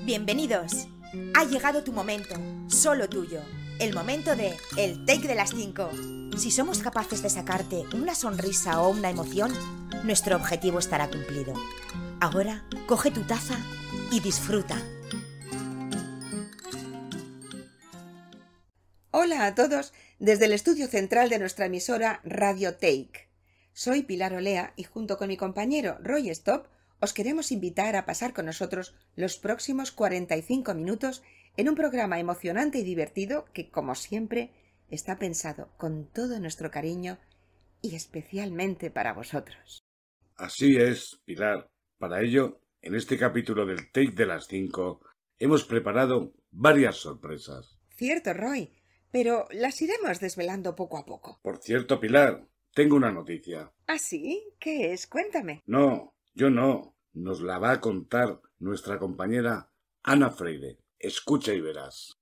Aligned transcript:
Bienvenidos. 0.00 0.88
Ha 1.34 1.44
llegado 1.44 1.84
tu 1.84 1.92
momento, 1.92 2.34
solo 2.66 3.10
tuyo. 3.10 3.40
El 3.78 3.94
momento 3.94 4.34
de 4.34 4.56
El 4.78 5.04
Take 5.04 5.28
de 5.28 5.34
las 5.34 5.50
5. 5.50 5.90
Si 6.38 6.50
somos 6.50 6.78
capaces 6.78 7.22
de 7.22 7.28
sacarte 7.28 7.84
una 7.94 8.14
sonrisa 8.14 8.80
o 8.80 8.88
una 8.88 9.10
emoción, 9.10 9.52
nuestro 10.02 10.36
objetivo 10.36 10.78
estará 10.78 11.10
cumplido. 11.10 11.52
Ahora, 12.20 12.66
coge 12.86 13.10
tu 13.10 13.22
taza 13.24 13.58
y 14.10 14.20
disfruta. 14.20 14.76
Hola 19.10 19.44
a 19.44 19.54
todos 19.54 19.92
desde 20.18 20.46
el 20.46 20.52
estudio 20.52 20.88
central 20.88 21.28
de 21.28 21.38
nuestra 21.38 21.66
emisora 21.66 22.22
Radio 22.24 22.72
Take. 22.72 23.28
Soy 23.74 24.02
Pilar 24.02 24.32
Olea 24.32 24.72
y 24.74 24.84
junto 24.84 25.18
con 25.18 25.28
mi 25.28 25.36
compañero 25.36 25.98
Roy 26.02 26.30
Stop 26.30 26.66
os 27.02 27.12
queremos 27.12 27.50
invitar 27.50 27.96
a 27.96 28.06
pasar 28.06 28.32
con 28.32 28.46
nosotros 28.46 28.94
los 29.16 29.36
próximos 29.36 29.90
45 29.90 30.72
minutos 30.74 31.24
en 31.56 31.68
un 31.68 31.74
programa 31.74 32.20
emocionante 32.20 32.78
y 32.78 32.84
divertido 32.84 33.44
que, 33.52 33.70
como 33.70 33.96
siempre, 33.96 34.52
está 34.88 35.18
pensado 35.18 35.72
con 35.76 36.06
todo 36.06 36.38
nuestro 36.38 36.70
cariño 36.70 37.18
y 37.82 37.96
especialmente 37.96 38.92
para 38.92 39.12
vosotros. 39.14 39.82
Así 40.36 40.76
es, 40.76 41.20
Pilar. 41.24 41.68
Para 41.98 42.22
ello, 42.22 42.60
en 42.80 42.94
este 42.94 43.18
capítulo 43.18 43.66
del 43.66 43.90
Take 43.90 44.12
de 44.12 44.26
las 44.26 44.46
5 44.46 45.00
hemos 45.40 45.64
preparado 45.64 46.32
varias 46.52 46.98
sorpresas. 46.98 47.80
Cierto, 47.96 48.32
Roy, 48.32 48.70
pero 49.10 49.48
las 49.50 49.82
iremos 49.82 50.20
desvelando 50.20 50.76
poco 50.76 50.98
a 50.98 51.04
poco. 51.04 51.40
Por 51.42 51.58
cierto, 51.58 51.98
Pilar, 51.98 52.46
tengo 52.72 52.94
una 52.94 53.10
noticia. 53.10 53.72
¿Ah, 53.88 53.98
sí? 53.98 54.54
¿Qué 54.60 54.92
es? 54.92 55.08
Cuéntame. 55.08 55.62
No, 55.66 56.14
yo 56.34 56.48
no. 56.48 56.91
Nos 57.14 57.42
la 57.42 57.58
va 57.58 57.72
a 57.72 57.80
contar 57.82 58.40
nuestra 58.58 58.98
compañera 58.98 59.70
Ana 60.02 60.30
Freire. 60.30 60.78
Escucha 60.98 61.52
y 61.52 61.60
verás. 61.60 62.18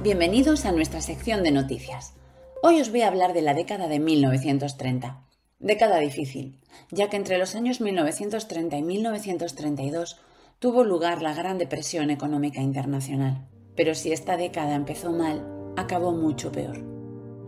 Bienvenidos 0.00 0.64
a 0.64 0.70
nuestra 0.70 1.00
sección 1.00 1.42
de 1.42 1.50
noticias. 1.50 2.14
Hoy 2.62 2.80
os 2.80 2.90
voy 2.90 3.00
a 3.00 3.08
hablar 3.08 3.32
de 3.32 3.42
la 3.42 3.54
década 3.54 3.88
de 3.88 3.98
1930. 3.98 5.26
Década 5.58 5.98
difícil, 5.98 6.60
ya 6.92 7.10
que 7.10 7.16
entre 7.16 7.38
los 7.38 7.56
años 7.56 7.80
1930 7.80 8.76
y 8.76 8.82
1932 8.82 10.20
tuvo 10.60 10.84
lugar 10.84 11.20
la 11.20 11.34
Gran 11.34 11.58
Depresión 11.58 12.10
Económica 12.10 12.60
Internacional. 12.60 13.48
Pero 13.74 13.94
si 13.94 14.12
esta 14.12 14.36
década 14.36 14.74
empezó 14.74 15.12
mal, 15.12 15.46
acabó 15.76 16.12
mucho 16.12 16.52
peor, 16.52 16.82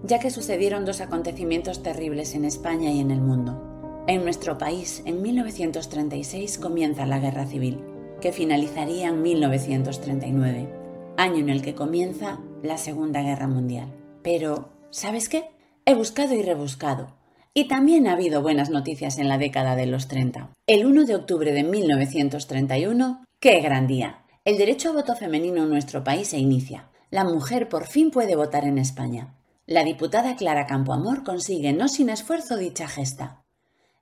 ya 0.02 0.18
que 0.18 0.30
sucedieron 0.30 0.84
dos 0.84 1.00
acontecimientos 1.00 1.82
terribles 1.82 2.34
en 2.34 2.44
España 2.44 2.90
y 2.90 3.00
en 3.00 3.10
el 3.10 3.20
mundo. 3.20 4.04
En 4.08 4.22
nuestro 4.22 4.56
país, 4.58 5.02
en 5.04 5.22
1936 5.22 6.58
comienza 6.58 7.06
la 7.06 7.18
Guerra 7.18 7.46
Civil, 7.46 7.80
que 8.20 8.32
finalizaría 8.32 9.08
en 9.08 9.22
1939, 9.22 10.68
año 11.16 11.38
en 11.38 11.48
el 11.48 11.62
que 11.62 11.74
comienza 11.74 12.40
la 12.62 12.78
Segunda 12.78 13.22
Guerra 13.22 13.48
Mundial. 13.48 13.92
Pero, 14.22 14.70
¿sabes 14.90 15.28
qué? 15.28 15.50
He 15.84 15.94
buscado 15.94 16.34
y 16.34 16.42
rebuscado, 16.42 17.16
y 17.54 17.68
también 17.68 18.06
ha 18.06 18.12
habido 18.12 18.42
buenas 18.42 18.70
noticias 18.70 19.18
en 19.18 19.28
la 19.28 19.38
década 19.38 19.76
de 19.76 19.86
los 19.86 20.08
30. 20.08 20.50
El 20.66 20.86
1 20.86 21.04
de 21.06 21.14
octubre 21.14 21.52
de 21.52 21.62
1931, 21.62 23.24
¡qué 23.40 23.60
gran 23.60 23.86
día! 23.86 24.25
El 24.46 24.58
derecho 24.58 24.90
a 24.90 24.92
voto 24.92 25.16
femenino 25.16 25.64
en 25.64 25.70
nuestro 25.70 26.04
país 26.04 26.28
se 26.28 26.38
inicia. 26.38 26.88
La 27.10 27.24
mujer 27.24 27.68
por 27.68 27.88
fin 27.88 28.12
puede 28.12 28.36
votar 28.36 28.64
en 28.64 28.78
España. 28.78 29.34
La 29.66 29.82
diputada 29.82 30.36
Clara 30.36 30.68
Campoamor 30.68 31.24
consigue 31.24 31.72
no 31.72 31.88
sin 31.88 32.10
esfuerzo 32.10 32.56
dicha 32.56 32.86
gesta. 32.86 33.42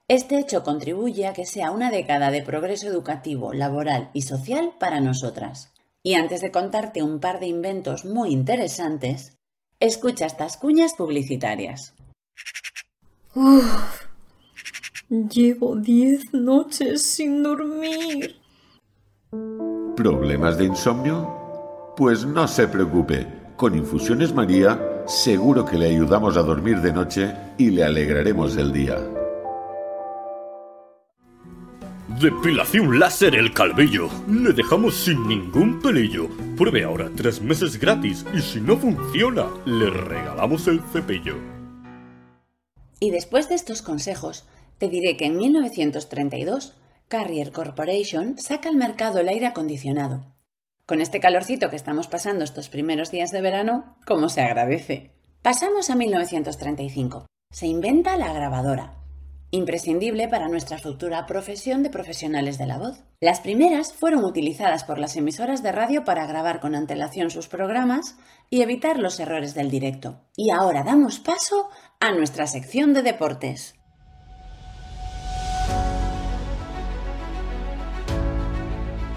Este 0.07 0.39
hecho 0.39 0.63
contribuye 0.63 1.27
a 1.27 1.33
que 1.33 1.47
sea 1.47 1.71
una 1.71 1.91
década 1.91 2.31
de 2.31 2.43
progreso 2.43 2.89
educativo, 2.89 3.55
laboral 3.55 4.11
y 4.13 4.21
social 4.21 4.75
para 4.79 5.01
nosotras. 5.01 5.73
Y 6.03 6.13
antes 6.13 6.43
de 6.43 6.51
contarte 6.51 7.03
un 7.03 7.21
par 7.21 7.41
de 7.41 7.47
inventos 7.47 8.05
muy 8.05 8.31
interesantes, 8.31 9.39
escucha 9.81 10.27
estas 10.27 10.59
cuñas 10.59 10.93
publicitarias. 10.93 11.95
llevo 15.09 15.77
diez 15.77 16.35
noches 16.35 17.01
sin 17.01 17.43
dormir. 17.43 18.44
¿Problemas 19.97 20.59
de 20.59 20.65
insomnio? 20.65 21.95
Pues 21.97 22.27
no 22.27 22.49
se 22.49 22.67
preocupe, 22.67 23.27
con 23.57 23.77
Infusiones 23.77 24.35
María 24.35 24.79
seguro 25.07 25.65
que 25.65 25.79
le 25.79 25.87
ayudamos 25.87 26.37
a 26.37 26.43
dormir 26.43 26.81
de 26.81 26.93
noche 26.93 27.35
y 27.59 27.71
le 27.71 27.85
alegraremos 27.85 28.57
el 28.57 28.73
día. 28.73 28.97
Depilación 32.21 32.99
láser 32.99 33.35
el 33.35 33.53
calvillo. 33.53 34.09
Le 34.29 34.53
dejamos 34.53 34.95
sin 34.95 35.27
ningún 35.27 35.81
pelillo. 35.81 36.29
Pruebe 36.57 36.85
ahora 36.85 37.11
tres 37.15 37.41
meses 37.41 37.79
gratis 37.79 38.25
y 38.33 38.41
si 38.41 38.61
no 38.61 38.77
funciona, 38.77 39.47
le 39.67 39.91
regalamos 39.91 40.69
el 40.69 40.81
cepillo. 40.93 41.37
Y 43.01 43.11
después 43.11 43.49
de 43.49 43.57
estos 43.57 43.83
consejos, 43.83 44.45
te 44.79 44.89
diré 44.89 45.17
que 45.17 45.27
en 45.27 45.37
1932 45.37 46.75
Carrier 47.09 47.53
Corporation 47.53 48.39
saca 48.39 48.69
al 48.69 48.77
mercado 48.77 49.21
el 49.21 49.29
aire 49.29 49.47
acondicionado. 49.47 50.35
Con 50.87 51.01
este 51.01 51.21
calorcito 51.21 51.71
que 51.71 51.77
estamos 51.77 52.09
pasando 52.09 52.45
estos 52.45 52.69
primeros 52.69 53.11
días 53.11 53.31
de 53.31 53.43
verano, 53.43 53.97
¿cómo 54.07 54.29
se 54.29 54.41
agradece? 54.41 55.13
Pasamos 55.43 55.91
a 55.91 55.97
1935. 55.97 57.27
Se 57.51 57.67
inventa 57.67 58.17
la 58.17 58.33
grabadora, 58.33 58.97
imprescindible 59.51 60.29
para 60.29 60.49
nuestra 60.49 60.79
futura 60.79 61.27
profesión 61.27 61.83
de 61.83 61.91
profesionales 61.91 62.57
de 62.59 62.67
la 62.67 62.79
voz. 62.79 63.05
Las 63.21 63.41
primeras 63.41 63.93
fueron 63.93 64.25
utilizadas 64.25 64.85
por 64.85 64.99
las 64.99 65.17
emisoras 65.17 65.63
de 65.63 65.73
radio 65.73 66.05
para 66.05 66.27
grabar 66.27 66.61
con 66.61 66.75
antelación 66.75 67.31
sus 67.31 67.49
programas 67.49 68.17
y 68.51 68.63
evitar 68.63 68.99
los 68.99 69.21
errores 69.21 69.55
del 69.55 69.71
directo. 69.71 70.23
Y 70.37 70.51
ahora 70.51 70.83
damos 70.83 71.21
paso 71.21 71.69
a 72.01 72.13
nuestra 72.13 72.47
sección 72.47 72.95
de 72.95 73.03
deportes. 73.03 73.74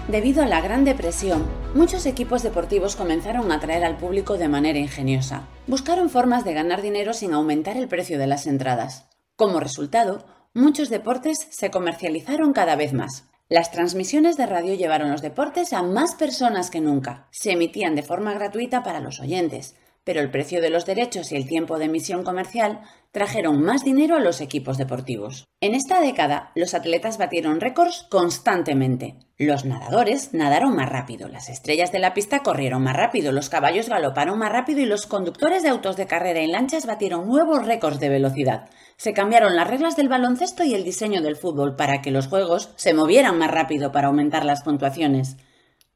Debido 0.08 0.42
a 0.42 0.46
la 0.46 0.62
Gran 0.62 0.86
Depresión, 0.86 1.46
muchos 1.74 2.06
equipos 2.06 2.42
deportivos 2.42 2.96
comenzaron 2.96 3.52
a 3.52 3.56
atraer 3.56 3.84
al 3.84 3.98
público 3.98 4.38
de 4.38 4.48
manera 4.48 4.78
ingeniosa. 4.78 5.46
Buscaron 5.66 6.08
formas 6.08 6.46
de 6.46 6.54
ganar 6.54 6.80
dinero 6.80 7.12
sin 7.12 7.34
aumentar 7.34 7.76
el 7.76 7.88
precio 7.88 8.18
de 8.18 8.26
las 8.26 8.46
entradas. 8.46 9.06
Como 9.36 9.60
resultado, 9.60 10.24
muchos 10.54 10.88
deportes 10.88 11.46
se 11.50 11.70
comercializaron 11.70 12.54
cada 12.54 12.74
vez 12.74 12.94
más. 12.94 13.24
Las 13.50 13.70
transmisiones 13.70 14.38
de 14.38 14.46
radio 14.46 14.72
llevaron 14.72 15.10
los 15.10 15.20
deportes 15.20 15.74
a 15.74 15.82
más 15.82 16.14
personas 16.14 16.70
que 16.70 16.80
nunca. 16.80 17.28
Se 17.30 17.52
emitían 17.52 17.94
de 17.94 18.02
forma 18.02 18.32
gratuita 18.32 18.82
para 18.82 19.00
los 19.00 19.20
oyentes, 19.20 19.76
pero 20.08 20.22
el 20.22 20.30
precio 20.30 20.62
de 20.62 20.70
los 20.70 20.86
derechos 20.86 21.32
y 21.32 21.36
el 21.36 21.46
tiempo 21.46 21.78
de 21.78 21.84
emisión 21.84 22.24
comercial 22.24 22.80
trajeron 23.12 23.60
más 23.60 23.84
dinero 23.84 24.16
a 24.16 24.20
los 24.20 24.40
equipos 24.40 24.78
deportivos. 24.78 25.44
En 25.60 25.74
esta 25.74 26.00
década, 26.00 26.50
los 26.54 26.72
atletas 26.72 27.18
batieron 27.18 27.60
récords 27.60 28.06
constantemente. 28.08 29.16
Los 29.36 29.66
nadadores 29.66 30.32
nadaron 30.32 30.74
más 30.74 30.88
rápido, 30.88 31.28
las 31.28 31.50
estrellas 31.50 31.92
de 31.92 31.98
la 31.98 32.14
pista 32.14 32.42
corrieron 32.42 32.82
más 32.82 32.96
rápido, 32.96 33.32
los 33.32 33.50
caballos 33.50 33.90
galoparon 33.90 34.38
más 34.38 34.50
rápido 34.50 34.80
y 34.80 34.86
los 34.86 35.04
conductores 35.04 35.62
de 35.62 35.68
autos 35.68 35.98
de 35.98 36.06
carrera 36.06 36.40
en 36.40 36.52
lanchas 36.52 36.86
batieron 36.86 37.28
nuevos 37.28 37.66
récords 37.66 38.00
de 38.00 38.08
velocidad. 38.08 38.70
Se 38.96 39.12
cambiaron 39.12 39.56
las 39.56 39.68
reglas 39.68 39.94
del 39.94 40.08
baloncesto 40.08 40.64
y 40.64 40.72
el 40.72 40.84
diseño 40.84 41.20
del 41.20 41.36
fútbol 41.36 41.76
para 41.76 42.00
que 42.00 42.12
los 42.12 42.28
juegos 42.28 42.70
se 42.76 42.94
movieran 42.94 43.36
más 43.36 43.50
rápido 43.50 43.92
para 43.92 44.06
aumentar 44.06 44.46
las 44.46 44.62
puntuaciones. 44.62 45.36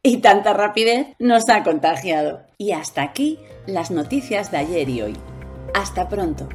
Y 0.05 0.19
tanta 0.19 0.53
rapidez 0.53 1.07
nos 1.19 1.49
ha 1.49 1.63
contagiado. 1.63 2.45
Y 2.59 2.73
hasta 2.73 3.03
aquí 3.03 3.39
las 3.67 3.91
noticias 3.91 4.51
de 4.51 4.59
ayer 4.59 4.89
y 4.89 5.03
hoy. 5.03 5.17
Hasta 5.75 6.09
pronto. 6.09 6.49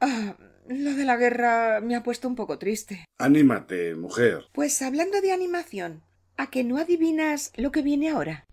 Ah, 0.00 0.36
lo 0.68 0.94
de 0.94 1.04
la 1.04 1.16
guerra 1.16 1.80
me 1.80 1.96
ha 1.96 2.02
puesto 2.02 2.28
un 2.28 2.34
poco 2.34 2.58
triste. 2.58 3.06
Anímate, 3.18 3.94
mujer. 3.94 4.44
Pues 4.52 4.82
hablando 4.82 5.22
de 5.22 5.32
animación, 5.32 6.02
¿a 6.36 6.50
que 6.50 6.62
no 6.62 6.76
adivinas 6.76 7.52
lo 7.56 7.72
que 7.72 7.80
viene 7.80 8.10
ahora? 8.10 8.44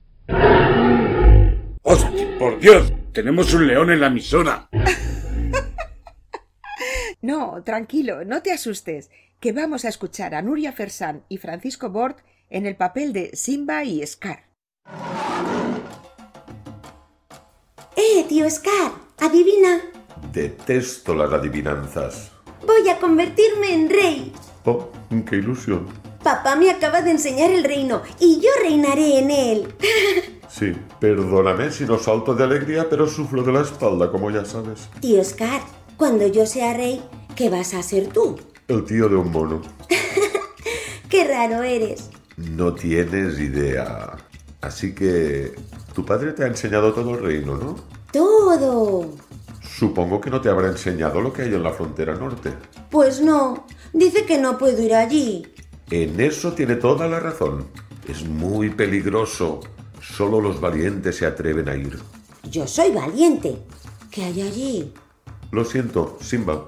¡Hostia, 1.84 2.38
por 2.40 2.60
Dios! 2.60 2.94
Tenemos 3.12 3.54
un 3.54 3.68
león 3.68 3.92
en 3.92 4.00
la 4.00 4.08
emisora. 4.08 4.70
no, 7.22 7.62
tranquilo, 7.64 8.24
no 8.24 8.42
te 8.42 8.54
asustes, 8.54 9.10
que 9.42 9.52
vamos 9.52 9.84
a 9.84 9.90
escuchar 9.90 10.36
a 10.36 10.42
Nuria 10.42 10.72
Fersán 10.72 11.26
y 11.28 11.38
Francisco 11.38 11.90
Bort 11.90 12.20
en 12.52 12.66
el 12.66 12.76
papel 12.76 13.14
de 13.14 13.32
Simba 13.34 13.84
y 13.84 14.06
Scar. 14.06 14.46
¡Eh, 17.96 18.26
tío 18.28 18.50
Scar! 18.50 18.92
¡Adivina! 19.20 19.82
Detesto 20.32 21.16
las 21.16 21.32
adivinanzas. 21.32 22.32
Voy 22.66 22.88
a 22.90 23.00
convertirme 23.00 23.74
en 23.74 23.90
rey. 23.90 24.34
Oh, 24.66 24.90
qué 25.28 25.38
ilusión. 25.38 25.88
Papá 26.24 26.56
me 26.56 26.70
acaba 26.70 27.02
de 27.02 27.12
enseñar 27.12 27.50
el 27.50 27.64
reino 27.64 28.04
y 28.20 28.40
yo 28.40 28.50
reinaré 28.62 29.18
en 29.20 29.32
él. 29.32 29.74
Sí, 30.52 30.74
perdóname 31.00 31.72
si 31.72 31.86
no 31.86 31.98
salto 31.98 32.36
de 32.36 32.44
alegría, 32.44 32.90
pero 32.90 33.08
sufro 33.08 33.42
de 33.42 33.54
la 33.54 33.62
espalda, 33.62 34.12
como 34.12 34.30
ya 34.32 34.44
sabes. 34.44 34.90
Tío 35.00 35.24
Scar, 35.24 35.62
cuando 35.96 36.28
yo 36.28 36.46
sea 36.46 36.74
rey, 36.74 37.02
¿qué 37.38 37.50
vas 37.50 37.74
a 37.74 37.82
ser 37.82 38.08
tú? 38.08 38.38
El 38.68 38.84
tío 38.84 39.08
de 39.08 39.16
un 39.16 39.32
mono. 39.32 39.62
Qué 41.10 41.24
raro 41.26 41.64
eres. 41.64 42.10
No 42.50 42.74
tienes 42.74 43.40
idea. 43.40 44.18
Así 44.62 44.94
que... 44.94 45.54
Tu 45.94 46.06
padre 46.06 46.32
te 46.32 46.44
ha 46.44 46.48
enseñado 46.48 46.94
todo 46.94 47.16
el 47.16 47.22
reino, 47.22 47.58
¿no? 47.58 47.76
Todo. 48.12 49.14
Supongo 49.62 50.22
que 50.22 50.30
no 50.30 50.40
te 50.40 50.50
habrá 50.50 50.70
enseñado 50.70 51.20
lo 51.22 51.34
que 51.34 51.42
hay 51.44 51.54
en 51.54 51.64
la 51.64 51.72
frontera 51.72 52.16
norte. 52.16 52.54
Pues 52.90 53.22
no. 53.22 53.66
Dice 53.94 54.26
que 54.26 54.38
no 54.38 54.58
puedo 54.58 54.82
ir 54.82 54.94
allí. 54.94 55.46
En 55.90 56.20
eso 56.22 56.54
tiene 56.54 56.76
toda 56.76 57.08
la 57.08 57.20
razón. 57.20 57.68
Es 58.08 58.24
muy 58.24 58.70
peligroso. 58.70 59.60
Solo 60.02 60.40
los 60.40 60.62
valientes 60.62 61.18
se 61.18 61.26
atreven 61.26 61.68
a 61.68 61.76
ir. 61.76 62.00
Yo 62.50 62.66
soy 62.68 62.92
valiente. 62.92 63.58
¿Qué 64.10 64.24
hay 64.24 64.42
allí? 64.42 64.94
Lo 65.52 65.66
siento, 65.66 66.18
Simba. 66.22 66.66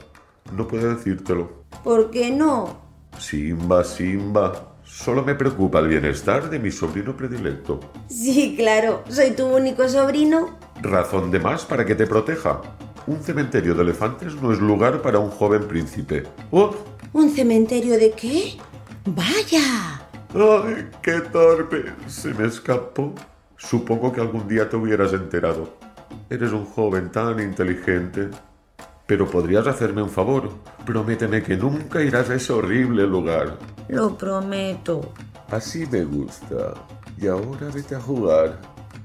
No 0.52 0.68
puedo 0.68 0.94
decírtelo. 0.94 1.64
¿Por 1.84 2.12
qué 2.12 2.30
no? 2.32 2.78
Simba, 3.18 3.84
Simba. 3.84 4.73
Solo 4.96 5.24
me 5.24 5.34
preocupa 5.34 5.80
el 5.80 5.88
bienestar 5.88 6.52
de 6.52 6.60
mi 6.60 6.70
sobrino 6.70 7.18
predilecto. 7.18 7.80
Sí, 8.08 8.54
claro. 8.56 9.04
Soy 9.10 9.32
tu 9.32 9.48
único 9.48 9.90
sobrino. 9.90 10.60
Razón 10.84 11.32
de 11.32 11.40
más 11.40 11.66
para 11.66 11.84
que 11.84 11.96
te 11.96 12.06
proteja. 12.06 12.62
Un 13.08 13.22
cementerio 13.24 13.74
de 13.74 13.82
elefantes 13.82 14.36
no 14.36 14.54
es 14.54 14.60
lugar 14.60 15.02
para 15.02 15.18
un 15.18 15.32
joven 15.32 15.68
príncipe. 15.68 16.24
¡Oh! 16.52 16.76
¿Un 17.12 17.32
cementerio 17.32 17.98
de 17.98 18.12
qué? 18.12 18.58
¡Vaya! 19.06 20.00
¡Ay, 20.36 20.88
qué 21.02 21.22
torpe! 21.22 21.86
Se 22.08 22.32
me 22.36 22.46
escapó. 22.46 23.16
Supongo 23.58 24.14
que 24.14 24.22
algún 24.22 24.48
día 24.48 24.70
te 24.70 24.76
hubieras 24.76 25.12
enterado. 25.14 25.74
Eres 26.30 26.52
un 26.52 26.66
joven 26.66 27.12
tan 27.12 27.40
inteligente. 27.40 28.30
Pero 29.06 29.30
podrías 29.30 29.68
hacerme 29.68 30.02
un 30.02 30.10
favor. 30.10 30.50
Prométeme 30.86 31.44
que 31.44 31.58
nunca 31.58 32.02
irás 32.02 32.30
a 32.30 32.36
ese 32.36 32.54
horrible 32.54 33.06
lugar. 33.06 33.58
Lo 33.90 34.18
prometo. 34.18 35.14
Así 35.50 35.86
me 35.88 36.04
gusta. 36.04 36.74
Y 37.18 37.28
ahora 37.28 37.70
vete 37.74 37.96
a 37.96 38.00
jugar. 38.00 38.60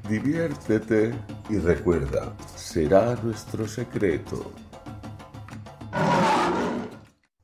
Diviértete 0.08 1.14
y 1.50 1.58
recuerda, 1.58 2.34
será 2.56 3.14
nuestro 3.22 3.68
secreto. 3.68 4.52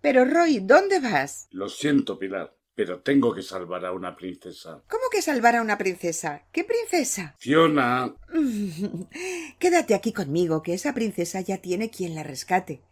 Pero 0.01 0.25
Roy, 0.25 0.61
¿dónde 0.61 1.01
vas? 1.01 1.49
Lo 1.51 1.69
siento, 1.69 2.19
Pilar, 2.19 2.55
pero 2.75 3.01
tengo 3.01 3.35
que 3.35 3.43
salvar 3.43 3.85
a 3.85 3.93
una 3.93 4.17
princesa. 4.17 4.83
¿Cómo 4.89 5.05
que 5.11 5.23
salvar 5.23 5.57
a 5.57 5.63
una 5.63 5.79
princesa? 5.79 6.43
¿Qué 6.53 6.65
princesa? 6.65 7.35
Fiona. 7.39 8.15
Quédate 9.59 9.95
aquí 9.95 10.13
conmigo, 10.13 10.63
que 10.63 10.75
esa 10.75 10.95
princesa 10.95 11.41
ya 11.41 11.59
tiene 11.59 11.91
quien 11.91 12.15
la 12.15 12.23
rescate. 12.23 12.83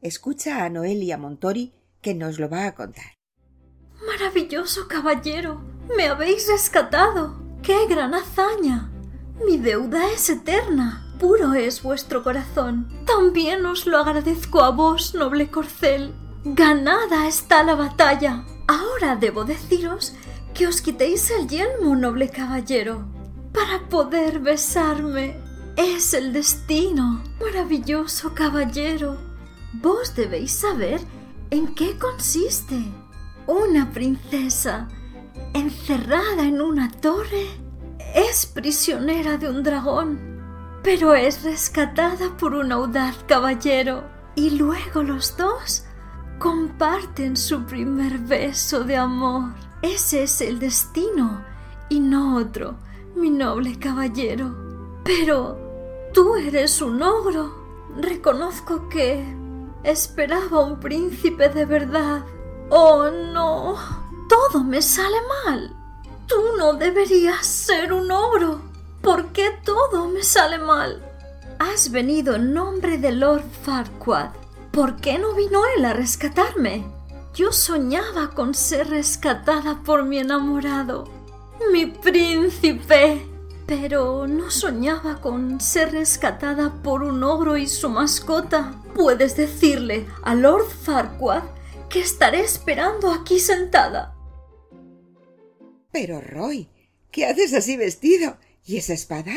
Escucha 0.00 0.64
a 0.64 0.70
Noelia 0.70 1.18
Montori, 1.18 1.72
que 2.02 2.14
nos 2.14 2.38
lo 2.38 2.48
va 2.48 2.66
a 2.66 2.74
contar. 2.74 3.14
Maravilloso 4.06 4.86
caballero, 4.88 5.60
me 5.96 6.06
habéis 6.06 6.48
rescatado. 6.48 7.40
¡Qué 7.62 7.86
gran 7.88 8.14
hazaña! 8.14 8.92
Mi 9.44 9.56
deuda 9.56 10.10
es 10.12 10.28
eterna. 10.30 11.04
Puro 11.18 11.54
es 11.54 11.82
vuestro 11.82 12.22
corazón. 12.22 12.88
También 13.04 13.66
os 13.66 13.86
lo 13.86 13.98
agradezco 13.98 14.62
a 14.62 14.70
vos, 14.70 15.14
noble 15.14 15.50
corcel. 15.50 16.14
Ganada 16.44 17.26
está 17.26 17.64
la 17.64 17.74
batalla. 17.74 18.44
Ahora 18.68 19.16
debo 19.16 19.44
deciros 19.44 20.14
que 20.52 20.66
os 20.66 20.82
quitéis 20.82 21.30
el 21.30 21.48
yelmo, 21.48 21.96
noble 21.96 22.28
caballero, 22.28 23.06
para 23.50 23.88
poder 23.88 24.40
besarme. 24.40 25.40
Es 25.76 26.12
el 26.12 26.34
destino. 26.34 27.22
Maravilloso 27.40 28.34
caballero. 28.34 29.16
Vos 29.72 30.14
debéis 30.14 30.52
saber 30.52 31.00
en 31.50 31.74
qué 31.74 31.96
consiste. 31.96 32.76
Una 33.46 33.90
princesa 33.90 34.86
encerrada 35.54 36.44
en 36.44 36.60
una 36.60 36.90
torre 36.90 37.46
es 38.14 38.44
prisionera 38.44 39.38
de 39.38 39.48
un 39.48 39.62
dragón, 39.62 40.18
pero 40.82 41.14
es 41.14 41.42
rescatada 41.42 42.36
por 42.36 42.52
un 42.52 42.70
audaz 42.72 43.16
caballero 43.26 44.04
y 44.34 44.50
luego 44.50 45.02
los 45.02 45.38
dos 45.38 45.84
comparten 46.38 47.36
su 47.36 47.64
primer 47.64 48.18
beso 48.18 48.84
de 48.84 48.96
amor. 48.96 49.50
Ese 49.82 50.24
es 50.24 50.40
el 50.40 50.58
destino 50.58 51.44
y 51.88 52.00
no 52.00 52.36
otro, 52.36 52.76
mi 53.14 53.30
noble 53.30 53.78
caballero. 53.78 54.54
Pero 55.04 55.58
tú 56.12 56.36
eres 56.36 56.80
un 56.82 57.02
ogro. 57.02 57.54
Reconozco 57.96 58.88
que 58.88 59.24
esperaba 59.82 60.60
un 60.60 60.78
príncipe 60.78 61.48
de 61.48 61.64
verdad. 61.64 62.24
Oh, 62.70 63.08
no. 63.10 63.76
Todo 64.28 64.62
me 64.62 64.82
sale 64.82 65.16
mal. 65.44 65.74
Tú 66.26 66.36
no 66.58 66.74
deberías 66.74 67.46
ser 67.46 67.92
un 67.92 68.10
ogro. 68.10 68.60
¿Por 69.00 69.28
qué 69.28 69.58
todo 69.64 70.08
me 70.08 70.22
sale 70.22 70.58
mal? 70.58 71.02
Has 71.58 71.90
venido 71.90 72.36
en 72.36 72.52
nombre 72.52 72.98
de 72.98 73.12
Lord 73.12 73.44
Farquaad. 73.62 74.37
¿Por 74.78 75.00
qué 75.00 75.18
no 75.18 75.34
vino 75.34 75.62
él 75.76 75.84
a 75.84 75.92
rescatarme? 75.92 76.84
Yo 77.34 77.50
soñaba 77.50 78.30
con 78.30 78.54
ser 78.54 78.88
rescatada 78.88 79.82
por 79.82 80.04
mi 80.04 80.18
enamorado, 80.18 81.10
mi 81.72 81.86
príncipe. 81.86 83.26
Pero 83.66 84.28
no 84.28 84.52
soñaba 84.52 85.20
con 85.20 85.60
ser 85.60 85.90
rescatada 85.90 86.80
por 86.80 87.02
un 87.02 87.24
ogro 87.24 87.56
y 87.56 87.66
su 87.66 87.88
mascota. 87.88 88.80
Puedes 88.94 89.36
decirle 89.36 90.06
a 90.22 90.36
Lord 90.36 90.70
Farquaad 90.70 91.42
que 91.90 91.98
estaré 91.98 92.42
esperando 92.42 93.10
aquí 93.10 93.40
sentada. 93.40 94.14
Pero 95.90 96.20
Roy, 96.20 96.68
¿qué 97.10 97.26
haces 97.26 97.52
así 97.52 97.76
vestido? 97.76 98.38
¿Y 98.64 98.76
esa 98.76 98.92
espada? 98.92 99.34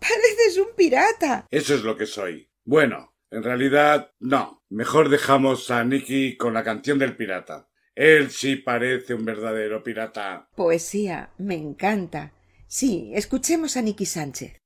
Pareces 0.00 0.58
un 0.58 0.74
pirata. 0.74 1.46
Eso 1.52 1.72
es 1.72 1.84
lo 1.84 1.96
que 1.96 2.06
soy. 2.06 2.50
Bueno, 2.64 3.14
en 3.30 3.44
realidad 3.44 4.10
no. 4.18 4.61
Mejor 4.72 5.10
dejamos 5.10 5.70
a 5.70 5.84
Nicky 5.84 6.38
con 6.38 6.54
la 6.54 6.64
canción 6.64 6.98
del 6.98 7.14
pirata. 7.14 7.68
Él 7.94 8.30
sí 8.30 8.56
parece 8.56 9.12
un 9.12 9.26
verdadero 9.26 9.82
pirata. 9.82 10.48
Poesía, 10.56 11.28
me 11.36 11.56
encanta. 11.56 12.32
Sí, 12.68 13.10
escuchemos 13.12 13.76
a 13.76 13.82
Nicky 13.82 14.06
Sánchez. 14.06 14.62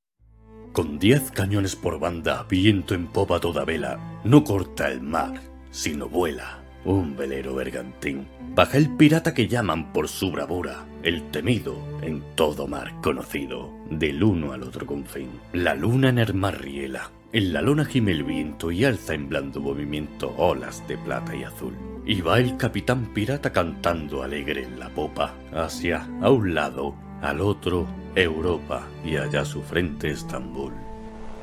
Con 0.72 1.00
diez 1.00 1.32
cañones 1.32 1.74
por 1.74 1.98
banda, 1.98 2.46
viento 2.48 2.94
en 2.94 3.08
popa 3.08 3.40
toda 3.40 3.64
vela, 3.64 4.20
no 4.22 4.44
corta 4.44 4.86
el 4.92 5.00
mar, 5.00 5.40
sino 5.72 6.08
vuela. 6.08 6.62
Un 6.84 7.16
velero 7.16 7.56
bergantín. 7.56 8.28
Baja 8.54 8.78
el 8.78 8.96
pirata 8.96 9.34
que 9.34 9.48
llaman 9.48 9.92
por 9.92 10.06
su 10.06 10.30
bravura, 10.30 10.86
el 11.02 11.32
temido 11.32 11.76
en 12.00 12.22
todo 12.36 12.68
mar 12.68 12.92
conocido, 13.02 13.72
del 13.90 14.22
uno 14.22 14.52
al 14.52 14.62
otro 14.62 14.86
confín. 14.86 15.30
La 15.52 15.75
luna 15.75 16.10
en 16.10 16.18
el 16.20 16.32
mar 16.32 16.62
riela, 16.62 17.10
en 17.37 17.52
la 17.52 17.61
lona 17.61 17.85
gime 17.85 18.12
el 18.12 18.25
viento 18.25 18.71
y 18.71 18.87
alza 18.87 19.12
en 19.12 19.28
blando 19.28 19.61
movimiento 19.61 20.33
olas 20.38 20.83
de 20.88 20.97
plata 20.97 21.37
y 21.37 21.45
azul. 21.45 21.76
Y 22.07 22.23
va 22.23 22.38
el 22.38 22.57
capitán 22.57 23.12
pirata 23.12 23.52
cantando 23.52 24.23
alegre 24.23 24.62
en 24.62 24.78
la 24.78 24.88
popa, 24.88 25.35
hacia 25.52 26.09
a 26.23 26.31
un 26.31 26.55
lado, 26.55 26.95
al 27.21 27.43
otro, 27.43 27.87
Europa, 28.14 28.87
y 29.05 29.19
allá 29.19 29.45
su 29.45 29.61
frente 29.61 30.09
Estambul. 30.09 30.73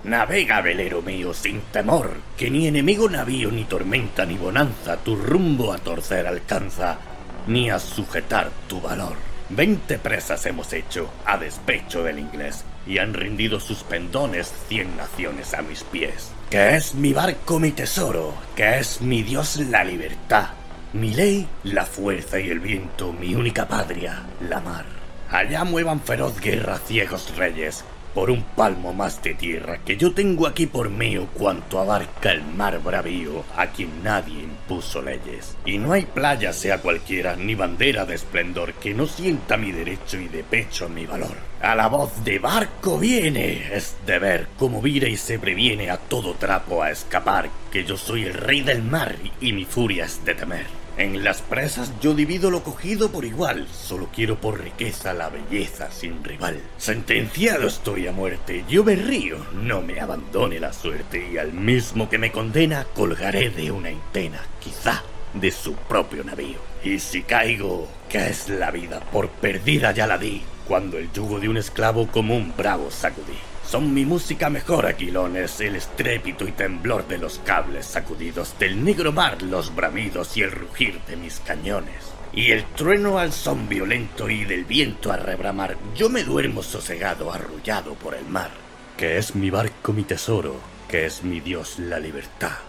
Navega, 0.04 0.62
velero 0.62 1.04
mío, 1.04 1.32
sin 1.32 1.62
temor, 1.72 2.10
que 2.38 2.50
ni 2.50 2.66
enemigo 2.66 3.08
navío, 3.08 3.52
ni 3.52 3.66
tormenta, 3.66 4.26
ni 4.26 4.36
bonanza 4.36 4.98
tu 4.98 5.16
rumbo 5.16 5.74
a 5.74 5.78
torcer 5.78 6.26
alcanza, 6.26 6.98
ni 7.46 7.70
a 7.70 7.78
sujetar 7.78 8.50
tu 8.68 8.82
valor. 8.82 9.14
Veinte 9.50 10.00
presas 10.00 10.44
hemos 10.48 10.74
hecho 10.74 11.12
a 11.24 11.38
despecho 11.38 12.04
del 12.04 12.18
inglés, 12.18 12.66
y 12.86 12.98
han 12.98 13.14
rendido 13.14 13.60
sus 13.60 13.84
pendones 13.84 14.52
cien 14.68 14.96
naciones 14.98 15.54
a 15.54 15.62
mis 15.62 15.84
pies. 15.84 16.32
Que 16.50 16.76
es 16.76 16.96
mi 16.96 17.14
barco 17.14 17.60
mi 17.60 17.72
tesoro, 17.72 18.34
que 18.56 18.80
es 18.80 19.02
mi 19.02 19.24
Dios 19.24 19.58
la 19.58 19.84
libertad, 19.84 20.50
mi 20.94 21.14
ley 21.14 21.48
la 21.64 21.86
fuerza 21.86 22.40
y 22.40 22.50
el 22.50 22.60
viento, 22.60 23.14
mi 23.14 23.36
única 23.36 23.68
patria, 23.68 24.24
la 24.48 24.60
mar. 24.60 24.86
Allá 25.30 25.64
muevan 25.64 26.02
feroz 26.02 26.40
guerra 26.40 26.78
ciegos 26.78 27.36
reyes, 27.36 27.84
por 28.14 28.30
un 28.30 28.44
palmo 28.44 28.94
más 28.94 29.22
de 29.22 29.34
tierra 29.34 29.80
que 29.86 29.98
yo 29.98 30.14
tengo 30.14 30.48
aquí 30.48 30.68
por 30.68 30.90
mío 30.90 31.28
cuanto 31.34 31.80
abarca 31.80 32.32
el 32.32 32.44
mar 32.44 32.80
bravío 32.80 33.44
a 33.56 33.68
quien 33.68 34.04
nadie 34.04 34.44
impuso 34.44 35.02
leyes. 35.02 35.56
Y 35.66 35.78
no 35.78 35.94
hay 35.94 36.04
playa 36.04 36.54
sea 36.54 36.80
cualquiera 36.80 37.36
ni 37.36 37.56
bandera 37.56 38.06
de 38.06 38.16
esplendor 38.16 38.74
que 38.74 38.94
no 38.94 39.08
sienta 39.08 39.58
mi 39.58 39.72
derecho 39.72 40.20
y 40.20 40.28
de 40.28 40.44
pecho 40.44 40.90
mi 40.90 41.06
valor. 41.06 41.36
A 41.62 41.76
la 41.76 41.88
voz 41.88 42.24
de 42.24 42.40
barco 42.40 43.00
viene, 43.00 43.74
es 43.74 43.96
de 44.06 44.20
ver 44.20 44.48
cómo 44.58 44.82
vira 44.82 45.08
y 45.08 45.18
se 45.18 45.40
previene 45.40 45.90
a 45.90 45.98
todo 45.98 46.34
trapo 46.34 46.84
a 46.84 46.92
escapar, 46.92 47.50
que 47.72 47.86
yo 47.86 47.98
soy 47.98 48.24
el 48.24 48.34
rey 48.34 48.62
del 48.62 48.84
mar 48.84 49.16
y 49.40 49.54
mi 49.54 49.66
furia 49.66 50.06
es 50.06 50.24
de 50.26 50.36
temer. 50.36 50.83
En 50.96 51.24
las 51.24 51.42
presas 51.42 51.92
yo 52.02 52.14
divido 52.14 52.52
lo 52.52 52.64
cogido 52.64 53.12
por 53.12 53.26
igual. 53.26 53.68
Solo 53.72 54.10
quiero 54.14 54.40
por 54.40 54.62
riqueza 54.62 55.14
la 55.14 55.30
belleza 55.30 55.90
sin 55.92 56.24
rival. 56.24 56.62
Sentenciado 56.78 57.68
estoy 57.68 58.06
a 58.06 58.12
muerte. 58.12 58.64
Yo 58.70 58.84
me 58.84 58.96
río, 58.96 59.38
no 59.54 59.82
me 59.82 60.00
abandone 60.00 60.60
la 60.60 60.72
suerte. 60.72 61.30
Y 61.34 61.38
al 61.40 61.52
mismo 61.52 62.10
que 62.10 62.20
me 62.20 62.32
condena, 62.32 62.86
colgaré 62.94 63.50
de 63.50 63.72
una 63.72 63.90
antena, 63.90 64.40
quizá 64.60 65.02
de 65.34 65.50
su 65.50 65.74
propio 65.74 66.24
navío. 66.24 66.60
Y 66.84 67.00
si 67.00 67.24
caigo, 67.24 67.88
¿qué 68.08 68.30
es 68.30 68.50
la 68.50 68.70
vida? 68.70 69.00
Por 69.00 69.30
perdida 69.30 69.92
ya 69.94 70.06
la 70.06 70.20
di. 70.20 70.44
Cuando 70.68 71.00
el 71.00 71.12
yugo 71.12 71.40
de 71.40 71.50
un 71.50 71.58
esclavo 71.58 72.08
como 72.08 72.38
un 72.38 72.54
bravo 72.56 72.92
sacudí. 72.92 73.53
Son 73.74 73.92
mi 73.92 74.06
música 74.06 74.52
mejor, 74.52 74.86
aquilones, 74.86 75.60
el 75.60 75.76
estrépito 75.78 76.48
y 76.48 76.52
temblor 76.52 77.08
de 77.08 77.18
los 77.18 77.40
cables 77.40 77.88
sacudidos, 77.88 78.54
del 78.60 78.84
negro 78.84 79.12
mar 79.12 79.42
los 79.42 79.74
bramidos 79.74 80.38
y 80.38 80.44
el 80.44 80.52
rugir 80.52 81.02
de 81.08 81.16
mis 81.16 81.40
cañones. 81.40 82.14
Y 82.34 82.52
el 82.52 82.66
trueno 82.76 83.18
al 83.18 83.34
son 83.34 83.68
violento 83.68 84.30
y 84.30 84.46
del 84.46 84.66
viento 84.66 85.12
a 85.12 85.18
rebramar, 85.18 85.76
yo 85.96 86.08
me 86.08 86.24
duermo 86.24 86.62
sosegado, 86.62 87.34
arrullado 87.34 87.96
por 87.96 88.14
el 88.14 88.26
mar. 88.28 88.52
Que 88.96 89.18
es 89.18 89.34
mi 89.34 89.50
barco 89.50 89.92
mi 89.92 90.04
tesoro, 90.04 90.58
que 90.88 91.08
es 91.08 91.24
mi 91.24 91.40
Dios 91.40 91.80
la 91.80 91.98
libertad, 91.98 92.60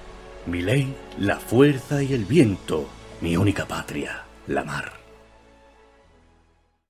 mi 0.47 0.63
ley 0.63 0.97
la 1.19 1.39
fuerza 1.39 2.03
y 2.03 2.15
el 2.15 2.25
viento, 2.25 2.89
mi 3.21 3.37
única 3.37 3.69
patria, 3.69 4.25
la 4.47 4.65
mar. 4.65 4.91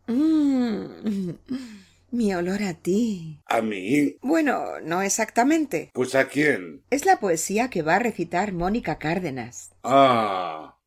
Mi 2.14 2.32
olor 2.32 2.62
a 2.62 2.74
ti. 2.74 3.40
¿A 3.44 3.60
mí? 3.60 4.14
Bueno, 4.22 4.78
no 4.84 5.02
exactamente. 5.02 5.90
Pues 5.92 6.14
a 6.14 6.28
quién? 6.28 6.84
Es 6.88 7.06
la 7.06 7.18
poesía 7.18 7.70
que 7.70 7.82
va 7.82 7.96
a 7.96 7.98
recitar 7.98 8.52
Mónica 8.52 8.98
Cárdenas. 9.00 9.74
Ah. 9.82 10.78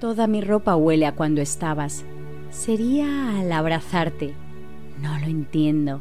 Toda 0.00 0.26
mi 0.26 0.40
ropa 0.40 0.76
huele 0.76 1.04
a 1.04 1.14
cuando 1.14 1.42
estabas. 1.42 2.06
Sería 2.48 3.38
al 3.38 3.52
abrazarte. 3.52 4.32
No 4.98 5.18
lo 5.18 5.26
entiendo. 5.26 6.00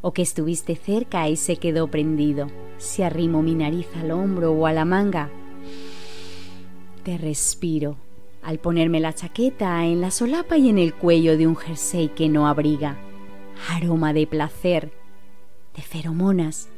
O 0.00 0.12
que 0.12 0.22
estuviste 0.22 0.76
cerca 0.76 1.28
y 1.28 1.34
se 1.34 1.56
quedó 1.56 1.88
prendido. 1.88 2.46
Si 2.78 3.02
arrimo 3.02 3.42
mi 3.42 3.56
nariz 3.56 3.88
al 3.96 4.12
hombro 4.12 4.52
o 4.52 4.66
a 4.66 4.72
la 4.72 4.84
manga. 4.84 5.28
Te 7.02 7.18
respiro. 7.18 7.96
Al 8.44 8.60
ponerme 8.60 9.00
la 9.00 9.12
chaqueta 9.12 9.84
en 9.86 10.00
la 10.00 10.12
solapa 10.12 10.56
y 10.56 10.68
en 10.68 10.78
el 10.78 10.94
cuello 10.94 11.36
de 11.36 11.48
un 11.48 11.56
jersey 11.56 12.10
que 12.10 12.28
no 12.28 12.46
abriga 12.46 12.96
aroma 13.68 14.12
de 14.12 14.26
placer, 14.26 14.92
de 15.74 15.82
feromonas, 15.82 16.68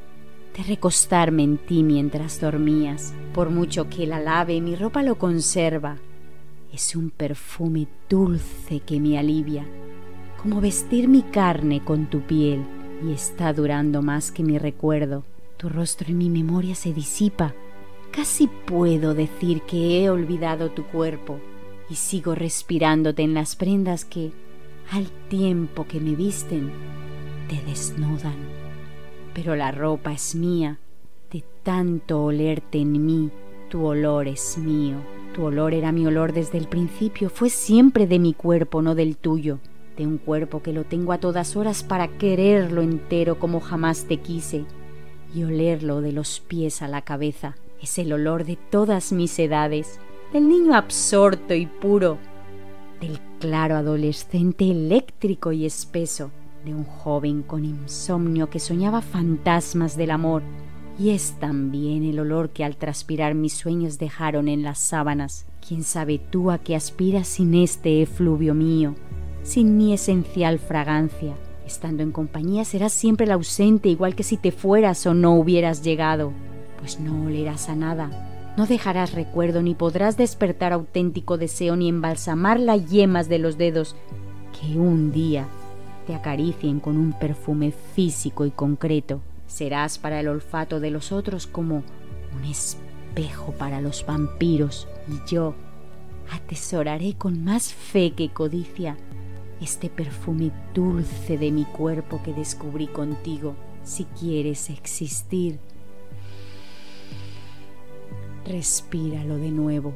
de 0.57 0.63
recostarme 0.63 1.43
en 1.43 1.59
ti 1.59 1.83
mientras 1.83 2.41
dormías. 2.41 3.15
Por 3.35 3.51
mucho 3.51 3.89
que 3.89 4.07
la 4.07 4.21
lave, 4.21 4.61
mi 4.61 4.75
ropa 4.75 5.03
lo 5.03 5.19
conserva. 5.19 5.97
Es 6.73 6.97
un 6.97 7.11
perfume 7.11 7.87
dulce 8.09 8.81
que 8.81 9.01
me 9.01 9.19
alivia, 9.19 9.67
como 10.43 10.61
vestir 10.61 11.09
mi 11.09 11.23
carne 11.23 11.83
con 11.85 12.07
tu 12.07 12.21
piel, 12.23 12.65
y 13.07 13.13
está 13.13 13.53
durando 13.53 14.03
más 14.03 14.33
que 14.33 14.43
mi 14.43 14.59
recuerdo. 14.59 15.25
Tu 15.57 15.69
rostro 15.69 16.09
en 16.09 16.19
mi 16.19 16.31
memoria 16.31 16.75
se 16.75 16.93
disipa. 16.93 17.55
Casi 18.11 18.47
puedo 18.47 19.15
decir 19.15 19.63
que 19.63 20.03
he 20.03 20.11
olvidado 20.11 20.71
tu 20.71 20.85
cuerpo 20.87 21.39
y 21.89 21.95
sigo 21.97 22.35
respirándote 22.35 23.23
en 23.23 23.35
las 23.35 23.57
prendas 23.57 24.05
que, 24.05 24.33
al 24.91 25.07
tiempo 25.29 25.87
que 25.87 26.01
me 26.01 26.15
visten, 26.15 26.71
te 27.49 27.61
desnudan. 27.63 28.37
Pero 29.35 29.57
la 29.57 29.71
ropa 29.73 30.13
es 30.13 30.35
mía, 30.35 30.79
de 31.31 31.45
tanto 31.63 32.25
olerte 32.25 32.79
en 32.79 33.05
mí, 33.05 33.31
tu 33.69 33.85
olor 33.85 34.29
es 34.29 34.57
mío. 34.59 34.97
Tu 35.35 35.45
olor 35.45 35.75
era 35.75 35.93
mi 35.93 36.07
olor 36.07 36.33
desde 36.33 36.57
el 36.57 36.69
principio, 36.69 37.29
fue 37.29 37.51
siempre 37.51 38.07
de 38.07 38.19
mi 38.19 38.33
cuerpo, 38.33 38.81
no 38.81 38.95
del 38.95 39.17
tuyo, 39.17 39.59
de 39.97 40.07
un 40.07 40.19
cuerpo 40.19 40.63
que 40.63 40.73
lo 40.73 40.85
tengo 40.85 41.13
a 41.13 41.19
todas 41.19 41.57
horas 41.57 41.83
para 41.83 42.09
quererlo 42.09 42.81
entero 42.81 43.39
como 43.39 43.61
jamás 43.61 44.05
te 44.05 44.19
quise 44.19 44.65
y 45.35 45.45
olerlo 45.45 46.01
de 46.01 46.13
los 46.13 46.41
pies 46.41 46.81
a 46.81 46.89
la 46.89 47.03
cabeza. 47.03 47.57
Es 47.83 47.99
el 47.99 48.13
olor 48.13 48.45
de 48.45 48.57
todas 48.57 49.13
mis 49.13 49.39
edades, 49.39 50.01
del 50.33 50.49
niño 50.49 50.75
absorto 50.75 51.55
y 51.55 51.67
puro, 51.67 52.17
del 53.01 53.21
claro 53.39 53.77
adolescente 53.77 54.71
eléctrico 54.71 55.53
y 55.53 55.67
espeso, 55.67 56.31
de 56.65 56.75
un 56.75 56.85
joven 56.85 57.43
con 57.43 57.65
insomnio 57.65 58.51
que 58.51 58.59
soñaba 58.59 59.01
fantasmas 59.01 59.97
del 59.97 60.11
amor, 60.11 60.43
y 60.99 61.11
es 61.11 61.33
también 61.39 62.05
el 62.05 62.19
olor 62.19 62.51
que 62.51 62.65
al 62.65 62.77
transpirar 62.77 63.35
mis 63.35 63.53
sueños 63.53 63.99
dejaron 63.99 64.49
en 64.49 64.63
las 64.63 64.79
sábanas. 64.79 65.47
¿Quién 65.67 65.83
sabe 65.83 66.19
tú 66.19 66.51
a 66.51 66.59
qué 66.59 66.75
aspiras 66.75 67.29
sin 67.29 67.55
este 67.55 68.03
efluvio 68.03 68.55
mío, 68.55 68.95
sin 69.43 69.77
mi 69.77 69.93
esencial 69.93 70.59
fragancia? 70.59 71.35
Estando 71.67 72.03
en 72.03 72.13
compañía 72.13 72.65
serás 72.65 72.93
siempre 72.93 73.27
el 73.27 73.33
ausente, 73.33 73.89
igual 73.89 74.15
que 74.15 74.23
si 74.23 74.37
te 74.37 74.53
fueras 74.53 75.05
o 75.07 75.15
no 75.15 75.35
hubieras 75.35 75.83
llegado, 75.83 76.33
pues 76.79 77.01
no 77.01 77.27
olerás 77.27 77.69
a 77.69 77.75
nada, 77.75 78.36
no 78.57 78.67
dejarás 78.67 79.13
recuerdo 79.13 79.63
ni 79.63 79.75
podrás 79.75 80.17
despertar 80.17 80.73
auténtico 80.73 81.37
deseo 81.37 81.77
ni 81.77 81.89
embalsamar 81.89 82.59
las 82.59 82.91
yemas 82.91 83.29
de 83.29 83.39
los 83.39 83.59
dedos 83.59 83.97
que 84.59 84.79
un 84.79 85.13
día 85.13 85.47
te 86.07 86.15
acaricien 86.15 86.81
con 86.81 86.97
un 86.97 87.13
perfume 87.13 87.73
físico 87.95 88.47
y 88.47 88.51
concreto. 88.51 89.21
Serás 89.47 89.99
para 89.99 90.21
el 90.21 90.29
olfato 90.29 90.81
de 90.81 90.91
los 90.91 91.13
otros 91.13 91.47
como 91.47 91.83
un 92.35 92.45
espejo 92.45 93.53
para 93.53 93.81
los 93.81 94.07
vampiros 94.07 94.89
y 95.09 95.31
yo 95.31 95.55
atesoraré 96.33 97.15
con 97.15 97.45
más 97.45 97.73
fe 97.73 98.13
que 98.13 98.31
codicia 98.31 98.97
este 99.61 99.89
perfume 99.89 100.51
dulce 100.75 101.39
de 101.39 101.51
mi 101.51 101.65
cuerpo 101.65 102.21
que 102.23 102.33
descubrí 102.33 102.89
contigo 102.89 103.55
si 103.85 104.05
quieres 104.05 104.69
existir 104.71 105.59
respíralo 108.47 109.37
de 109.39 109.51
nuevo. 109.51 109.95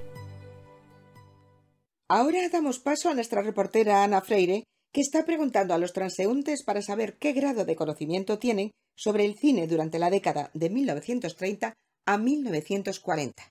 Ahora 2.08 2.40
damos 2.52 2.80
paso 2.80 3.08
a 3.08 3.14
nuestra 3.14 3.42
reportera 3.42 4.02
Ana 4.02 4.20
Freire, 4.20 4.64
que 4.92 5.00
está 5.00 5.24
preguntando 5.24 5.74
a 5.74 5.78
los 5.78 5.92
transeúntes 5.92 6.64
para 6.64 6.82
saber 6.82 7.16
qué 7.18 7.32
grado 7.32 7.64
de 7.64 7.76
conocimiento 7.76 8.38
tienen 8.38 8.72
sobre 8.96 9.24
el 9.24 9.36
cine 9.36 9.68
durante 9.68 10.00
la 10.00 10.10
década 10.10 10.50
de 10.52 10.68
1930 10.70 11.74
a 12.06 12.18
1940. 12.18 13.42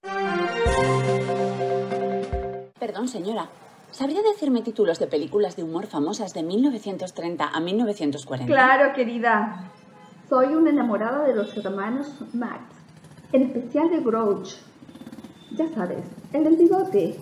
Perdón, 2.77 3.08
señora. 3.08 3.50
¿Sabría 3.91 4.22
decirme 4.22 4.62
títulos 4.62 5.00
de 5.00 5.08
películas 5.08 5.56
de 5.56 5.63
humor 5.63 5.88
famosas 5.88 6.34
de 6.34 6.44
1930 6.44 7.48
a 7.48 7.60
1940? 7.60 8.46
Claro, 8.46 8.94
querida. 8.94 9.72
Soy 10.27 10.53
una 10.53 10.70
enamorada 10.70 11.25
de 11.25 11.34
los 11.34 11.56
hermanos 11.58 12.08
Max, 12.34 12.62
en 13.32 13.44
especial 13.44 13.89
de 13.89 14.01
Grouch, 14.01 14.50
ya 15.51 15.68
sabes, 15.70 16.03
el 16.34 16.44
del 16.44 16.58
bigote. 16.58 17.15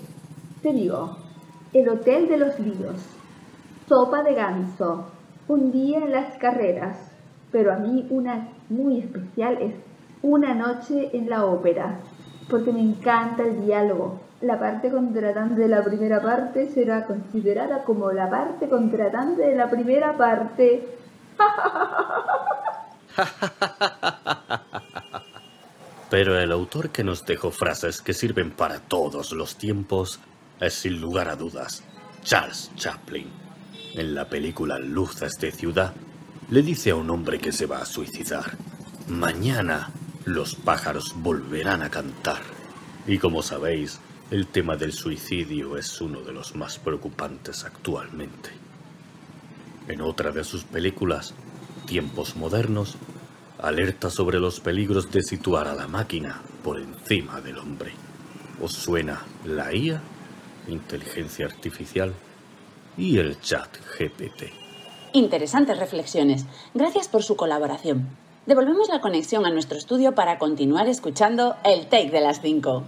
Te 0.61 0.73
digo, 0.73 1.17
el 1.73 1.89
Hotel 1.89 2.27
de 2.27 2.37
los 2.37 2.59
Líos, 2.59 3.01
sopa 3.87 4.23
de 4.23 4.33
ganso, 4.33 5.05
un 5.47 5.71
día 5.71 5.99
en 5.99 6.11
las 6.11 6.37
carreras, 6.37 6.97
pero 7.51 7.73
a 7.73 7.77
mí 7.77 8.05
una 8.09 8.49
muy 8.69 8.99
especial 8.99 9.57
es 9.61 9.75
una 10.21 10.53
noche 10.53 11.09
en 11.13 11.29
la 11.29 11.45
ópera, 11.45 11.99
porque 12.49 12.73
me 12.73 12.81
encanta 12.81 13.43
el 13.43 13.65
diálogo. 13.65 14.19
La 14.41 14.59
parte 14.59 14.91
contratante 14.91 15.55
de 15.55 15.67
la 15.67 15.83
primera 15.83 16.21
parte 16.21 16.67
será 16.67 17.05
considerada 17.05 17.83
como 17.83 18.11
la 18.11 18.29
parte 18.29 18.69
contratante 18.69 19.41
de 19.43 19.55
la 19.55 19.69
primera 19.69 20.17
parte. 20.17 20.87
Pero 26.09 26.39
el 26.39 26.51
autor 26.51 26.89
que 26.89 27.03
nos 27.03 27.25
dejó 27.25 27.51
frases 27.51 28.01
que 28.01 28.13
sirven 28.13 28.51
para 28.51 28.79
todos 28.79 29.33
los 29.33 29.57
tiempos 29.57 30.19
es 30.59 30.73
sin 30.73 31.01
lugar 31.01 31.27
a 31.27 31.35
dudas 31.35 31.83
Charles 32.23 32.71
Chaplin. 32.75 33.27
En 33.93 34.15
la 34.15 34.29
película 34.29 34.79
Luces 34.79 35.33
de 35.39 35.51
Ciudad, 35.51 35.93
le 36.49 36.61
dice 36.61 36.91
a 36.91 36.95
un 36.95 37.09
hombre 37.09 37.39
que 37.39 37.51
se 37.51 37.65
va 37.65 37.79
a 37.79 37.85
suicidar, 37.85 38.57
mañana 39.07 39.91
los 40.25 40.55
pájaros 40.55 41.13
volverán 41.17 41.81
a 41.81 41.89
cantar. 41.89 42.41
Y 43.05 43.17
como 43.17 43.41
sabéis, 43.41 43.99
el 44.31 44.47
tema 44.47 44.75
del 44.75 44.93
suicidio 44.93 45.77
es 45.77 45.99
uno 46.01 46.21
de 46.21 46.33
los 46.33 46.55
más 46.55 46.79
preocupantes 46.79 47.63
actualmente. 47.63 48.49
En 49.87 50.01
otra 50.01 50.31
de 50.31 50.43
sus 50.43 50.63
películas, 50.63 51.33
Tiempos 51.85 52.35
Modernos, 52.35 52.97
alerta 53.59 54.09
sobre 54.09 54.39
los 54.39 54.59
peligros 54.59 55.11
de 55.11 55.23
situar 55.23 55.67
a 55.67 55.75
la 55.75 55.87
máquina 55.87 56.41
por 56.63 56.79
encima 56.79 57.41
del 57.41 57.57
hombre. 57.57 57.91
¿Os 58.61 58.73
suena 58.73 59.23
la 59.45 59.73
IA, 59.73 60.01
inteligencia 60.67 61.45
artificial 61.45 62.13
y 62.97 63.17
el 63.17 63.39
chat 63.39 63.69
GPT? 63.97 64.51
Interesantes 65.13 65.77
reflexiones. 65.79 66.45
Gracias 66.73 67.07
por 67.07 67.23
su 67.23 67.35
colaboración. 67.35 68.07
Devolvemos 68.45 68.89
la 68.89 69.01
conexión 69.01 69.45
a 69.45 69.49
nuestro 69.49 69.77
estudio 69.77 70.15
para 70.15 70.37
continuar 70.37 70.87
escuchando 70.87 71.55
el 71.63 71.87
Take 71.87 72.11
de 72.11 72.21
las 72.21 72.41
5. 72.41 72.83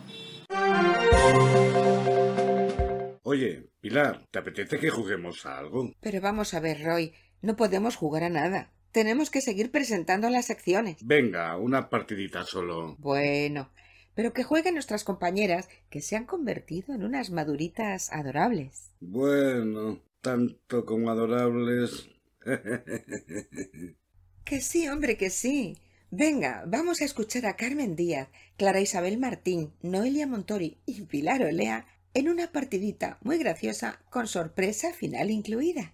Oye, 3.24 3.70
Pilar, 3.82 4.26
¿te 4.32 4.40
apetece 4.40 4.80
que 4.80 4.90
juguemos 4.90 5.46
a 5.46 5.58
algo? 5.58 5.92
Pero 6.02 6.22
vamos 6.22 6.54
a 6.54 6.60
ver, 6.60 6.84
Roy, 6.84 7.14
no 7.42 7.56
podemos 7.56 7.96
jugar 7.96 8.24
a 8.24 8.30
nada. 8.30 8.72
Tenemos 8.92 9.30
que 9.30 9.42
seguir 9.42 9.72
presentando 9.72 10.30
las 10.30 10.46
secciones. 10.46 10.98
Venga, 11.02 11.58
una 11.58 11.90
partidita 11.90 12.44
solo. 12.44 12.96
Bueno, 12.98 13.72
pero 14.16 14.34
que 14.34 14.44
jueguen 14.44 14.74
nuestras 14.74 15.04
compañeras, 15.04 15.70
que 15.90 16.02
se 16.02 16.16
han 16.16 16.26
convertido 16.26 16.94
en 16.94 17.04
unas 17.04 17.30
maduritas 17.30 18.12
adorables. 18.12 18.92
Bueno, 19.00 20.02
tanto 20.22 20.86
como 20.86 21.10
adorables. 21.10 22.10
que 24.44 24.62
sí, 24.62 24.88
hombre, 24.88 25.18
que 25.18 25.30
sí. 25.30 25.78
Venga, 26.12 26.64
vamos 26.66 27.02
a 27.02 27.06
escuchar 27.06 27.46
a 27.46 27.56
Carmen 27.56 27.96
Díaz, 27.96 28.30
Clara 28.58 28.82
Isabel 28.82 29.20
Martín, 29.20 29.74
Noelia 29.84 30.26
Montori 30.26 30.80
y 30.88 31.04
Pilar 31.04 31.44
Olea 31.44 31.86
en 32.16 32.30
una 32.30 32.52
partidita 32.52 33.20
muy 33.22 33.38
graciosa 33.38 34.02
con 34.10 34.28
sorpresa 34.28 34.92
final 34.92 35.30
incluida. 35.30 35.94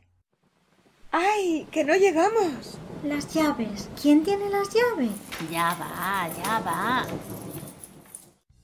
¡Ay! 1.17 1.65
¡Que 1.71 1.85
no 1.85 1.95
llegamos! 1.95 2.77
Las 3.01 3.33
llaves. 3.33 3.89
¿Quién 4.01 4.25
tiene 4.25 4.49
las 4.49 4.67
llaves? 4.67 5.11
Ya 5.49 5.73
va, 5.79 6.27
ya 6.43 6.59
va. 6.59 7.05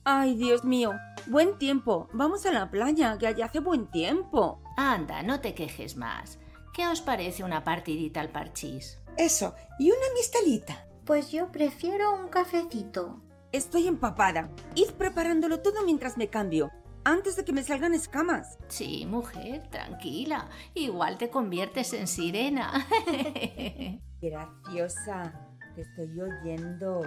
Ay, 0.04 0.34
Dios 0.34 0.62
mío. 0.62 0.92
Buen 1.28 1.56
tiempo. 1.56 2.10
Vamos 2.12 2.44
a 2.44 2.52
la 2.52 2.70
playa, 2.70 3.16
que 3.16 3.26
allá 3.26 3.46
hace 3.46 3.60
buen 3.60 3.86
tiempo. 3.86 4.62
Anda, 4.76 5.22
no 5.22 5.40
te 5.40 5.54
quejes 5.54 5.96
más. 5.96 6.38
¿Qué 6.74 6.86
os 6.86 7.00
parece 7.00 7.42
una 7.42 7.64
partidita 7.64 8.20
al 8.20 8.28
parchís? 8.28 8.98
Eso, 9.16 9.54
y 9.78 9.90
una 9.90 10.12
mistalita. 10.14 10.86
Pues 11.06 11.32
yo 11.32 11.50
prefiero 11.50 12.14
un 12.14 12.28
cafecito. 12.28 13.22
Estoy 13.52 13.86
empapada. 13.86 14.50
Id 14.74 14.90
preparándolo 14.98 15.60
todo 15.60 15.86
mientras 15.86 16.18
me 16.18 16.28
cambio 16.28 16.70
antes 17.04 17.36
de 17.36 17.44
que 17.44 17.52
me 17.52 17.62
salgan 17.62 17.94
escamas. 17.94 18.58
Sí, 18.68 19.06
mujer, 19.06 19.68
tranquila. 19.70 20.48
Igual 20.74 21.18
te 21.18 21.30
conviertes 21.30 21.92
en 21.92 22.06
sirena. 22.06 22.86
Graciosa, 24.20 25.32
te 25.74 25.82
estoy 25.82 26.20
oyendo. 26.20 27.02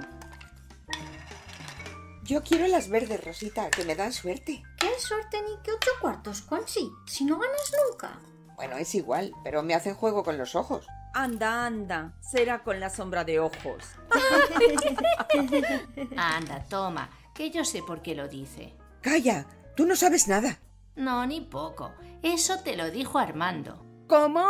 Yo 2.24 2.44
quiero 2.44 2.68
las 2.68 2.90
verdes, 2.90 3.24
Rosita, 3.24 3.70
que 3.70 3.86
me 3.86 3.96
dan 3.96 4.12
suerte. 4.12 4.64
¿Qué 4.78 4.90
suerte 5.00 5.42
ni 5.44 5.62
qué 5.64 5.72
ocho 5.72 5.92
cuartos, 6.02 6.42
Conchi? 6.42 6.92
Si 7.06 7.24
no 7.24 7.38
ganas 7.38 7.72
nunca. 7.88 8.20
Bueno, 8.56 8.78
es 8.78 8.96
igual, 8.96 9.32
pero 9.44 9.62
me 9.62 9.76
hacen 9.76 9.94
juego 9.94 10.24
con 10.24 10.38
los 10.38 10.56
ojos. 10.56 10.88
Anda, 11.14 11.66
anda, 11.66 12.14
será 12.22 12.64
con 12.64 12.80
la 12.80 12.90
sombra 12.90 13.24
de 13.24 13.40
ojos. 13.40 13.84
anda, 16.18 16.66
toma, 16.68 17.10
que 17.34 17.52
yo 17.52 17.64
sé 17.64 17.84
por 17.84 18.02
qué 18.02 18.16
lo 18.16 18.28
dice. 18.28 18.74
Calla, 19.02 19.46
Tú 19.76 19.86
no 19.86 19.96
sabes 19.96 20.28
nada. 20.28 20.60
No, 20.96 21.26
ni 21.26 21.42
poco. 21.42 21.92
Eso 22.24 22.60
te 22.62 22.76
lo 22.76 22.90
dijo 22.90 23.20
Armando. 23.20 23.86
¿Cómo? 24.08 24.46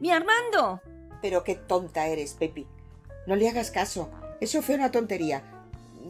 ¿Mi 0.00 0.10
Armando? 0.10 0.80
Pero 1.20 1.44
qué 1.44 1.54
tonta 1.54 2.06
eres, 2.06 2.34
Pepi. 2.34 2.66
No 3.26 3.36
le 3.36 3.48
hagas 3.48 3.70
caso. 3.70 4.10
Eso 4.40 4.60
fue 4.60 4.74
una 4.74 4.90
tontería. 4.90 5.42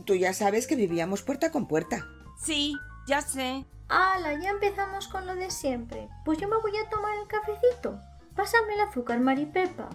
Tú 0.05 0.15
ya 0.15 0.33
sabes 0.33 0.67
que 0.67 0.75
vivíamos 0.75 1.23
puerta 1.23 1.53
con 1.53 1.67
puerta. 1.67 2.07
Sí, 2.43 2.75
ya 3.07 3.21
sé. 3.21 3.65
¡Hala! 3.89 4.41
Ya 4.41 4.51
empezamos 4.51 5.07
con 5.09 5.27
lo 5.27 5.35
de 5.35 5.51
siempre. 5.51 6.09
Pues 6.25 6.39
yo 6.39 6.49
me 6.49 6.57
voy 6.57 6.73
a 6.79 6.89
tomar 6.89 7.13
el 7.19 7.29
cafecito. 7.29 8.01
Pásame 8.35 8.75
el 8.75 8.81
azúcar, 8.81 9.21
Maripepa. 9.21 9.91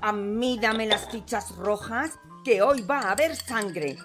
A 0.00 0.12
mí 0.12 0.58
dame 0.60 0.86
las 0.86 1.08
fichas 1.08 1.54
rojas, 1.56 2.18
que 2.44 2.62
hoy 2.62 2.82
va 2.82 3.00
a 3.00 3.12
haber 3.12 3.36
sangre. 3.36 3.96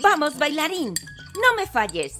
¡Vamos, 0.00 0.38
bailarín! 0.38 0.94
¡No 1.34 1.54
me 1.56 1.66
falles! 1.66 2.18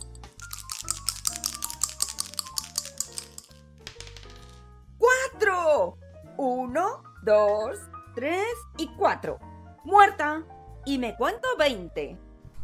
¡Cuatro! 4.99 5.99
Uno, 6.39 7.03
dos, 7.23 7.79
tres 8.15 8.47
y 8.79 8.89
cuatro. 8.97 9.39
¡Muerta! 9.85 10.45
Y 10.87 10.99
me 10.99 11.17
cuento 11.17 11.49
veinte. 11.59 12.19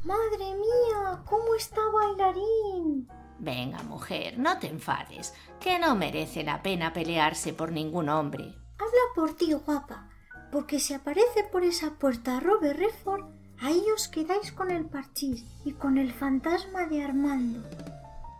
¡Madre 0.04 0.54
mía! 0.54 1.22
¿Cómo 1.28 1.54
está 1.54 1.80
bailarín? 1.92 3.08
Venga, 3.38 3.82
mujer, 3.82 4.38
no 4.38 4.58
te 4.58 4.68
enfades, 4.68 5.34
que 5.60 5.78
no 5.78 5.94
merece 5.94 6.42
la 6.42 6.62
pena 6.62 6.92
pelearse 6.92 7.52
por 7.52 7.70
ningún 7.70 8.08
hombre. 8.08 8.54
Habla 8.78 9.02
por 9.14 9.36
ti, 9.36 9.52
guapa, 9.52 10.08
porque 10.50 10.80
si 10.80 10.94
aparece 10.94 11.44
por 11.44 11.62
esa 11.62 11.98
puerta 11.98 12.40
Robert 12.40 12.78
Redford, 12.78 13.37
Ahí 13.60 13.82
os 13.94 14.06
quedáis 14.08 14.52
con 14.52 14.70
el 14.70 14.86
parchís 14.86 15.44
y 15.64 15.72
con 15.72 15.98
el 15.98 16.12
fantasma 16.12 16.86
de 16.86 17.02
Armando. 17.02 17.68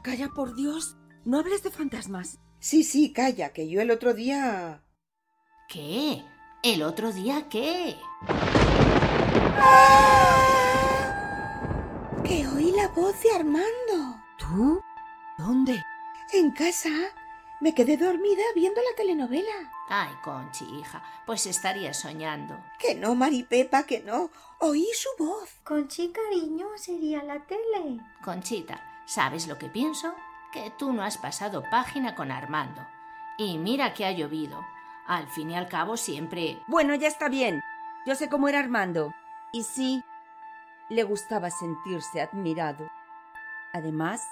Calla, 0.02 0.28
por 0.28 0.54
Dios. 0.54 0.96
No 1.24 1.40
hables 1.40 1.62
de 1.64 1.70
fantasmas. 1.70 2.38
Sí, 2.61 2.85
sí, 2.85 3.12
calla, 3.12 3.52
que 3.52 3.68
yo 3.68 3.81
el 3.81 3.90
otro 3.90 4.14
día... 4.14 4.85
¿Qué? 5.68 6.24
¿El 6.62 6.83
otro 6.83 7.12
día 7.12 7.48
qué? 7.48 7.96
¡Ah! 9.61 10.54
Que 12.24 12.46
oí 12.48 12.72
la 12.72 12.88
voz 12.88 13.20
de 13.22 13.31
Armando. 13.33 14.22
¿Tú? 14.38 14.81
¿Dónde? 15.37 15.83
En 16.33 16.52
casa. 16.52 16.90
Me 17.61 17.74
quedé 17.74 17.96
dormida 17.96 18.42
viendo 18.54 18.81
la 18.81 18.96
telenovela. 18.96 19.72
Ay, 19.90 20.14
Conchi, 20.22 20.66
hija, 20.79 21.03
pues 21.24 21.46
estaría 21.46 21.94
soñando. 21.94 22.62
Que 22.79 22.94
no, 22.94 23.14
Maripepa, 23.14 23.85
que 23.85 24.01
no. 24.01 24.31
Oí 24.61 24.87
su 24.94 25.09
voz. 25.18 25.48
Conchi, 25.64 26.12
cariño, 26.12 26.66
sería 26.77 27.22
la 27.22 27.40
tele. 27.46 28.01
Conchita, 28.22 28.83
¿sabes 29.07 29.46
lo 29.48 29.57
que 29.57 29.68
pienso? 29.68 30.14
Que 30.53 30.70
tú 30.79 30.92
no 30.92 31.03
has 31.03 31.16
pasado 31.16 31.62
página 31.70 32.14
con 32.14 32.31
Armando. 32.31 32.87
Y 33.38 33.57
mira 33.57 33.94
que 33.94 34.05
ha 34.05 34.12
llovido. 34.12 34.62
Al 35.07 35.27
fin 35.29 35.51
y 35.51 35.57
al 35.57 35.68
cabo 35.68 35.96
siempre... 35.96 36.61
Bueno, 36.66 36.94
ya 36.94 37.09
está 37.09 37.31
bien. 37.31 37.62
Yo 38.05 38.14
sé 38.14 38.29
cómo 38.29 38.48
era 38.48 38.59
Armando. 38.59 39.14
Y 39.53 39.62
sí, 39.62 40.03
le 40.90 41.03
gustaba 41.05 41.51
sentirse 41.51 42.20
admirado. 42.20 42.90
Además, 43.72 44.22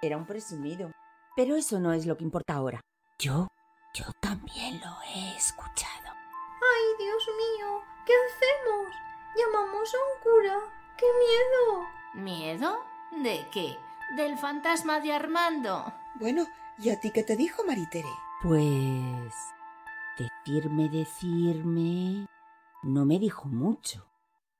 era 0.00 0.16
un 0.16 0.24
presumido. 0.24 0.90
Pero 1.34 1.56
eso 1.56 1.80
no 1.80 1.92
es 1.92 2.06
lo 2.06 2.16
que 2.16 2.24
importa 2.24 2.54
ahora. 2.54 2.80
Yo, 3.18 3.48
yo 3.96 4.04
también 4.20 4.78
lo 4.80 4.94
he 5.08 5.36
escuchado. 5.36 6.10
¡Ay, 6.12 6.84
Dios 6.98 7.28
mío! 7.28 7.82
¿Qué 8.04 8.12
hacemos? 8.26 8.94
Llamamos 9.34 9.94
a 9.94 9.98
un 9.98 10.22
cura. 10.22 10.58
¡Qué 10.98 11.06
miedo! 11.18 11.88
¿Miedo? 12.14 12.84
¿De 13.22 13.48
qué? 13.50 13.78
¿Del 14.16 14.36
fantasma 14.36 15.00
de 15.00 15.14
Armando? 15.14 15.94
Bueno, 16.16 16.46
¿y 16.78 16.90
a 16.90 17.00
ti 17.00 17.10
qué 17.10 17.22
te 17.22 17.36
dijo, 17.36 17.64
Maritere? 17.64 18.10
Pues... 18.42 19.34
Decirme, 20.18 20.90
decirme... 20.90 22.26
No 22.82 23.06
me 23.06 23.18
dijo 23.18 23.48
mucho. 23.48 24.06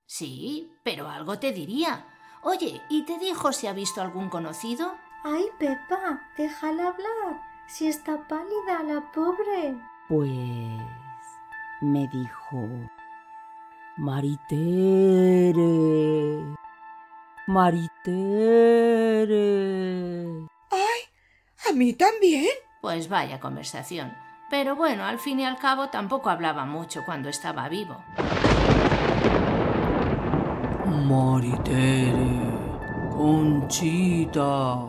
Sí, 0.07 0.73
pero 0.83 1.11
algo 1.11 1.39
te 1.39 1.53
diría. 1.53 2.07
Oye, 2.43 2.81
¿y 2.89 3.05
te 3.05 3.19
dijo 3.19 3.53
si 3.53 3.67
ha 3.67 3.75
visto 3.75 4.01
algún 4.01 4.31
conocido? 4.31 4.97
Ay, 5.25 5.47
Pepa, 5.59 6.23
déjala 6.39 6.89
hablar. 6.89 7.56
Si 7.67 7.89
está 7.89 8.17
pálida 8.29 8.85
la 8.85 9.01
pobre. 9.13 9.77
Pues 10.09 10.81
me 11.81 12.07
dijo 12.09 12.69
Maritere. 13.97 15.65
Maritere. 17.49 18.07
¡Ay! 20.71 21.01
¿A 21.69 21.73
mí 21.73 21.93
también? 21.95 22.51
Pues 22.81 23.09
vaya 23.09 23.41
conversación. 23.41 24.15
Pero 24.49 24.77
bueno, 24.77 25.05
al 25.05 25.19
fin 25.19 25.41
y 25.41 25.45
al 25.45 25.59
cabo 25.59 25.89
tampoco 25.89 26.31
hablaba 26.31 26.65
mucho 26.67 27.05
cuando 27.05 27.29
estaba 27.29 27.69
vivo. 27.69 27.97
Maritere. 30.87 32.47
Conchita. 33.11 34.87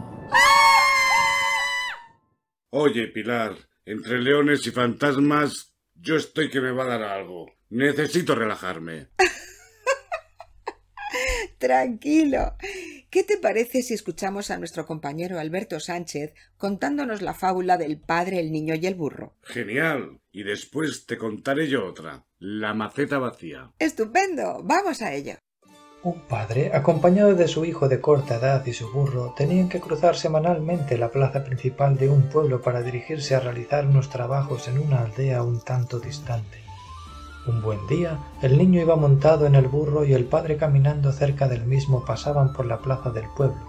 Oye, 2.80 3.08
Pilar, 3.08 3.58
entre 3.86 4.22
leones 4.22 4.68
y 4.68 4.70
fantasmas, 4.70 5.74
yo 5.96 6.16
estoy 6.16 6.52
que 6.52 6.62
me 6.62 6.72
va 6.72 6.84
a 6.84 7.00
dar 7.00 7.02
algo. 7.02 7.52
Necesito 7.72 8.36
relajarme. 8.36 9.08
Tranquilo. 11.58 12.56
¿Qué 13.10 13.24
te 13.24 13.38
parece 13.38 13.82
si 13.82 13.96
escuchamos 13.96 14.52
a 14.52 14.60
nuestro 14.60 14.86
compañero 14.86 15.40
Alberto 15.40 15.80
Sánchez 15.80 16.36
contándonos 16.56 17.24
la 17.24 17.34
fábula 17.34 17.78
del 17.78 18.00
padre, 18.00 18.40
el 18.40 18.52
niño 18.52 18.76
y 18.76 18.86
el 18.86 18.94
burro? 18.94 19.36
Genial. 19.42 20.20
Y 20.32 20.44
después 20.44 21.08
te 21.08 21.18
contaré 21.18 21.68
yo 21.68 21.84
otra. 21.84 22.28
La 22.38 22.76
maceta 22.76 23.18
vacía. 23.18 23.72
Estupendo. 23.80 24.62
Vamos 24.64 25.02
a 25.02 25.16
ello. 25.16 25.34
Un 26.08 26.22
padre, 26.22 26.72
acompañado 26.74 27.36
de 27.36 27.50
su 27.50 27.66
hijo 27.66 27.90
de 27.90 28.00
corta 28.00 28.36
edad 28.36 28.66
y 28.66 28.72
su 28.72 28.90
burro, 28.94 29.34
tenían 29.36 29.68
que 29.68 29.82
cruzar 29.82 30.16
semanalmente 30.16 30.98
la 30.98 31.10
plaza 31.10 31.44
principal 31.44 31.98
de 31.98 32.08
un 32.08 32.30
pueblo 32.30 32.62
para 32.62 32.82
dirigirse 32.82 33.36
a 33.36 33.42
realizar 33.42 33.86
unos 33.86 34.08
trabajos 34.08 34.70
en 34.70 34.80
una 34.80 35.02
aldea 35.02 35.44
un 35.44 35.60
tanto 35.60 36.00
distante. 36.00 36.60
Un 37.46 37.62
buen 37.62 37.86
día, 37.88 38.20
el 38.42 38.58
niño 38.58 38.80
iba 38.80 38.96
montado 38.96 39.48
en 39.48 39.56
el 39.56 39.68
burro 39.68 40.06
y 40.06 40.14
el 40.14 40.24
padre 40.24 40.56
caminando 40.56 41.12
cerca 41.12 41.50
del 41.50 41.66
mismo 41.66 42.06
pasaban 42.06 42.54
por 42.54 42.68
la 42.68 42.78
plaza 42.78 43.10
del 43.10 43.26
pueblo, 43.36 43.60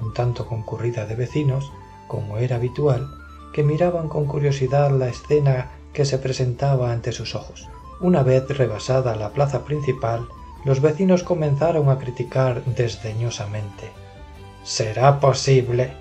un 0.00 0.14
tanto 0.14 0.46
concurrida 0.46 1.04
de 1.04 1.16
vecinos, 1.16 1.72
como 2.06 2.38
era 2.38 2.54
habitual, 2.54 3.08
que 3.52 3.64
miraban 3.64 4.08
con 4.08 4.26
curiosidad 4.26 4.92
la 4.92 5.08
escena 5.08 5.72
que 5.92 6.04
se 6.04 6.18
presentaba 6.18 6.92
ante 6.92 7.10
sus 7.10 7.34
ojos. 7.34 7.68
Una 8.00 8.22
vez 8.22 8.46
rebasada 8.56 9.16
la 9.16 9.30
plaza 9.30 9.64
principal, 9.64 10.28
los 10.64 10.80
vecinos 10.80 11.22
comenzaron 11.22 11.88
a 11.88 11.98
criticar 11.98 12.64
desdeñosamente. 12.64 13.90
¿Será 14.62 15.18
posible? 15.18 15.92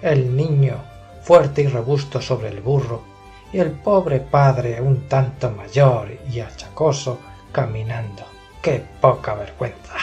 El 0.00 0.36
niño, 0.36 0.76
fuerte 1.22 1.62
y 1.62 1.66
robusto 1.66 2.20
sobre 2.20 2.48
el 2.48 2.60
burro, 2.60 3.02
y 3.52 3.58
el 3.58 3.72
pobre 3.72 4.20
padre 4.20 4.80
un 4.80 5.08
tanto 5.08 5.50
mayor 5.50 6.16
y 6.32 6.40
achacoso 6.40 7.18
caminando. 7.52 8.22
¡Qué 8.62 8.82
poca 9.00 9.34
vergüenza! 9.34 9.96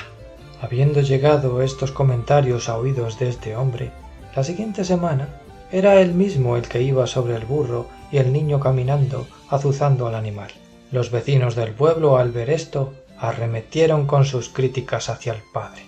Habiendo 0.62 1.02
llegado 1.02 1.62
estos 1.62 1.92
comentarios 1.92 2.68
a 2.68 2.78
oídos 2.78 3.20
de 3.20 3.30
este 3.30 3.56
hombre, 3.56 3.92
la 4.36 4.44
siguiente 4.44 4.84
semana 4.84 5.30
era 5.72 6.00
él 6.02 6.14
mismo 6.14 6.58
el 6.58 6.68
que 6.68 6.82
iba 6.82 7.08
sobre 7.08 7.36
el 7.36 7.46
burro 7.46 7.88
y 8.12 8.18
el 8.18 8.32
niño 8.32 8.60
caminando, 8.60 9.28
azuzando 9.50 10.08
al 10.08 10.16
animal. 10.16 10.50
Los 10.92 11.12
vecinos 11.12 11.56
del 11.56 11.74
pueblo, 11.74 12.18
al 12.18 12.32
ver 12.32 12.50
esto, 12.50 12.94
arremetieron 13.20 14.06
con 14.06 14.26
sus 14.26 14.50
críticas 14.50 15.10
hacia 15.10 15.34
el 15.34 15.42
padre. 15.54 15.84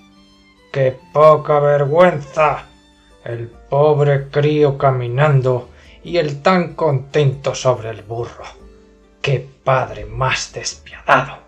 ¡Qué 0.71 0.97
poca 1.13 1.59
vergüenza! 1.59 2.65
El 3.23 3.47
pobre 3.47 4.29
crío 4.29 4.77
caminando 4.77 5.69
y 6.03 6.17
el 6.17 6.41
tan 6.41 6.75
contento 6.75 7.53
sobre 7.53 7.89
el 7.89 8.03
burro. 8.03 8.45
¡Qué 9.21 9.47
padre 9.63 10.05
más 10.05 10.53
despiadado! 10.53 11.39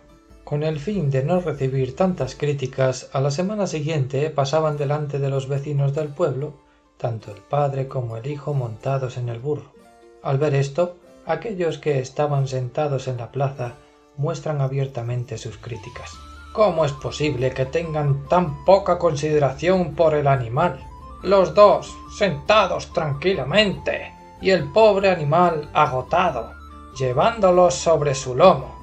Con 0.44 0.63
el 0.63 0.80
fin 0.80 1.10
de 1.10 1.24
no 1.24 1.39
recibir 1.39 1.96
tantas 1.96 2.36
críticas, 2.36 3.10
a 3.13 3.22
la 3.22 3.32
semana 3.32 3.67
siguiente 3.67 4.30
pasaban 4.30 4.76
delante 4.76 5.17
de 5.17 5.30
los 5.30 5.48
vecinos 5.48 5.96
del 5.96 6.10
pueblo, 6.10 6.56
tanto 6.98 7.32
el 7.32 7.41
padre 7.41 7.88
como 7.88 8.17
el 8.17 8.28
hijo 8.28 8.54
montados 8.54 9.17
en 9.17 9.30
el 9.30 9.39
burro. 9.39 9.72
Al 10.22 10.38
ver 10.38 10.54
esto, 10.54 10.98
aquellos 11.26 11.78
que 11.78 12.00
estaban 12.00 12.48
sentados 12.48 13.08
en 13.08 13.17
la 13.17 13.32
plaza 13.32 13.76
muestran 14.22 14.62
abiertamente 14.62 15.40
sus 15.40 15.58
críticas. 15.58 16.12
¿Cómo 16.54 16.86
es 16.86 16.92
posible 16.92 17.52
que 17.52 17.66
tengan 17.66 18.28
tan 18.28 18.64
poca 18.66 19.00
consideración 19.00 19.96
por 19.96 20.14
el 20.14 20.28
animal? 20.28 20.80
Los 21.24 21.56
dos, 21.56 21.92
sentados 22.16 22.94
tranquilamente, 22.94 24.14
y 24.42 24.52
el 24.52 24.72
pobre 24.72 25.10
animal 25.10 25.70
agotado, 25.74 26.52
llevándolos 26.98 27.74
sobre 27.74 28.14
su 28.14 28.36
lomo. 28.36 28.76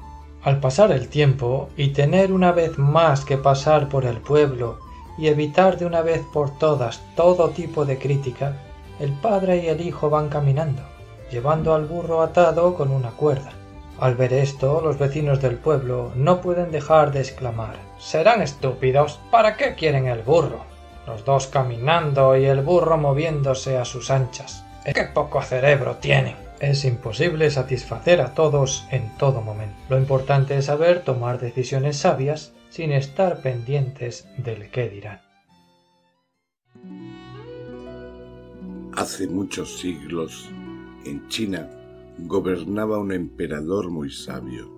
Al 0.43 0.59
pasar 0.59 0.91
el 0.91 1.07
tiempo 1.07 1.69
y 1.77 1.89
tener 1.89 2.33
una 2.33 2.51
vez 2.51 2.77
más 2.77 3.23
que 3.23 3.37
pasar 3.37 3.87
por 3.87 4.05
el 4.05 4.17
pueblo 4.17 4.79
y 5.17 5.27
evitar 5.27 5.77
de 5.77 5.85
una 5.85 6.01
vez 6.01 6.21
por 6.33 6.57
todas 6.57 7.01
todo 7.15 7.49
tipo 7.49 7.85
de 7.85 7.97
crítica, 7.97 8.57
el 8.99 9.13
padre 9.13 9.63
y 9.63 9.67
el 9.67 9.79
hijo 9.79 10.09
van 10.09 10.27
caminando, 10.27 10.81
llevando 11.31 11.73
al 11.73 11.85
burro 11.85 12.21
atado 12.21 12.73
con 12.73 12.91
una 12.91 13.11
cuerda. 13.11 13.58
Al 13.99 14.15
ver 14.15 14.31
esto, 14.31 14.79
los 14.81 14.97
vecinos 14.97 15.41
del 15.41 15.57
pueblo 15.57 16.13
no 16.15 16.39
pueden 16.39 16.71
dejar 16.71 17.11
de 17.11 17.19
exclamar 17.19 17.75
¿Serán 17.99 18.41
estúpidos? 18.41 19.19
¿Para 19.29 19.57
qué 19.57 19.75
quieren 19.75 20.07
el 20.07 20.23
burro? 20.23 20.63
Los 21.05 21.25
dos 21.25 21.47
caminando 21.47 22.37
y 22.37 22.45
el 22.45 22.61
burro 22.61 22.97
moviéndose 22.97 23.77
a 23.77 23.83
sus 23.83 24.09
anchas. 24.09 24.63
¡Qué 24.85 25.03
poco 25.13 25.41
cerebro 25.41 25.97
tienen! 25.97 26.35
Es 26.61 26.85
imposible 26.85 27.51
satisfacer 27.51 28.21
a 28.21 28.33
todos 28.33 28.85
en 28.91 29.17
todo 29.17 29.41
momento. 29.41 29.75
Lo 29.89 29.97
importante 29.97 30.57
es 30.57 30.65
saber 30.65 31.03
tomar 31.03 31.39
decisiones 31.39 31.97
sabias 31.97 32.53
sin 32.69 32.93
estar 32.93 33.41
pendientes 33.41 34.27
del 34.37 34.69
qué 34.71 34.89
dirán. 34.89 35.21
Hace 38.95 39.27
muchos 39.27 39.79
siglos, 39.79 40.49
en 41.05 41.27
China, 41.27 41.69
gobernaba 42.25 42.99
un 42.99 43.11
emperador 43.11 43.89
muy 43.89 44.11
sabio. 44.11 44.71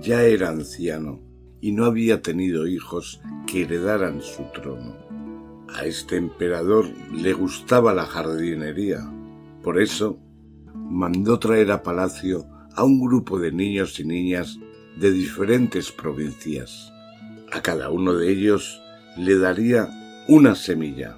Ya 0.00 0.22
era 0.22 0.48
anciano 0.48 1.20
y 1.60 1.72
no 1.72 1.84
había 1.84 2.22
tenido 2.22 2.66
hijos 2.66 3.20
que 3.46 3.62
heredaran 3.62 4.22
su 4.22 4.44
trono. 4.54 4.96
A 5.68 5.84
este 5.84 6.16
emperador 6.16 6.86
le 7.12 7.32
gustaba 7.32 7.94
la 7.94 8.06
jardinería. 8.06 9.00
Por 9.62 9.80
eso 9.80 10.18
mandó 10.74 11.38
traer 11.38 11.70
a 11.70 11.82
palacio 11.82 12.46
a 12.74 12.84
un 12.84 13.00
grupo 13.00 13.38
de 13.38 13.52
niños 13.52 14.00
y 14.00 14.04
niñas 14.04 14.58
de 14.98 15.12
diferentes 15.12 15.92
provincias. 15.92 16.92
A 17.52 17.60
cada 17.62 17.90
uno 17.90 18.14
de 18.14 18.30
ellos 18.30 18.80
le 19.16 19.38
daría 19.38 19.88
una 20.28 20.54
semilla, 20.54 21.16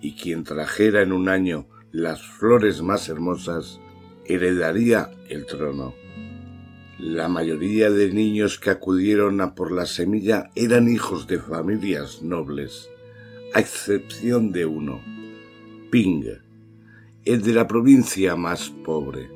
y 0.00 0.14
quien 0.14 0.44
trajera 0.44 1.02
en 1.02 1.12
un 1.12 1.28
año 1.28 1.68
las 1.90 2.22
flores 2.22 2.82
más 2.82 3.08
hermosas 3.08 3.80
heredaría 4.28 5.10
el 5.28 5.46
trono. 5.46 5.94
La 6.98 7.28
mayoría 7.28 7.90
de 7.90 8.12
niños 8.12 8.58
que 8.58 8.70
acudieron 8.70 9.40
a 9.40 9.54
por 9.54 9.72
la 9.72 9.86
semilla 9.86 10.50
eran 10.54 10.88
hijos 10.88 11.26
de 11.26 11.38
familias 11.38 12.22
nobles, 12.22 12.90
a 13.54 13.60
excepción 13.60 14.52
de 14.52 14.66
uno, 14.66 15.00
Ping, 15.90 16.24
el 17.24 17.42
de 17.42 17.52
la 17.52 17.66
provincia 17.66 18.36
más 18.36 18.70
pobre. 18.84 19.30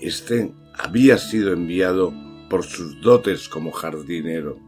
Este 0.00 0.52
había 0.74 1.18
sido 1.18 1.52
enviado 1.52 2.12
por 2.48 2.64
sus 2.64 3.00
dotes 3.00 3.48
como 3.48 3.72
jardinero. 3.72 4.58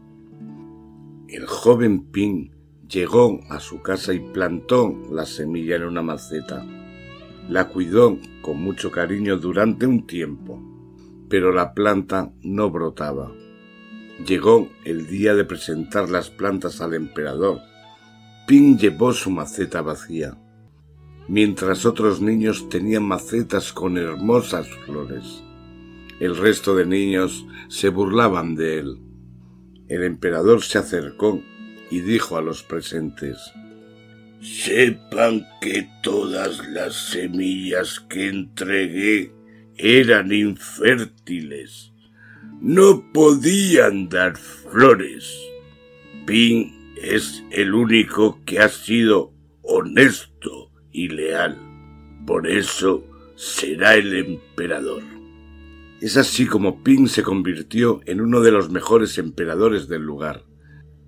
El 1.27 1.45
joven 1.45 2.05
Ping 2.11 2.49
llegó 2.89 3.39
a 3.49 3.59
su 3.59 3.81
casa 3.81 4.13
y 4.13 4.19
plantó 4.19 4.95
la 5.11 5.25
semilla 5.25 5.75
en 5.75 5.83
una 5.83 6.01
maceta. 6.01 6.65
La 7.49 7.69
cuidó 7.69 8.17
con 8.41 8.61
mucho 8.61 8.91
cariño 8.91 9.37
durante 9.37 9.85
un 9.85 10.07
tiempo, 10.07 10.61
pero 11.29 11.51
la 11.51 11.73
planta 11.73 12.31
no 12.41 12.69
brotaba. 12.71 13.31
Llegó 14.25 14.69
el 14.83 15.07
día 15.07 15.35
de 15.35 15.45
presentar 15.45 16.09
las 16.09 16.29
plantas 16.29 16.81
al 16.81 16.93
emperador. 16.93 17.59
Ping 18.47 18.77
llevó 18.77 19.13
su 19.13 19.29
maceta 19.29 19.81
vacía 19.81 20.37
mientras 21.27 21.85
otros 21.85 22.21
niños 22.21 22.69
tenían 22.69 23.03
macetas 23.03 23.73
con 23.73 23.97
hermosas 23.97 24.67
flores. 24.85 25.43
El 26.19 26.37
resto 26.37 26.75
de 26.75 26.85
niños 26.85 27.45
se 27.67 27.89
burlaban 27.89 28.55
de 28.55 28.79
él. 28.79 28.99
El 29.87 30.03
emperador 30.03 30.61
se 30.63 30.77
acercó 30.77 31.41
y 31.89 31.99
dijo 31.99 32.37
a 32.37 32.41
los 32.41 32.63
presentes 32.63 33.37
Sepan 34.41 35.45
que 35.61 35.87
todas 36.03 36.67
las 36.69 36.93
semillas 36.93 37.99
que 37.99 38.27
entregué 38.27 39.31
eran 39.77 40.31
infértiles. 40.31 41.91
No 42.61 43.11
podían 43.11 44.09
dar 44.09 44.37
flores. 44.37 45.31
Pin 46.25 46.93
es 47.01 47.43
el 47.51 47.73
único 47.73 48.39
que 48.45 48.59
ha 48.59 48.69
sido 48.69 49.33
honesto 49.61 50.71
y 50.91 51.09
leal. 51.09 51.57
Por 52.25 52.47
eso 52.47 53.03
será 53.35 53.95
el 53.95 54.15
emperador. 54.15 55.03
Es 56.01 56.17
así 56.17 56.45
como 56.45 56.83
Ping 56.83 57.07
se 57.07 57.23
convirtió 57.23 58.01
en 58.05 58.21
uno 58.21 58.41
de 58.41 58.51
los 58.51 58.69
mejores 58.69 59.17
emperadores 59.17 59.87
del 59.87 60.03
lugar. 60.03 60.43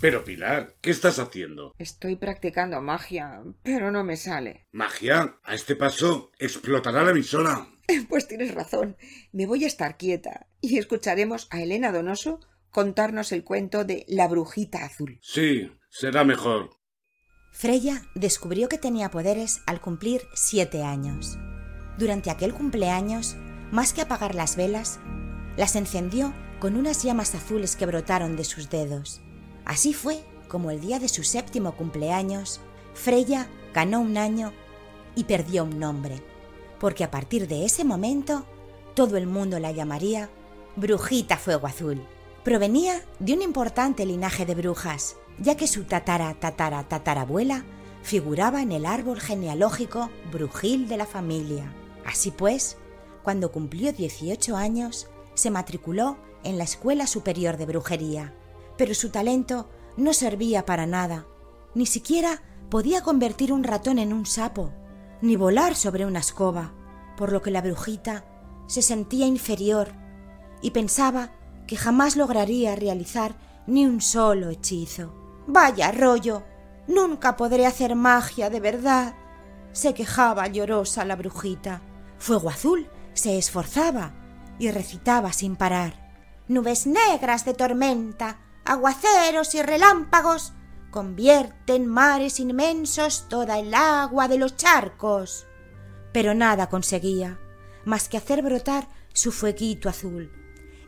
Pero 0.00 0.24
Pilar, 0.24 0.74
¿qué 0.80 0.90
estás 0.90 1.20
haciendo? 1.20 1.72
Estoy 1.78 2.16
practicando 2.16 2.82
magia, 2.82 3.44
pero 3.62 3.92
no 3.92 4.02
me 4.02 4.16
sale. 4.16 4.66
¿Magia? 4.72 5.36
A 5.44 5.54
este 5.54 5.76
paso 5.76 6.32
explotará 6.36 7.04
la 7.04 7.12
emisora. 7.12 7.68
Pues 8.08 8.26
tienes 8.26 8.56
razón. 8.56 8.96
Me 9.32 9.46
voy 9.46 9.62
a 9.62 9.68
estar 9.68 9.96
quieta 9.96 10.48
y 10.60 10.78
escucharemos 10.78 11.46
a 11.52 11.62
Elena 11.62 11.92
Donoso 11.92 12.40
contarnos 12.70 13.30
el 13.30 13.44
cuento 13.44 13.84
de 13.84 14.04
La 14.08 14.26
Brujita 14.26 14.84
Azul. 14.84 15.20
Sí, 15.22 15.70
será 15.90 16.24
mejor. 16.24 16.70
Freya 17.52 18.02
descubrió 18.14 18.68
que 18.68 18.78
tenía 18.78 19.10
poderes 19.10 19.60
al 19.66 19.80
cumplir 19.80 20.22
siete 20.34 20.82
años. 20.82 21.38
Durante 21.98 22.30
aquel 22.30 22.54
cumpleaños, 22.54 23.36
más 23.70 23.92
que 23.92 24.00
apagar 24.00 24.34
las 24.34 24.56
velas, 24.56 25.00
las 25.56 25.76
encendió 25.76 26.32
con 26.60 26.76
unas 26.76 27.02
llamas 27.02 27.34
azules 27.34 27.76
que 27.76 27.86
brotaron 27.86 28.36
de 28.36 28.44
sus 28.44 28.70
dedos. 28.70 29.20
Así 29.64 29.92
fue 29.92 30.24
como 30.48 30.70
el 30.70 30.80
día 30.80 30.98
de 30.98 31.08
su 31.08 31.22
séptimo 31.22 31.76
cumpleaños, 31.76 32.60
Freya 32.94 33.48
ganó 33.72 34.00
un 34.00 34.16
año 34.16 34.52
y 35.14 35.24
perdió 35.24 35.64
un 35.64 35.78
nombre, 35.78 36.22
porque 36.78 37.04
a 37.04 37.10
partir 37.10 37.46
de 37.46 37.64
ese 37.64 37.84
momento 37.84 38.44
todo 38.94 39.16
el 39.16 39.26
mundo 39.26 39.58
la 39.58 39.72
llamaría 39.72 40.28
Brujita 40.76 41.36
Fuego 41.36 41.66
Azul. 41.66 42.04
Provenía 42.44 43.04
de 43.18 43.34
un 43.34 43.42
importante 43.42 44.04
linaje 44.04 44.44
de 44.44 44.54
brujas, 44.54 45.16
ya 45.40 45.56
que 45.56 45.66
su 45.66 45.84
tatara 45.84 46.34
tatara 46.34 46.84
tatarabuela 46.84 47.64
figuraba 48.02 48.62
en 48.62 48.72
el 48.72 48.86
árbol 48.86 49.20
genealógico 49.20 50.10
brujil 50.32 50.88
de 50.88 50.96
la 50.96 51.06
familia. 51.06 51.72
Así 52.06 52.30
pues, 52.30 52.76
cuando 53.22 53.52
cumplió 53.52 53.92
18 53.92 54.56
años, 54.56 55.08
se 55.34 55.50
matriculó 55.50 56.16
en 56.44 56.58
la 56.58 56.64
Escuela 56.64 57.06
Superior 57.06 57.56
de 57.56 57.66
Brujería. 57.66 58.34
Pero 58.76 58.94
su 58.94 59.10
talento 59.10 59.68
no 59.96 60.14
servía 60.14 60.64
para 60.64 60.86
nada. 60.86 61.26
Ni 61.74 61.86
siquiera 61.86 62.42
podía 62.70 63.02
convertir 63.02 63.52
un 63.52 63.64
ratón 63.64 63.98
en 63.98 64.12
un 64.12 64.24
sapo, 64.26 64.72
ni 65.20 65.36
volar 65.36 65.74
sobre 65.74 66.06
una 66.06 66.20
escoba, 66.20 66.72
por 67.16 67.32
lo 67.32 67.42
que 67.42 67.50
la 67.50 67.60
brujita 67.60 68.24
se 68.66 68.82
sentía 68.82 69.26
inferior 69.26 69.88
y 70.62 70.70
pensaba 70.70 71.32
que 71.66 71.76
jamás 71.76 72.16
lograría 72.16 72.74
realizar 72.76 73.34
ni 73.66 73.84
un 73.84 74.00
solo 74.00 74.48
hechizo. 74.48 75.19
Vaya 75.52 75.90
rollo. 75.90 76.44
Nunca 76.86 77.36
podré 77.36 77.66
hacer 77.66 77.96
magia 77.96 78.50
de 78.50 78.60
verdad. 78.60 79.14
se 79.72 79.94
quejaba 79.94 80.48
llorosa 80.48 81.04
la 81.04 81.14
brujita. 81.14 81.80
Fuego 82.18 82.50
Azul 82.50 82.88
se 83.14 83.38
esforzaba 83.38 84.12
y 84.58 84.70
recitaba 84.70 85.32
sin 85.32 85.56
parar. 85.56 86.10
Nubes 86.48 86.86
negras 86.86 87.44
de 87.44 87.54
tormenta, 87.54 88.40
aguaceros 88.64 89.54
y 89.54 89.62
relámpagos 89.62 90.52
convierten 90.90 91.86
mares 91.86 92.40
inmensos 92.40 93.28
toda 93.28 93.58
el 93.58 93.74
agua 93.74 94.26
de 94.26 94.38
los 94.38 94.56
charcos. 94.56 95.46
Pero 96.12 96.34
nada 96.34 96.68
conseguía, 96.68 97.38
más 97.84 98.08
que 98.08 98.16
hacer 98.16 98.42
brotar 98.42 98.88
su 99.12 99.30
fueguito 99.30 99.88
azul. 99.88 100.32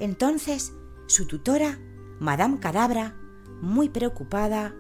Entonces 0.01 0.72
su 1.07 1.27
tutora, 1.27 1.79
Madame 2.18 2.59
Cadabra, 2.59 3.16
muy 3.62 3.88
preocupada, 3.88 4.75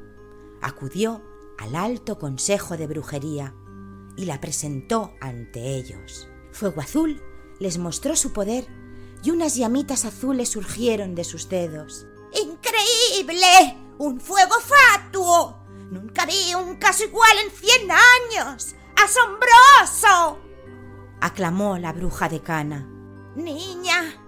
acudió 0.60 1.22
al 1.58 1.74
alto 1.76 2.18
consejo 2.18 2.76
de 2.76 2.86
brujería 2.86 3.54
y 4.16 4.26
la 4.26 4.40
presentó 4.40 5.14
ante 5.20 5.76
ellos. 5.76 6.28
Fuego 6.52 6.82
Azul 6.82 7.22
les 7.58 7.78
mostró 7.78 8.16
su 8.16 8.32
poder 8.32 8.66
y 9.22 9.30
unas 9.30 9.56
llamitas 9.56 10.04
azules 10.04 10.50
surgieron 10.50 11.14
de 11.14 11.24
sus 11.24 11.48
dedos. 11.48 12.06
¡Increíble! 12.34 13.78
¡Un 13.98 14.20
fuego 14.20 14.56
fatuo! 14.60 15.64
Nunca 15.90 16.26
vi 16.26 16.54
un 16.54 16.76
caso 16.76 17.04
igual 17.04 17.36
en 17.44 17.50
cien 17.50 17.90
años. 17.90 18.74
¡Asombroso! 18.96 20.38
aclamó 21.20 21.78
la 21.78 21.92
bruja 21.92 22.28
de 22.28 22.40
Cana. 22.40 22.88
Niña, 23.36 24.21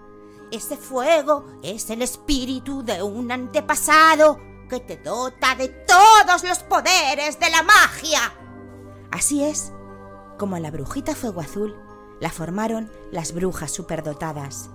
ese 0.55 0.77
fuego 0.77 1.47
es 1.63 1.91
el 1.91 2.03
espíritu 2.03 2.83
de 2.85 3.03
un 3.03 3.31
antepasado 3.31 4.41
que 4.69 4.81
te 4.81 4.97
dota 4.97 5.55
de 5.57 5.69
todos 5.69 6.45
los 6.45 6.59
poderes 6.61 7.39
de 7.39 7.51
la 7.51 7.63
magia. 7.63 8.21
Así 9.11 9.43
es 9.43 9.73
como 10.39 10.59
la 10.59 10.71
brujita 10.71 11.15
fuego 11.15 11.41
azul 11.41 11.77
la 12.21 12.31
formaron 12.31 12.91
las 13.11 13.33
brujas 13.33 13.73
superdotadas. 13.73 14.71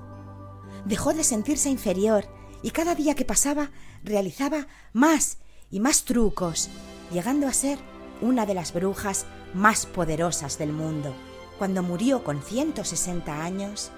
Dejó 0.86 1.14
de 1.14 1.24
sentirse 1.24 1.70
inferior 1.70 2.26
y 2.62 2.72
cada 2.72 2.96
día 2.96 3.16
que 3.16 3.26
pasaba 3.26 3.72
realizaba 4.04 4.68
más 4.94 5.38
y 5.72 5.80
más 5.80 6.04
trucos, 6.04 6.70
llegando 7.12 7.48
a 7.48 7.54
ser 7.54 7.80
una 8.22 8.46
de 8.46 8.54
las 8.54 8.74
brujas 8.74 9.26
más 9.54 9.86
poderosas 9.86 10.58
del 10.58 10.74
mundo. 10.74 11.14
Cuando 11.58 11.84
murió 11.84 12.24
con 12.24 12.42
160 12.42 13.44
años, 13.44 13.92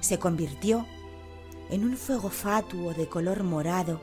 se 0.00 0.18
convirtió 0.18 0.86
en 1.70 1.84
un 1.84 1.96
fuego 1.96 2.30
fatuo 2.30 2.94
de 2.94 3.08
color 3.08 3.42
morado 3.42 4.00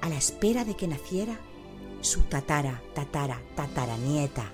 a 0.00 0.08
la 0.08 0.16
espera 0.16 0.64
de 0.64 0.76
que 0.76 0.88
naciera 0.88 1.38
su 2.00 2.22
tatara, 2.22 2.82
tatara, 2.94 3.40
tataranieta. 3.56 4.52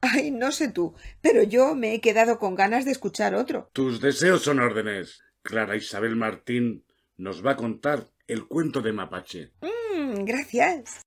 Ay, 0.00 0.30
no 0.30 0.52
sé 0.52 0.70
tú, 0.70 0.94
pero 1.20 1.42
yo 1.42 1.74
me 1.74 1.94
he 1.94 2.00
quedado 2.00 2.38
con 2.38 2.54
ganas 2.54 2.84
de 2.84 2.92
escuchar 2.92 3.34
otro. 3.34 3.70
Tus 3.72 4.00
deseos 4.00 4.42
son 4.42 4.60
órdenes. 4.60 5.20
Clara 5.42 5.76
Isabel 5.76 6.16
Martín 6.16 6.84
nos 7.16 7.44
va 7.44 7.52
a 7.52 7.56
contar 7.56 8.08
el 8.26 8.46
cuento 8.46 8.80
de 8.80 8.92
Mapache. 8.92 9.52
Mm, 9.60 10.24
gracias. 10.24 11.02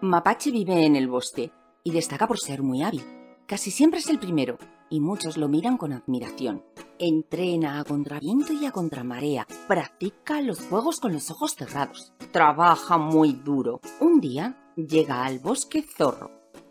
Mapache 0.00 0.50
vive 0.50 0.84
en 0.84 0.96
el 0.96 1.08
bosque 1.08 1.50
y 1.84 1.92
destaca 1.92 2.26
por 2.26 2.38
ser 2.38 2.62
muy 2.62 2.82
hábil. 2.82 3.02
Casi 3.46 3.70
siempre 3.70 4.00
es 4.00 4.08
el 4.08 4.18
primero 4.18 4.58
y 4.90 5.00
muchos 5.00 5.36
lo 5.36 5.48
miran 5.48 5.76
con 5.76 5.92
admiración. 5.92 6.62
Entrena 6.98 7.80
a 7.80 7.84
contraviento 7.84 8.52
y 8.52 8.64
a 8.66 8.72
contramarea. 8.72 9.46
Practica 9.68 10.40
los 10.40 10.60
fuegos 10.60 11.00
con 11.00 11.12
los 11.12 11.30
ojos 11.30 11.54
cerrados. 11.56 12.12
Trabaja 12.32 12.96
muy 12.98 13.32
duro. 13.32 13.80
Un 14.00 14.20
día 14.20 14.56
llega 14.76 15.24
al 15.24 15.38
bosque 15.38 15.82
zorro, 15.96 16.30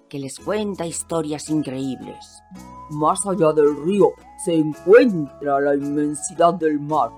que 0.10 0.20
les 0.20 0.40
cuenta 0.40 0.86
historias 0.86 1.50
increíbles. 1.50 2.42
Más 2.92 3.20
allá 3.26 3.52
del 3.54 3.76
río 3.84 4.12
se 4.44 4.56
encuentra 4.56 5.60
la 5.60 5.76
inmensidad 5.76 6.54
del 6.56 6.80
mar 6.80 7.12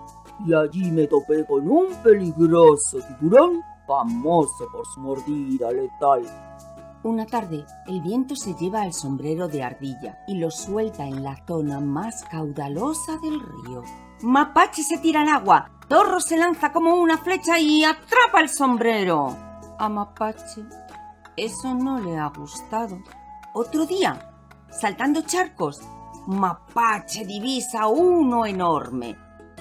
y 0.46 0.54
allí 0.54 0.92
me 0.92 1.08
topé 1.08 1.46
con 1.46 1.70
un 1.70 1.88
peligroso 2.04 3.00
tiburón 3.20 3.62
famoso 3.88 4.68
por 4.72 4.86
su 4.86 5.00
mordida 5.00 5.72
letal. 5.72 6.24
Una 7.04 7.26
tarde, 7.26 7.64
el 7.86 8.02
viento 8.02 8.36
se 8.36 8.56
lleva 8.56 8.86
el 8.86 8.92
sombrero 8.92 9.48
de 9.48 9.64
ardilla 9.64 10.18
y 10.28 10.40
lo 10.40 10.50
suelta 10.50 11.06
en 11.06 11.24
la 11.24 11.38
zona 11.48 11.80
más 11.80 12.24
caudalosa 12.26 13.18
del 13.18 13.40
río. 13.40 13.84
Mapache 14.24 14.84
se 14.84 14.98
tira 14.98 15.22
al 15.22 15.30
agua, 15.30 15.72
Zorro 15.88 16.20
se 16.20 16.38
lanza 16.38 16.72
como 16.72 16.96
una 16.96 17.18
flecha 17.18 17.60
y 17.60 17.84
atrapa 17.84 18.42
el 18.42 18.50
sombrero. 18.50 19.36
A 19.78 19.88
Mapache 19.88 20.64
eso 21.38 21.74
no 21.76 22.00
le 22.00 22.18
ha 22.18 22.30
gustado. 22.30 23.00
Otro 23.54 23.86
día, 23.86 24.34
saltando 24.72 25.22
charcos, 25.22 25.80
Mapache 26.26 27.26
divisa 27.26 27.88
uno 27.88 28.46
enorme. 28.46 29.16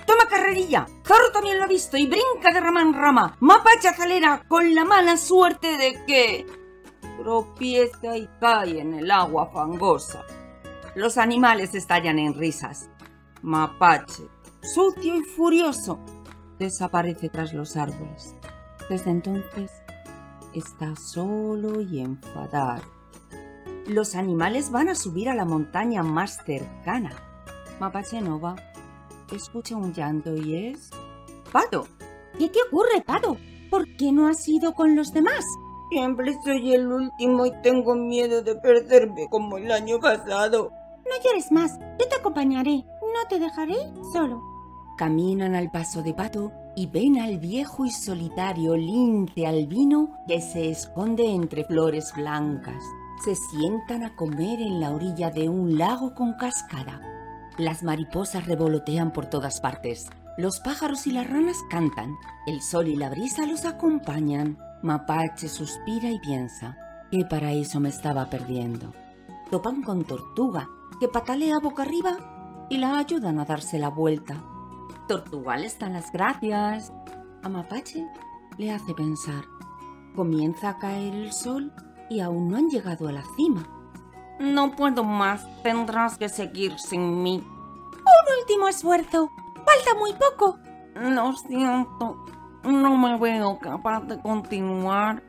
¡Toma 0.06 0.26
carrerilla! 0.26 0.86
Zorro 1.06 1.30
también 1.32 1.58
lo 1.58 1.64
ha 1.64 1.68
visto 1.68 1.98
y 1.98 2.06
brinca 2.06 2.50
de 2.52 2.60
rama 2.60 2.80
en 2.80 2.94
rama. 2.94 3.36
Mapache 3.40 3.88
acelera 3.88 4.42
con 4.48 4.74
la 4.74 4.84
mala 4.86 5.18
suerte 5.18 5.76
de 5.76 6.04
que 6.06 6.46
tropieza 7.18 8.16
y 8.16 8.28
cae 8.40 8.80
en 8.80 8.94
el 8.94 9.10
agua 9.10 9.50
fangosa. 9.52 10.24
Los 10.94 11.18
animales 11.18 11.74
estallan 11.74 12.18
en 12.18 12.34
risas. 12.34 12.88
Mapache, 13.42 14.28
sucio 14.62 15.16
y 15.16 15.22
furioso, 15.22 15.98
desaparece 16.58 17.28
tras 17.28 17.52
los 17.52 17.76
árboles. 17.76 18.34
Desde 18.88 19.10
entonces 19.10 19.70
está 20.54 20.94
solo 20.96 21.80
y 21.80 22.00
enfadado. 22.00 22.82
Los 23.86 24.14
animales 24.14 24.70
van 24.70 24.88
a 24.88 24.94
subir 24.94 25.28
a 25.28 25.34
la 25.34 25.44
montaña 25.44 26.02
más 26.02 26.38
cercana. 26.44 27.12
Mapache 27.78 28.20
no 28.20 28.40
va. 28.40 28.56
Escucha 29.32 29.76
un 29.76 29.92
llanto 29.92 30.36
y 30.36 30.68
es... 30.68 30.90
¡Pato! 31.52 31.86
¿Qué 32.38 32.48
te 32.48 32.58
ocurre, 32.66 33.02
Pato? 33.04 33.36
¿Por 33.70 33.86
qué 33.96 34.12
no 34.12 34.28
has 34.28 34.48
ido 34.48 34.72
con 34.72 34.96
los 34.96 35.12
demás? 35.12 35.44
Siempre 35.90 36.36
soy 36.42 36.74
el 36.74 36.90
último 36.90 37.46
y 37.46 37.52
tengo 37.62 37.94
miedo 37.94 38.42
de 38.42 38.56
perderme 38.56 39.28
como 39.30 39.56
el 39.56 39.70
año 39.70 40.00
pasado. 40.00 40.72
No 41.04 41.22
llores 41.24 41.52
más, 41.52 41.78
yo 41.78 42.08
te 42.08 42.16
acompañaré. 42.16 42.84
No 43.00 43.28
te 43.28 43.38
dejaré 43.38 43.76
solo. 44.12 44.42
Caminan 44.98 45.54
al 45.54 45.70
paso 45.70 46.02
de 46.02 46.12
Pato 46.12 46.52
y 46.74 46.86
ven 46.86 47.18
al 47.20 47.38
viejo 47.38 47.86
y 47.86 47.90
solitario 47.90 48.76
lince 48.76 49.46
albino 49.46 50.10
que 50.26 50.40
se 50.40 50.70
esconde 50.70 51.30
entre 51.30 51.64
flores 51.64 52.12
blancas. 52.16 52.82
Se 53.24 53.34
sientan 53.34 54.02
a 54.02 54.14
comer 54.16 54.60
en 54.60 54.80
la 54.80 54.90
orilla 54.90 55.30
de 55.30 55.48
un 55.48 55.78
lago 55.78 56.14
con 56.14 56.34
cascada. 56.34 57.00
Las 57.58 57.82
mariposas 57.82 58.46
revolotean 58.46 59.12
por 59.12 59.26
todas 59.26 59.60
partes. 59.60 60.08
Los 60.36 60.60
pájaros 60.60 61.06
y 61.06 61.12
las 61.12 61.30
ranas 61.30 61.56
cantan. 61.70 62.16
El 62.46 62.60
sol 62.60 62.88
y 62.88 62.96
la 62.96 63.08
brisa 63.08 63.46
los 63.46 63.64
acompañan. 63.64 64.58
Mapache 64.82 65.48
suspira 65.48 66.10
y 66.10 66.18
piensa, 66.20 66.76
¿qué 67.10 67.24
paraíso 67.24 67.80
me 67.80 67.88
estaba 67.88 68.28
perdiendo? 68.28 68.92
Topan 69.50 69.82
con 69.82 70.04
Tortuga, 70.04 70.68
que 71.00 71.08
patalea 71.08 71.58
boca 71.60 71.82
arriba 71.82 72.66
y 72.68 72.78
la 72.78 72.98
ayudan 72.98 73.38
a 73.38 73.44
darse 73.44 73.78
la 73.78 73.88
vuelta. 73.88 74.36
Tortuga 75.08 75.56
le 75.56 75.68
dan 75.78 75.94
las 75.94 76.12
gracias. 76.12 76.92
A 77.42 77.48
Mapache 77.48 78.06
le 78.58 78.72
hace 78.72 78.92
pensar. 78.94 79.44
Comienza 80.14 80.70
a 80.70 80.78
caer 80.78 81.14
el 81.14 81.32
sol 81.32 81.72
y 82.10 82.20
aún 82.20 82.48
no 82.48 82.56
han 82.56 82.68
llegado 82.68 83.08
a 83.08 83.12
la 83.12 83.22
cima. 83.36 83.66
No 84.38 84.76
puedo 84.76 85.04
más, 85.04 85.46
tendrás 85.62 86.18
que 86.18 86.28
seguir 86.28 86.78
sin 86.78 87.22
mí. 87.22 87.36
Un 87.38 88.40
último 88.40 88.68
esfuerzo. 88.68 89.30
Falta 89.54 89.98
muy 89.98 90.12
poco. 90.12 90.58
Lo 90.94 91.32
siento, 91.34 92.24
no 92.66 92.96
me 92.96 93.18
veo 93.18 93.58
capaz 93.58 94.02
de 94.02 94.20
continuar. 94.20 95.22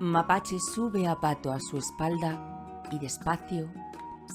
Mapache 0.00 0.58
sube 0.58 1.06
a 1.06 1.20
Pato 1.20 1.52
a 1.52 1.60
su 1.60 1.78
espalda 1.78 2.82
y 2.90 2.98
despacio 2.98 3.70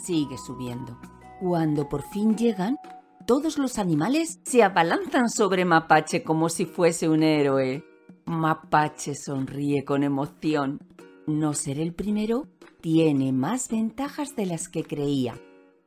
sigue 0.04 0.38
subiendo. 0.38 0.98
Cuando 1.40 1.90
por 1.90 2.02
fin 2.02 2.36
llegan, 2.36 2.78
todos 3.26 3.58
los 3.58 3.78
animales 3.78 4.40
se 4.44 4.64
abalanzan 4.64 5.30
sobre 5.30 5.66
Mapache 5.66 6.24
como 6.24 6.50
si 6.50 6.66
fuese 6.66 7.10
un 7.10 7.24
héroe. 7.24 7.84
Mapache 8.26 9.16
sonríe 9.16 9.84
con 9.84 10.04
emoción. 10.04 10.80
No 11.26 11.54
ser 11.54 11.80
el 11.80 11.94
primero 11.94 12.48
tiene 12.82 13.34
más 13.34 13.68
ventajas 13.70 14.36
de 14.36 14.46
las 14.46 14.70
que 14.70 14.84
creía. 14.84 15.40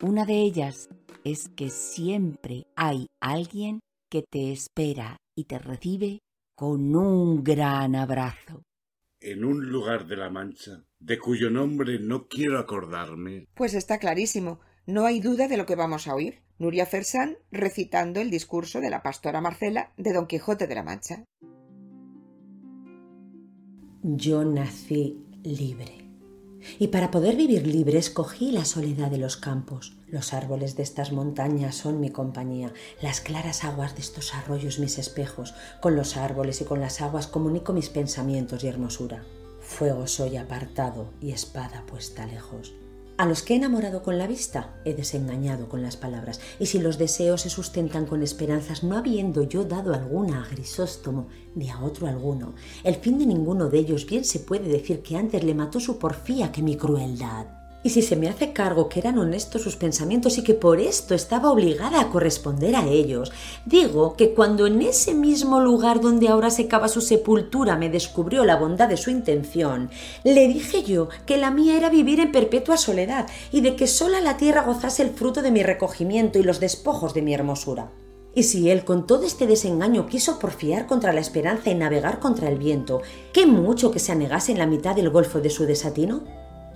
Una 0.02 0.24
de 0.24 0.40
ellas 0.40 0.88
es 1.24 1.48
que 1.48 1.70
siempre 1.70 2.64
hay 2.76 3.06
alguien 3.20 3.80
que 4.10 4.22
te 4.22 4.52
espera 4.52 5.16
y 5.36 5.44
te 5.44 5.58
recibe 5.58 6.20
con 6.60 6.94
un 6.94 7.42
gran 7.42 7.94
abrazo. 7.96 8.66
En 9.18 9.46
un 9.46 9.70
lugar 9.70 10.06
de 10.06 10.16
la 10.18 10.28
Mancha, 10.28 10.84
de 10.98 11.18
cuyo 11.18 11.48
nombre 11.48 11.98
no 11.98 12.28
quiero 12.28 12.58
acordarme. 12.58 13.46
Pues 13.54 13.72
está 13.72 13.98
clarísimo. 13.98 14.60
No 14.84 15.06
hay 15.06 15.20
duda 15.20 15.48
de 15.48 15.56
lo 15.56 15.64
que 15.64 15.74
vamos 15.74 16.06
a 16.06 16.14
oír. 16.14 16.42
Nuria 16.58 16.84
Fersán 16.84 17.38
recitando 17.50 18.20
el 18.20 18.30
discurso 18.30 18.82
de 18.82 18.90
la 18.90 19.02
pastora 19.02 19.40
Marcela 19.40 19.94
de 19.96 20.12
Don 20.12 20.26
Quijote 20.26 20.66
de 20.66 20.74
la 20.74 20.82
Mancha. 20.82 21.24
Yo 24.02 24.44
nací 24.44 25.16
libre. 25.42 25.99
Y 26.78 26.88
para 26.88 27.10
poder 27.10 27.36
vivir 27.36 27.66
libre 27.66 27.98
escogí 27.98 28.52
la 28.52 28.64
soledad 28.64 29.10
de 29.10 29.18
los 29.18 29.36
campos. 29.36 29.96
Los 30.08 30.32
árboles 30.32 30.76
de 30.76 30.82
estas 30.82 31.12
montañas 31.12 31.76
son 31.76 32.00
mi 32.00 32.10
compañía, 32.10 32.72
las 33.00 33.20
claras 33.20 33.64
aguas 33.64 33.94
de 33.94 34.00
estos 34.00 34.34
arroyos 34.34 34.78
mis 34.78 34.98
espejos. 34.98 35.54
Con 35.80 35.96
los 35.96 36.16
árboles 36.16 36.60
y 36.60 36.64
con 36.64 36.80
las 36.80 37.00
aguas 37.00 37.26
comunico 37.26 37.72
mis 37.72 37.88
pensamientos 37.88 38.64
y 38.64 38.68
hermosura. 38.68 39.24
Fuego 39.60 40.06
soy 40.06 40.36
apartado 40.36 41.12
y 41.20 41.32
espada 41.32 41.84
puesta 41.86 42.26
lejos. 42.26 42.74
A 43.20 43.26
los 43.26 43.42
que 43.42 43.52
he 43.52 43.56
enamorado 43.59 44.02
con 44.02 44.16
la 44.16 44.26
vista, 44.26 44.80
he 44.87 44.94
desengañado 44.94 45.68
con 45.68 45.83
las 45.83 45.98
palabras, 45.98 46.40
y 46.59 46.64
si 46.64 46.78
los 46.78 46.96
deseos 46.96 47.42
se 47.42 47.50
sustentan 47.50 48.06
con 48.06 48.22
esperanzas, 48.22 48.83
no 48.83 48.96
habiendo 48.96 49.42
yo 49.42 49.64
dado 49.66 49.92
alguna 49.92 50.42
a 50.42 50.48
Grisóstomo, 50.48 51.28
ni 51.54 51.68
a 51.68 51.80
otro 51.80 52.06
alguno, 52.06 52.54
el 52.83 52.94
fin 52.94 53.18
de 53.18 53.26
ninguno 53.26 53.68
de 53.68 53.78
ellos 53.78 54.06
bien 54.06 54.24
se 54.24 54.38
puede 54.38 54.70
decir 54.70 55.02
que 55.02 55.18
antes 55.18 55.44
le 55.44 55.52
mató 55.52 55.80
su 55.80 55.98
porfía 55.98 56.50
que 56.50 56.62
mi 56.62 56.76
crueldad. 56.76 57.59
Y 57.82 57.90
si 57.90 58.02
se 58.02 58.14
me 58.14 58.28
hace 58.28 58.52
cargo 58.52 58.90
que 58.90 59.00
eran 59.00 59.18
honestos 59.18 59.62
sus 59.62 59.76
pensamientos 59.76 60.36
y 60.36 60.44
que 60.44 60.52
por 60.52 60.80
esto 60.80 61.14
estaba 61.14 61.50
obligada 61.50 62.00
a 62.00 62.10
corresponder 62.10 62.76
a 62.76 62.86
ellos, 62.86 63.32
digo 63.64 64.16
que 64.16 64.34
cuando 64.34 64.66
en 64.66 64.82
ese 64.82 65.14
mismo 65.14 65.60
lugar 65.60 66.00
donde 66.00 66.28
ahora 66.28 66.50
se 66.50 66.68
cava 66.68 66.88
su 66.88 67.00
sepultura 67.00 67.76
me 67.76 67.88
descubrió 67.88 68.44
la 68.44 68.56
bondad 68.56 68.88
de 68.88 68.98
su 68.98 69.10
intención, 69.10 69.90
le 70.24 70.46
dije 70.48 70.82
yo 70.82 71.08
que 71.24 71.38
la 71.38 71.50
mía 71.50 71.78
era 71.78 71.88
vivir 71.88 72.20
en 72.20 72.32
perpetua 72.32 72.76
soledad 72.76 73.28
y 73.50 73.62
de 73.62 73.76
que 73.76 73.86
sola 73.86 74.20
la 74.20 74.36
tierra 74.36 74.62
gozase 74.62 75.02
el 75.02 75.10
fruto 75.10 75.40
de 75.40 75.50
mi 75.50 75.62
recogimiento 75.62 76.38
y 76.38 76.42
los 76.42 76.60
despojos 76.60 77.14
de 77.14 77.22
mi 77.22 77.32
hermosura. 77.32 77.90
Y 78.34 78.44
si 78.44 78.70
él 78.70 78.84
con 78.84 79.06
todo 79.06 79.24
este 79.24 79.46
desengaño 79.46 80.06
quiso 80.06 80.38
porfiar 80.38 80.86
contra 80.86 81.12
la 81.12 81.20
esperanza 81.20 81.70
y 81.70 81.74
navegar 81.74 82.20
contra 82.20 82.48
el 82.48 82.58
viento, 82.58 83.00
¿qué 83.32 83.46
mucho 83.46 83.90
que 83.90 83.98
se 83.98 84.12
anegase 84.12 84.52
en 84.52 84.58
la 84.58 84.66
mitad 84.66 84.94
del 84.94 85.10
golfo 85.10 85.40
de 85.40 85.50
su 85.50 85.64
desatino? 85.64 86.22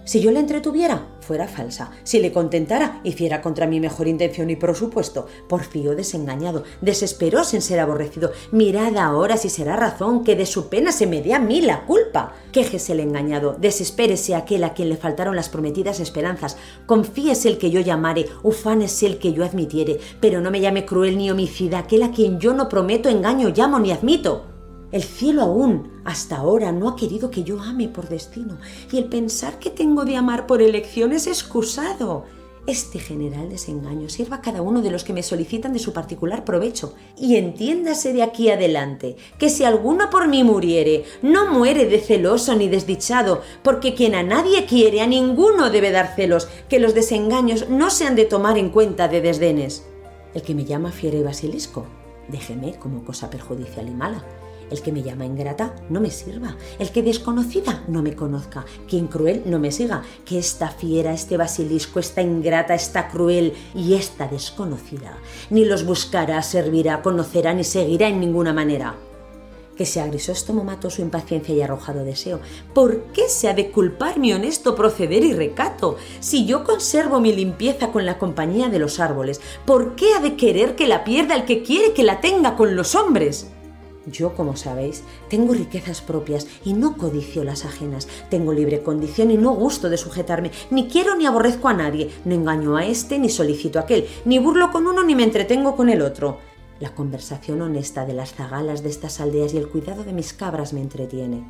Si 0.05 0.21
yo 0.21 0.31
le 0.31 0.41
entretuviera, 0.41 1.07
fuera 1.21 1.49
falsa. 1.49 1.91
Si 2.03 2.21
le 2.21 2.31
contentara, 2.31 3.01
hiciera 3.05 3.41
contra 3.41 3.67
mi 3.67 3.81
mejor 3.81 4.07
intención 4.07 4.51
y 4.51 4.57
por 4.57 4.75
supuesto, 4.75 5.27
porfío 5.49 5.97
desengañado, 5.97 6.65
desesperóse 6.83 7.57
en 7.57 7.63
ser 7.63 7.81
aborrecido. 7.81 8.33
Mirad 8.53 8.99
ahora 8.99 9.39
si 9.39 9.49
será 9.49 9.77
razón 9.77 10.23
que 10.23 10.37
de 10.37 10.45
su 10.45 10.69
pena 10.69 10.93
se 10.93 11.07
me 11.07 11.23
dé 11.23 11.33
a 11.33 11.39
mí 11.39 11.63
la 11.63 11.87
culpa. 11.87 12.35
Quéjese 12.53 12.93
el 12.93 13.01
engañado, 13.01 13.57
desespérese 13.59 14.35
aquel 14.35 14.65
a 14.65 14.75
quien 14.75 14.91
le 14.91 14.99
faltaron 14.99 15.37
las 15.37 15.49
prometidas 15.49 16.01
esperanzas, 16.01 16.59
confíese 16.85 17.49
el 17.49 17.57
que 17.57 17.71
yo 17.71 17.81
llamare, 17.81 18.27
ufánese 18.43 19.07
el 19.07 19.19
que 19.19 19.33
yo 19.33 19.43
admitiere, 19.43 19.99
pero 20.21 20.43
no 20.43 20.51
me 20.51 20.61
llame 20.61 20.85
cruel 20.85 21.17
ni 21.17 21.31
homicida 21.31 21.79
aquel 21.79 22.03
a 22.03 22.11
quien 22.11 22.39
yo 22.39 22.53
no 22.53 22.69
prometo 22.69 23.09
engaño, 23.09 23.49
llamo 23.49 23.79
ni 23.79 23.91
admito. 23.91 24.54
El 24.95 25.03
cielo 25.03 25.43
aún, 25.43 25.91
hasta 26.05 26.37
ahora, 26.37 26.71
no 26.71 26.89
ha 26.89 26.95
querido 26.95 27.29
que 27.29 27.43
yo 27.43 27.61
ame 27.61 27.89
por 27.89 28.09
destino, 28.09 28.59
y 28.93 28.99
el 28.99 29.07
pensar 29.07 29.59
que 29.59 29.69
tengo 29.69 30.05
de 30.05 30.15
amar 30.15 30.47
por 30.47 30.63
elección 30.63 31.13
es 31.13 31.27
excusado. 31.27 32.27
Este 32.69 33.01
general 33.01 33.49
desengaño 33.49 34.09
sirva 34.09 34.37
a 34.37 34.41
cada 34.41 34.63
uno 34.63 34.83
de 34.83 34.93
los 34.93 35.03
que 35.03 35.13
me 35.13 35.25
solicitan 35.25 35.73
de 35.73 35.81
su 35.81 35.93
particular 35.93 36.45
provecho, 36.45 36.95
y 37.19 37.35
entiéndase 37.35 38.13
de 38.13 38.23
aquí 38.23 38.51
adelante 38.51 39.17
que 39.37 39.51
si 39.51 39.65
alguno 39.65 40.11
por 40.11 40.29
mí 40.29 40.45
muriere, 40.45 41.03
no 41.23 41.53
muere 41.53 41.87
de 41.87 41.99
celoso 41.99 42.55
ni 42.55 42.69
desdichado, 42.69 43.43
porque 43.65 43.95
quien 43.95 44.15
a 44.15 44.23
nadie 44.23 44.65
quiere, 44.65 45.01
a 45.01 45.09
ninguno 45.09 45.71
debe 45.71 45.91
dar 45.91 46.15
celos, 46.15 46.47
que 46.69 46.79
los 46.79 46.95
desengaños 46.95 47.69
no 47.69 47.91
se 47.91 48.07
han 48.07 48.15
de 48.15 48.27
tomar 48.27 48.59
en 48.59 48.71
cuenta 48.71 49.09
de 49.09 49.21
desdenes. 49.21 49.85
El 50.35 50.43
que 50.43 50.55
me 50.55 50.65
llama 50.65 50.93
fiera 50.93 51.17
y 51.17 51.25
basilisco, 51.25 51.85
déjeme 52.29 52.79
como 52.79 53.05
cosa 53.05 53.29
perjudicial 53.29 53.89
y 53.89 53.93
mala 53.93 54.25
el 54.71 54.83
que 54.83 54.93
me 54.93 55.03
llama 55.03 55.25
ingrata 55.25 55.75
no 55.89 56.01
me 56.01 56.11
sirva, 56.11 56.57
el 56.79 56.91
que 56.91 57.03
desconocida 57.03 57.85
no 57.89 58.03
me 58.03 58.15
conozca, 58.15 58.65
quien 58.89 59.07
cruel 59.07 59.43
no 59.47 59.59
me 59.59 59.73
siga, 59.73 60.03
que 60.25 60.39
esta 60.39 60.69
fiera, 60.69 61.13
este 61.13 61.37
basilisco, 61.37 62.01
esta 62.01 62.23
ingrata, 62.23 62.75
esta 62.75 63.09
cruel 63.09 63.53
y 63.75 63.95
esta 63.95 64.27
desconocida, 64.29 65.19
ni 65.51 65.65
los 65.65 65.85
buscará, 65.85 66.43
servirá, 66.43 67.03
conocerá 67.03 67.55
ni 67.55 67.65
seguirá 67.65 68.09
en 68.09 68.21
ninguna 68.21 68.53
manera. 68.53 68.95
Que 69.77 69.87
se 69.87 70.05
Grisóstomo 70.07 70.63
mató 70.63 70.89
su 70.89 71.03
impaciencia 71.03 71.55
y 71.55 71.61
arrojado 71.61 72.05
deseo. 72.05 72.39
¿Por 72.73 73.07
qué 73.13 73.29
se 73.29 73.49
ha 73.49 73.55
de 73.55 73.71
culpar 73.71 74.21
mi 74.21 74.33
honesto 74.33 74.77
proceder 74.77 75.25
y 75.25 75.33
recato? 75.33 75.97
Si 76.21 76.47
yo 76.47 76.63
conservo 76.63 77.19
mi 77.21 77.33
limpieza 77.33 77.91
con 77.91 78.07
la 78.07 78.19
compañía 78.19 78.69
de 78.69 78.79
los 78.79 79.01
árboles, 79.01 79.41
¿por 79.67 79.97
qué 79.97 80.15
ha 80.15 80.21
de 80.21 80.37
querer 80.37 80.77
que 80.77 80.87
la 80.87 81.03
pierda 81.03 81.35
el 81.35 81.45
que 81.45 81.65
quiere 81.65 81.93
que 81.93 82.05
la 82.05 82.21
tenga 82.21 82.57
con 82.57 82.77
los 82.77 82.95
hombres? 82.95 83.49
Yo, 84.07 84.35
como 84.35 84.57
sabéis, 84.57 85.03
tengo 85.29 85.55
riquezas 85.55 86.03
propias 86.03 86.47
y 86.65 86.75
no 86.75 86.97
codicio 86.97 87.43
las 87.43 87.65
ajenas. 87.65 88.07
Tengo 88.29 88.53
libre 88.53 88.83
condición 88.83 89.31
y 89.31 89.37
no 89.37 89.55
gusto 89.55 89.89
de 89.89 89.97
sujetarme. 89.97 90.51
Ni 90.71 90.89
quiero 90.89 91.17
ni 91.17 91.27
aborrezco 91.27 91.69
a 91.69 91.75
nadie. 91.75 92.11
No 92.25 92.35
engaño 92.35 92.77
a 92.77 92.85
este 92.85 93.19
ni 93.19 93.31
solicito 93.31 93.79
a 93.79 93.83
aquel. 93.83 94.07
Ni 94.25 94.39
burlo 94.39 94.71
con 94.71 94.87
uno 94.87 95.03
ni 95.05 95.15
me 95.15 95.25
entretengo 95.25 95.75
con 95.75 95.89
el 95.89 96.03
otro. 96.03 96.39
La 96.81 96.95
conversación 96.95 97.63
honesta 97.63 98.05
de 98.05 98.15
las 98.15 98.35
zagalas 98.35 98.83
de 98.83 98.91
estas 98.91 99.21
aldeas 99.21 99.55
y 99.55 99.59
el 99.59 99.69
cuidado 99.69 100.05
de 100.05 100.13
mis 100.13 100.33
cabras 100.33 100.73
me 100.73 100.81
entretiene. 100.81 101.45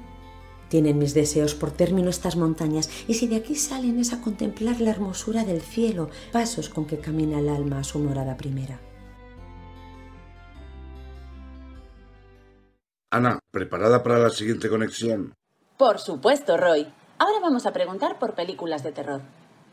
Tienen 0.68 0.98
mis 0.98 1.14
deseos 1.14 1.54
por 1.54 1.70
término 1.70 2.10
estas 2.10 2.36
montañas, 2.36 2.90
y 3.06 3.14
si 3.14 3.26
de 3.26 3.36
aquí 3.36 3.54
salen 3.54 3.98
es 3.98 4.12
a 4.12 4.20
contemplar 4.20 4.80
la 4.80 4.90
hermosura 4.90 5.44
del 5.44 5.60
cielo, 5.60 6.10
pasos 6.32 6.68
con 6.68 6.84
que 6.84 6.98
camina 6.98 7.38
el 7.38 7.48
alma 7.48 7.78
a 7.78 7.84
su 7.84 7.98
morada 7.98 8.36
primera. 8.36 8.80
Ana, 13.14 13.38
¿preparada 13.52 14.02
para 14.02 14.18
la 14.18 14.30
siguiente 14.30 14.68
conexión? 14.68 15.34
Por 15.78 16.00
supuesto, 16.00 16.56
Roy. 16.56 16.92
Ahora 17.18 17.38
vamos 17.40 17.64
a 17.64 17.72
preguntar 17.72 18.18
por 18.18 18.34
películas 18.34 18.82
de 18.82 18.90
terror. 18.90 19.22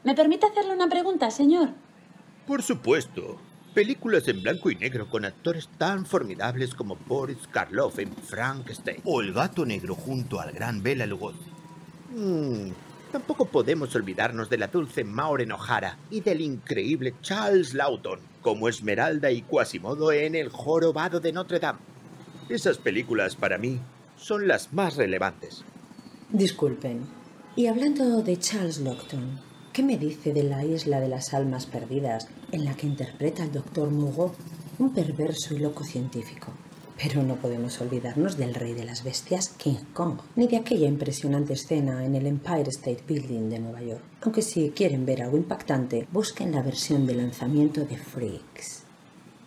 ¿Me 0.03 0.13
permite 0.13 0.45
hacerle 0.45 0.75
una 0.75 0.87
pregunta, 0.87 1.31
señor? 1.31 1.69
Por 2.45 2.61
supuesto. 2.61 3.39
Películas 3.73 4.27
en 4.27 4.43
blanco 4.43 4.69
y 4.69 4.75
negro 4.75 5.09
con 5.09 5.25
actores 5.25 5.69
tan 5.79 6.05
formidables 6.05 6.75
como 6.75 6.97
Boris 7.07 7.47
Karloff 7.47 7.97
en 7.97 8.15
Frankenstein 8.15 9.01
o 9.05 9.21
El 9.21 9.33
gato 9.33 9.65
negro 9.65 9.95
junto 9.95 10.39
al 10.39 10.51
gran 10.51 10.83
Bela 10.83 11.07
Lugosi. 11.07 11.49
Mm, 12.11 12.69
tampoco 13.11 13.45
podemos 13.45 13.95
olvidarnos 13.95 14.51
de 14.51 14.59
la 14.59 14.67
dulce 14.67 15.03
Maureen 15.03 15.53
O'Hara 15.53 15.97
y 16.11 16.21
del 16.21 16.41
increíble 16.41 17.15
Charles 17.23 17.73
Lawton 17.73 18.19
como 18.43 18.69
Esmeralda 18.69 19.31
y 19.31 19.41
Quasimodo 19.41 20.11
en 20.11 20.35
El 20.35 20.49
jorobado 20.49 21.19
de 21.19 21.33
Notre 21.33 21.59
Dame. 21.59 21.90
Esas 22.51 22.79
películas 22.79 23.37
para 23.37 23.57
mí 23.57 23.79
son 24.17 24.45
las 24.45 24.73
más 24.73 24.97
relevantes. 24.97 25.63
Disculpen. 26.31 26.99
Y 27.55 27.67
hablando 27.67 28.21
de 28.23 28.37
Charles 28.37 28.79
Lockton, 28.79 29.39
¿qué 29.71 29.81
me 29.83 29.97
dice 29.97 30.33
de 30.33 30.43
la 30.43 30.65
isla 30.65 30.99
de 30.99 31.07
las 31.07 31.33
almas 31.33 31.65
perdidas 31.65 32.27
en 32.51 32.65
la 32.65 32.73
que 32.73 32.87
interpreta 32.87 33.45
el 33.45 33.53
doctor 33.53 33.89
Mugo, 33.89 34.35
un 34.79 34.93
perverso 34.93 35.53
y 35.53 35.59
loco 35.59 35.85
científico? 35.85 36.51
Pero 37.01 37.23
no 37.23 37.37
podemos 37.37 37.79
olvidarnos 37.79 38.35
del 38.35 38.53
rey 38.53 38.73
de 38.73 38.83
las 38.83 39.05
bestias, 39.05 39.47
King 39.47 39.85
Kong, 39.93 40.19
ni 40.35 40.47
de 40.47 40.57
aquella 40.57 40.89
impresionante 40.89 41.53
escena 41.53 42.03
en 42.03 42.15
el 42.15 42.27
Empire 42.27 42.67
State 42.67 43.05
Building 43.07 43.49
de 43.49 43.59
Nueva 43.59 43.81
York. 43.81 44.03
Aunque 44.23 44.41
si 44.41 44.71
quieren 44.71 45.05
ver 45.05 45.21
algo 45.21 45.37
impactante, 45.37 46.05
busquen 46.11 46.51
la 46.51 46.61
versión 46.61 47.07
de 47.07 47.15
lanzamiento 47.15 47.85
de 47.85 47.95
Freaks. 47.95 48.90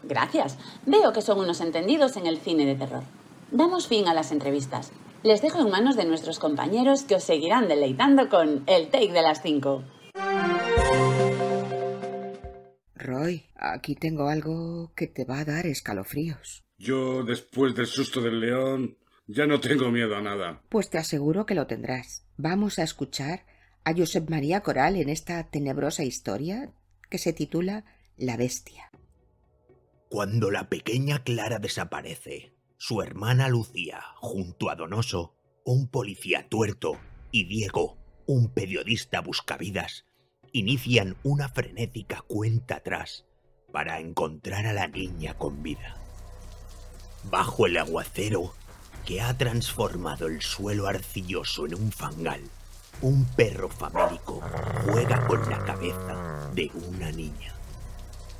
Gracias. 0.06 0.58
Veo 0.86 1.12
que 1.12 1.22
son 1.22 1.38
unos 1.38 1.60
entendidos 1.60 2.16
en 2.16 2.26
el 2.26 2.38
cine 2.38 2.66
de 2.66 2.74
terror. 2.74 3.04
Damos 3.50 3.86
fin 3.86 4.08
a 4.08 4.14
las 4.14 4.32
entrevistas. 4.32 4.92
Les 5.22 5.40
dejo 5.40 5.60
en 5.60 5.70
manos 5.70 5.96
de 5.96 6.04
nuestros 6.04 6.38
compañeros 6.38 7.04
que 7.04 7.14
os 7.14 7.24
seguirán 7.24 7.68
deleitando 7.68 8.28
con 8.28 8.64
el 8.66 8.88
take 8.88 9.12
de 9.12 9.22
las 9.22 9.42
5. 9.42 9.82
Roy, 12.94 13.46
aquí 13.54 13.94
tengo 13.94 14.28
algo 14.28 14.92
que 14.94 15.06
te 15.06 15.24
va 15.24 15.40
a 15.40 15.44
dar 15.44 15.66
escalofríos. 15.66 16.64
Yo, 16.78 17.22
después 17.22 17.74
del 17.74 17.86
susto 17.86 18.20
del 18.20 18.40
león, 18.40 18.96
ya 19.26 19.46
no 19.46 19.60
tengo 19.60 19.90
miedo 19.90 20.16
a 20.16 20.22
nada. 20.22 20.60
Pues 20.68 20.90
te 20.90 20.98
aseguro 20.98 21.46
que 21.46 21.54
lo 21.54 21.66
tendrás. 21.66 22.26
Vamos 22.36 22.78
a 22.78 22.82
escuchar 22.82 23.46
a 23.84 23.94
Josep 23.94 24.28
María 24.28 24.60
Coral 24.60 24.96
en 24.96 25.08
esta 25.08 25.44
tenebrosa 25.44 26.02
historia 26.02 26.70
que 27.08 27.18
se 27.18 27.32
titula 27.32 27.84
La 28.16 28.36
bestia. 28.36 28.90
Cuando 30.14 30.52
la 30.52 30.68
pequeña 30.68 31.24
Clara 31.24 31.58
desaparece, 31.58 32.54
su 32.76 33.02
hermana 33.02 33.48
Lucía, 33.48 34.00
junto 34.14 34.70
a 34.70 34.76
Donoso, 34.76 35.34
un 35.64 35.88
policía 35.88 36.48
tuerto, 36.48 37.00
y 37.32 37.46
Diego, 37.46 37.98
un 38.24 38.48
periodista 38.48 39.20
buscavidas, 39.22 40.04
inician 40.52 41.16
una 41.24 41.48
frenética 41.48 42.22
cuenta 42.28 42.76
atrás 42.76 43.26
para 43.72 43.98
encontrar 43.98 44.66
a 44.66 44.72
la 44.72 44.86
niña 44.86 45.34
con 45.34 45.64
vida. 45.64 45.96
Bajo 47.24 47.66
el 47.66 47.76
aguacero 47.76 48.54
que 49.04 49.20
ha 49.20 49.36
transformado 49.36 50.28
el 50.28 50.42
suelo 50.42 50.86
arcilloso 50.86 51.66
en 51.66 51.74
un 51.74 51.90
fangal, 51.90 52.42
un 53.02 53.24
perro 53.34 53.68
famélico 53.68 54.40
juega 54.84 55.26
con 55.26 55.50
la 55.50 55.58
cabeza 55.64 56.52
de 56.54 56.70
una 56.88 57.10
niña. 57.10 57.52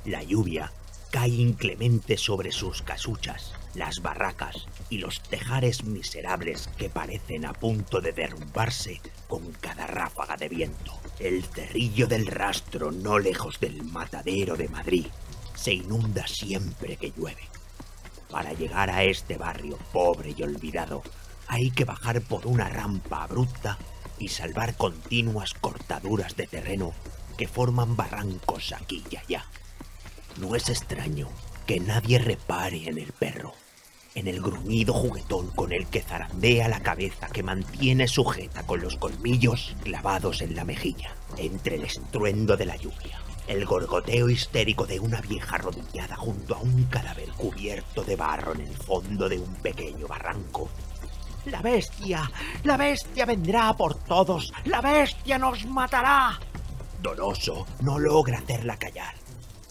La 0.05 0.23
lluvia 0.23 0.71
cae 1.15 1.29
inclemente 1.29 2.17
sobre 2.17 2.51
sus 2.51 2.81
casuchas, 2.81 3.53
las 3.73 4.01
barracas 4.01 4.67
y 4.89 4.97
los 4.97 5.21
tejares 5.21 5.85
miserables 5.85 6.69
que 6.77 6.89
parecen 6.89 7.45
a 7.45 7.53
punto 7.53 8.01
de 8.01 8.11
derrumbarse 8.11 8.99
con 9.29 9.53
cada 9.61 9.87
ráfaga 9.87 10.35
de 10.35 10.49
viento. 10.49 10.91
El 11.17 11.45
cerrillo 11.45 12.07
del 12.07 12.27
rastro, 12.27 12.91
no 12.91 13.17
lejos 13.17 13.61
del 13.61 13.81
matadero 13.83 14.57
de 14.57 14.67
Madrid, 14.67 15.05
se 15.55 15.71
inunda 15.71 16.27
siempre 16.27 16.97
que 16.97 17.13
llueve. 17.15 17.47
Para 18.29 18.51
llegar 18.51 18.89
a 18.89 19.05
este 19.05 19.37
barrio 19.37 19.77
pobre 19.93 20.35
y 20.37 20.43
olvidado, 20.43 21.01
hay 21.47 21.71
que 21.71 21.85
bajar 21.85 22.19
por 22.23 22.45
una 22.45 22.67
rampa 22.67 23.23
abrupta 23.23 23.77
y 24.19 24.27
salvar 24.27 24.75
continuas 24.75 25.53
cortaduras 25.53 26.35
de 26.35 26.47
terreno 26.47 26.91
que 27.37 27.47
forman 27.47 27.95
barrancos 27.95 28.73
aquí 28.73 29.01
y 29.09 29.15
allá. 29.15 29.45
No 30.37 30.53
es 30.53 30.69
extraño 30.69 31.29
que 31.65 31.79
nadie 31.79 32.19
repare 32.19 32.89
en 32.89 32.97
el 32.97 33.13
perro, 33.13 33.53
en 34.15 34.27
el 34.27 34.41
gruñido 34.41 34.93
juguetón 34.93 35.47
con 35.51 35.71
el 35.71 35.87
que 35.87 36.01
zarandea 36.01 36.67
la 36.67 36.81
cabeza 36.81 37.27
que 37.27 37.41
mantiene 37.41 38.07
sujeta 38.07 38.63
con 38.63 38.81
los 38.81 38.97
colmillos 38.97 39.75
clavados 39.83 40.41
en 40.41 40.55
la 40.55 40.65
mejilla, 40.65 41.15
entre 41.37 41.75
el 41.75 41.83
estruendo 41.83 42.57
de 42.57 42.65
la 42.65 42.75
lluvia, 42.75 43.17
el 43.47 43.65
gorgoteo 43.65 44.29
histérico 44.29 44.85
de 44.85 44.99
una 44.99 45.21
vieja 45.21 45.55
arrodillada 45.55 46.17
junto 46.17 46.55
a 46.55 46.59
un 46.59 46.83
cadáver 46.83 47.29
cubierto 47.31 48.03
de 48.03 48.17
barro 48.17 48.53
en 48.55 48.61
el 48.61 48.75
fondo 48.75 49.29
de 49.29 49.39
un 49.39 49.55
pequeño 49.55 50.05
barranco. 50.05 50.69
La 51.45 51.61
bestia, 51.61 52.29
la 52.63 52.75
bestia 52.75 53.25
vendrá 53.25 53.73
por 53.73 53.95
todos, 54.03 54.51
la 54.65 54.81
bestia 54.81 55.37
nos 55.37 55.65
matará. 55.65 56.37
Donoso 57.01 57.65
no 57.81 57.99
logra 57.99 58.39
hacerla 58.39 58.77
callar. 58.77 59.24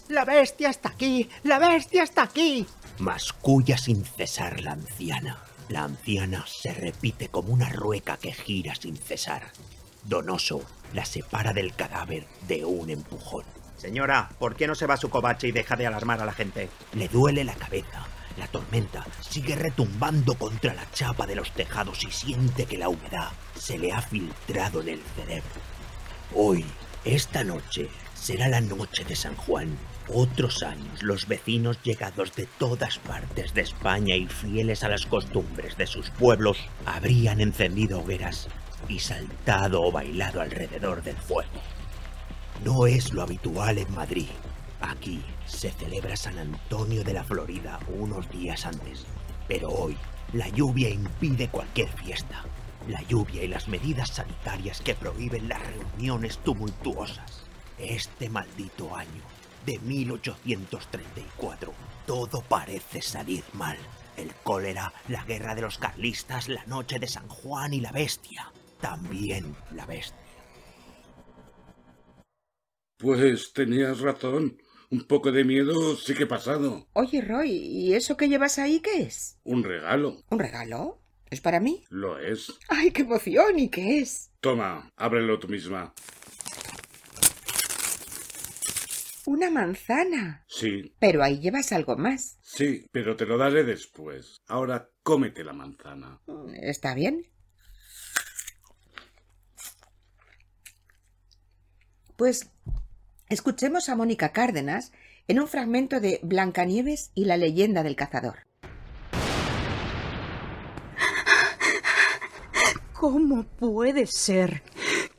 La 0.09 0.23
bestia 0.23 0.69
está 0.69 0.89
aquí, 0.89 1.29
la 1.43 1.57
bestia 1.57 2.03
está 2.03 2.23
aquí. 2.23 2.67
Masculla 2.99 3.75
sin 3.75 4.05
cesar 4.05 4.61
la 4.61 4.73
anciana. 4.73 5.39
La 5.69 5.83
anciana 5.83 6.45
se 6.47 6.73
repite 6.73 7.29
como 7.29 7.51
una 7.51 7.69
rueca 7.69 8.17
que 8.17 8.31
gira 8.31 8.75
sin 8.75 8.97
cesar. 8.97 9.51
Donoso 10.03 10.61
la 10.93 11.05
separa 11.05 11.53
del 11.53 11.73
cadáver 11.73 12.27
de 12.47 12.63
un 12.63 12.91
empujón. 12.91 13.45
Señora, 13.77 14.29
¿por 14.37 14.55
qué 14.55 14.67
no 14.67 14.75
se 14.75 14.85
va 14.85 14.93
a 14.93 14.97
su 14.97 15.09
covache 15.09 15.47
y 15.47 15.51
deja 15.51 15.75
de 15.75 15.87
alarmar 15.87 16.21
a 16.21 16.25
la 16.25 16.33
gente? 16.33 16.69
Le 16.93 17.07
duele 17.07 17.43
la 17.43 17.55
cabeza. 17.55 18.05
La 18.37 18.47
tormenta 18.47 19.07
sigue 19.27 19.55
retumbando 19.55 20.35
contra 20.35 20.75
la 20.75 20.89
chapa 20.91 21.25
de 21.25 21.35
los 21.35 21.51
tejados 21.51 22.03
y 22.03 22.11
siente 22.11 22.65
que 22.65 22.77
la 22.77 22.89
humedad 22.89 23.31
se 23.57 23.79
le 23.79 23.91
ha 23.91 24.01
filtrado 24.01 24.81
en 24.81 24.89
el 24.89 25.01
cerebro. 25.15 25.61
Hoy, 26.35 26.63
esta 27.05 27.43
noche, 27.43 27.89
será 28.13 28.47
la 28.49 28.61
noche 28.61 29.03
de 29.03 29.15
San 29.15 29.35
Juan. 29.35 29.75
Otros 30.13 30.61
años 30.61 31.01
los 31.01 31.27
vecinos 31.27 31.81
llegados 31.81 32.35
de 32.35 32.45
todas 32.59 32.99
partes 32.99 33.55
de 33.55 33.61
España 33.61 34.15
y 34.15 34.27
fieles 34.27 34.83
a 34.83 34.89
las 34.89 35.07
costumbres 35.07 35.77
de 35.77 35.87
sus 35.87 36.11
pueblos 36.11 36.59
habrían 36.85 37.41
encendido 37.41 37.99
hogueras 38.01 38.47
y 38.87 38.99
saltado 38.99 39.81
o 39.81 39.91
bailado 39.91 40.41
alrededor 40.41 41.01
del 41.01 41.15
fuego. 41.15 41.49
No 42.63 42.85
es 42.85 43.13
lo 43.13 43.23
habitual 43.23 43.79
en 43.79 43.91
Madrid. 43.95 44.27
Aquí 44.79 45.23
se 45.47 45.71
celebra 45.71 46.15
San 46.15 46.37
Antonio 46.37 47.03
de 47.03 47.13
la 47.13 47.23
Florida 47.23 47.79
unos 47.87 48.29
días 48.29 48.67
antes, 48.67 49.07
pero 49.47 49.69
hoy 49.69 49.97
la 50.33 50.47
lluvia 50.49 50.89
impide 50.89 51.47
cualquier 51.47 51.89
fiesta. 51.89 52.43
La 52.87 53.01
lluvia 53.01 53.43
y 53.43 53.47
las 53.47 53.67
medidas 53.67 54.09
sanitarias 54.09 54.81
que 54.81 54.93
prohíben 54.93 55.49
las 55.49 55.61
reuniones 55.65 56.37
tumultuosas. 56.37 57.47
Este 57.79 58.29
maldito 58.29 58.95
año 58.95 59.34
de 59.65 59.79
1834, 59.79 61.73
todo 62.05 62.41
parece 62.47 63.01
salir 63.01 63.43
mal. 63.53 63.77
El 64.17 64.33
cólera, 64.43 64.93
la 65.09 65.23
guerra 65.25 65.55
de 65.55 65.61
los 65.61 65.77
carlistas, 65.77 66.47
la 66.47 66.65
noche 66.65 66.99
de 66.99 67.07
San 67.07 67.27
Juan 67.27 67.73
y 67.73 67.81
la 67.81 67.91
bestia. 67.91 68.51
También 68.79 69.55
la 69.73 69.85
bestia. 69.85 70.17
Pues 72.97 73.51
tenías 73.53 73.99
razón. 73.99 74.57
Un 74.91 75.05
poco 75.07 75.31
de 75.31 75.43
miedo 75.43 75.95
sí 75.97 76.13
que 76.13 76.23
he 76.23 76.27
pasado. 76.27 76.87
Oye, 76.93 77.19
Roy, 77.21 77.49
¿y 77.51 77.93
eso 77.93 78.15
que 78.15 78.29
llevas 78.29 78.59
ahí 78.59 78.79
qué 78.79 79.01
es? 79.01 79.37
Un 79.43 79.63
regalo. 79.63 80.21
¿Un 80.29 80.39
regalo? 80.39 81.01
¿Es 81.29 81.41
para 81.41 81.59
mí? 81.59 81.83
Lo 81.89 82.19
es. 82.19 82.53
¡Ay, 82.69 82.91
qué 82.91 83.01
emoción! 83.01 83.57
¿Y 83.57 83.69
qué 83.69 83.99
es? 83.99 84.31
Toma, 84.39 84.89
ábrelo 84.95 85.39
tú 85.39 85.47
misma. 85.47 85.93
Una 89.27 89.49
manzana. 89.49 90.45
Sí, 90.47 90.93
Pero 90.99 91.23
ahí 91.23 91.39
llevas 91.39 91.71
algo 91.71 91.97
más. 91.97 92.37
sí, 92.41 92.85
pero 92.91 93.15
te 93.15 93.25
lo 93.25 93.37
daré 93.37 93.63
después. 93.63 94.41
Ahora 94.47 94.89
cómete 95.03 95.43
la 95.43 95.53
manzana. 95.53 96.21
¿Está 96.61 96.93
bien? 96.93 97.25
Pues 102.15 102.49
escuchemos 103.29 103.89
a 103.89 103.95
Mónica 103.95 104.31
Cárdenas 104.31 104.91
en 105.27 105.39
un 105.39 105.47
fragmento 105.47 105.99
de 105.99 106.19
Blancanieves 106.23 107.11
y 107.15 107.25
la 107.25 107.37
leyenda 107.37 107.83
del 107.83 107.95
cazador. 107.95 108.39
¿Cómo 112.93 113.43
puede 113.43 114.07
ser 114.07 114.63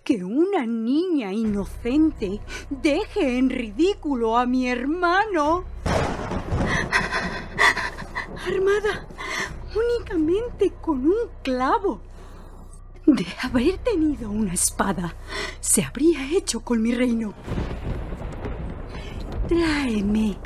que 0.07 0.23
una 0.23 0.65
niña 0.65 1.33
inocente 1.33 2.41
deje 2.71 3.39
en 3.39 3.51
ridículo 3.51 4.39
a 4.39 4.47
mi 4.47 4.69
hermano? 4.69 5.65
Armada 8.47 9.09
únicamente 9.75 10.73
con 10.81 11.05
un 11.07 11.29
clavo. 11.43 12.01
De 13.05 13.27
haber 13.43 13.79
tenido 13.79 14.31
una 14.31 14.55
espada, 14.55 15.17
se 15.59 15.83
habría 15.83 16.31
hecho 16.31 16.61
con 16.61 16.81
mi 16.81 16.95
reino. 16.95 17.35
Tráeme 19.49 20.39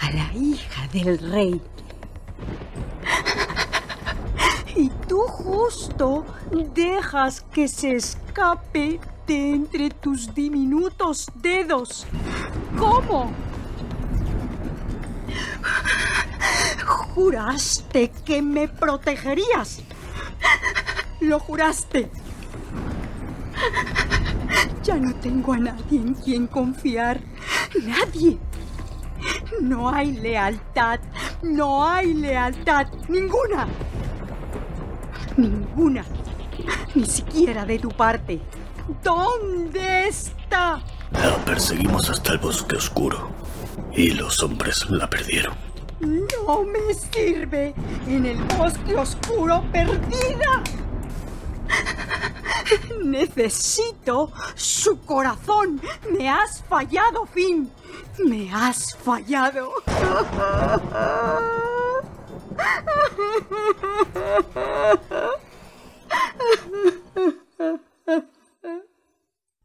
a 0.00 0.10
la 0.10 0.32
hija 0.34 0.88
del 0.88 1.18
rey. 1.18 1.60
Y 4.76 4.88
tú 5.08 5.20
justo 5.20 6.24
dejas 6.74 7.42
que 7.52 7.68
se 7.68 7.94
escape 7.94 9.00
de 9.26 9.50
entre 9.50 9.90
tus 9.90 10.34
diminutos 10.34 11.30
dedos. 11.36 12.06
¿Cómo? 12.76 13.30
Juraste 17.14 18.10
que 18.24 18.42
me 18.42 18.66
protegerías. 18.66 19.82
Lo 21.20 21.38
juraste. 21.38 22.10
Ya 24.82 24.96
no 24.96 25.14
tengo 25.14 25.52
a 25.52 25.58
nadie 25.58 26.00
en 26.00 26.14
quien 26.14 26.46
confiar. 26.48 27.20
Nadie. 27.82 28.38
No 29.60 29.88
hay 29.88 30.12
lealtad. 30.12 30.98
No 31.42 31.88
hay 31.88 32.12
lealtad. 32.12 32.88
Ninguna. 33.08 33.68
Ninguna. 35.36 36.04
Ni 36.94 37.06
siquiera 37.06 37.64
de 37.64 37.78
tu 37.78 37.88
parte. 37.90 38.40
¿Dónde 39.02 40.08
está? 40.08 40.82
La 41.12 41.36
perseguimos 41.44 42.10
hasta 42.10 42.32
el 42.32 42.38
bosque 42.38 42.76
oscuro 42.76 43.30
y 43.92 44.10
los 44.10 44.42
hombres 44.42 44.88
la 44.90 45.08
perdieron. 45.08 45.54
No 46.00 46.64
me 46.64 46.92
sirve. 46.94 47.74
En 48.06 48.26
el 48.26 48.42
bosque 48.58 48.94
oscuro 48.94 49.64
perdida. 49.72 50.62
Necesito 53.02 54.32
su 54.54 55.00
corazón. 55.00 55.80
Me 56.10 56.28
has 56.28 56.62
fallado, 56.62 57.26
Finn. 57.26 57.70
Me 58.24 58.52
has 58.52 58.94
fallado. 58.96 59.72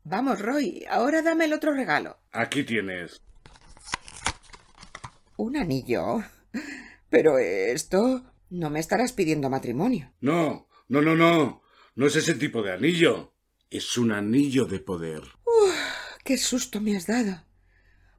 Vamos, 0.04 0.42
Roy, 0.42 0.86
ahora 0.90 1.22
dame 1.22 1.46
el 1.46 1.54
otro 1.54 1.74
regalo. 1.74 2.18
Aquí 2.32 2.64
tienes. 2.64 3.22
¿Un 5.38 5.58
anillo? 5.58 6.24
Pero 7.10 7.38
esto... 7.40 8.24
No 8.52 8.72
me 8.72 8.80
estarás 8.80 9.14
pidiendo 9.14 9.50
matrimonio. 9.52 10.12
No, 10.22 10.68
no, 10.88 11.02
no, 11.02 11.16
no. 11.16 11.62
No 11.94 12.08
es 12.08 12.16
ese 12.16 12.34
tipo 12.34 12.64
de 12.64 12.74
anillo. 12.74 13.36
Es 13.70 13.96
un 13.98 14.12
anillo 14.12 14.66
de 14.66 14.80
poder. 14.80 15.22
Uf, 15.46 15.76
¡Qué 16.24 16.38
susto 16.38 16.82
me 16.82 16.98
has 16.98 17.06
dado! 17.06 17.44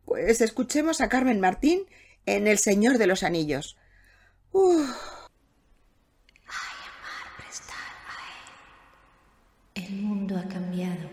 Pues 0.05 0.41
escuchemos 0.41 1.01
a 1.01 1.09
Carmen 1.09 1.41
Martín 1.41 1.87
en 2.27 2.47
El 2.47 2.59
Señor 2.59 2.99
de 2.99 3.09
los 3.09 3.25
Anillos. 3.25 3.77
Uf. 4.53 4.91
El 9.75 9.93
mundo 9.93 10.39
ha 10.39 10.49
cambiado. 10.49 11.09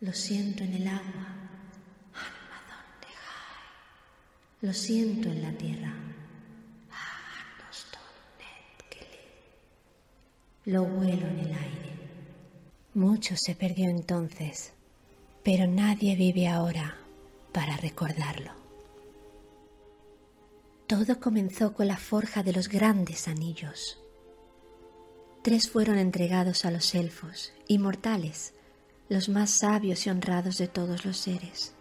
Lo 0.00 0.12
siento 0.12 0.62
en 0.62 0.74
el 0.74 0.86
agua. 0.86 1.38
Lo 4.60 4.72
siento 4.72 5.28
en 5.28 5.42
la 5.42 5.52
tierra. 5.52 5.94
Lo 10.64 10.84
vuelo 10.84 11.26
en 11.26 11.38
el 11.38 11.52
aire. 11.52 11.92
Mucho 12.94 13.36
se 13.36 13.54
perdió 13.54 13.88
entonces, 13.88 14.74
pero 15.42 15.66
nadie 15.66 16.14
vive 16.14 16.46
ahora 16.46 16.94
para 17.52 17.76
recordarlo. 17.78 18.67
Todo 20.88 21.20
comenzó 21.20 21.74
con 21.74 21.86
la 21.86 21.98
forja 21.98 22.42
de 22.42 22.54
los 22.54 22.70
grandes 22.70 23.28
anillos. 23.28 24.00
Tres 25.42 25.68
fueron 25.68 25.98
entregados 25.98 26.64
a 26.64 26.70
los 26.70 26.94
elfos, 26.94 27.52
inmortales, 27.66 28.54
los 29.10 29.28
más 29.28 29.50
sabios 29.50 30.06
y 30.06 30.10
honrados 30.10 30.56
de 30.56 30.66
todos 30.66 31.04
los 31.04 31.18
seres. 31.18 31.74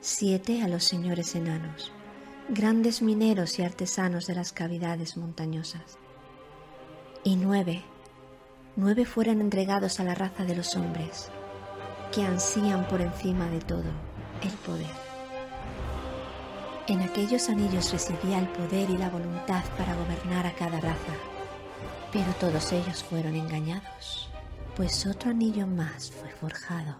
Siete 0.00 0.62
a 0.62 0.68
los 0.68 0.84
señores 0.84 1.34
enanos, 1.34 1.90
grandes 2.48 3.02
mineros 3.02 3.58
y 3.58 3.62
artesanos 3.62 4.28
de 4.28 4.36
las 4.36 4.52
cavidades 4.52 5.16
montañosas. 5.16 5.98
Y 7.24 7.34
nueve, 7.34 7.82
nueve 8.76 9.06
fueron 9.06 9.40
entregados 9.40 9.98
a 9.98 10.04
la 10.04 10.14
raza 10.14 10.44
de 10.44 10.54
los 10.54 10.76
hombres, 10.76 11.30
que 12.12 12.22
ansían 12.22 12.86
por 12.86 13.00
encima 13.00 13.48
de 13.50 13.58
todo 13.58 13.90
el 14.40 14.52
poder. 14.64 15.03
En 16.86 17.00
aquellos 17.00 17.48
anillos 17.48 17.92
residía 17.92 18.38
el 18.38 18.48
poder 18.48 18.90
y 18.90 18.98
la 18.98 19.10
voluntad 19.10 19.64
para 19.78 19.94
gobernar 19.94 20.46
a 20.46 20.54
cada 20.54 20.80
raza, 20.80 21.14
pero 22.12 22.32
todos 22.38 22.72
ellos 22.72 23.02
fueron 23.02 23.34
engañados 23.34 24.28
pues 24.76 25.06
otro 25.06 25.30
anillo 25.30 25.66
más 25.66 26.10
fue 26.10 26.30
forjado. 26.30 26.96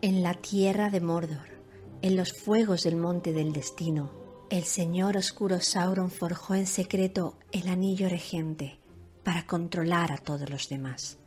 En 0.00 0.22
la 0.22 0.32
tierra 0.34 0.88
de 0.88 1.00
Mordor, 1.00 1.60
en 2.00 2.16
los 2.16 2.32
fuegos 2.32 2.84
del 2.84 2.96
monte 2.96 3.34
del 3.34 3.52
destino, 3.52 4.10
el 4.48 4.64
señor 4.64 5.18
oscuro 5.18 5.60
Sauron 5.60 6.10
forjó 6.10 6.54
en 6.54 6.66
secreto 6.66 7.36
el 7.52 7.68
anillo 7.68 8.08
regente 8.08 8.78
para 9.22 9.46
controlar 9.46 10.10
a 10.10 10.16
todos 10.16 10.48
los 10.48 10.70
demás. 10.70 11.18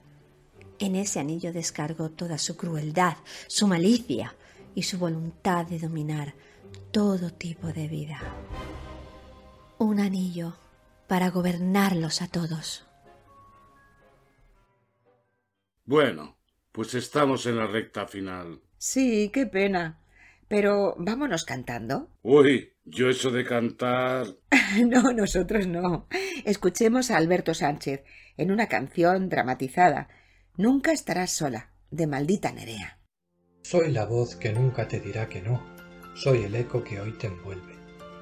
En 0.79 0.95
ese 0.95 1.19
anillo 1.19 1.53
descargó 1.53 2.09
toda 2.09 2.39
su 2.39 2.57
crueldad, 2.57 3.17
su 3.47 3.67
malicia 3.67 4.35
y 4.73 4.83
su 4.83 4.97
voluntad 4.97 5.67
de 5.67 5.77
dominar 5.77 6.33
todo 6.91 7.31
tipo 7.31 7.67
de 7.67 7.87
vida. 7.87 8.19
Un 9.77 9.99
anillo 9.99 10.55
para 11.07 11.29
gobernarlos 11.29 12.21
a 12.21 12.27
todos. 12.27 12.85
Bueno, 15.85 16.37
pues 16.71 16.95
estamos 16.95 17.45
en 17.45 17.57
la 17.57 17.67
recta 17.67 18.07
final. 18.07 18.61
Sí, 18.77 19.29
qué 19.33 19.45
pena. 19.45 19.99
Pero 20.47 20.95
vámonos 20.97 21.45
cantando. 21.45 22.09
Uy, 22.21 22.73
yo 22.85 23.09
eso 23.09 23.31
de 23.31 23.45
cantar. 23.45 24.27
no, 24.85 25.13
nosotros 25.13 25.67
no. 25.67 26.07
Escuchemos 26.45 27.11
a 27.11 27.17
Alberto 27.17 27.53
Sánchez 27.53 28.03
en 28.37 28.51
una 28.51 28.67
canción 28.67 29.29
dramatizada. 29.29 30.09
Nunca 30.57 30.91
estarás 30.91 31.31
sola, 31.31 31.71
de 31.91 32.07
maldita 32.07 32.51
Nerea. 32.51 32.99
Soy 33.63 33.91
la 33.91 34.05
voz 34.05 34.35
que 34.35 34.51
nunca 34.51 34.87
te 34.87 34.99
dirá 34.99 35.27
que 35.27 35.41
no. 35.41 35.72
Soy 36.15 36.43
el 36.43 36.55
eco 36.55 36.83
que 36.83 37.01
hoy 37.01 37.11
te 37.13 37.27
envuelve. 37.27 37.73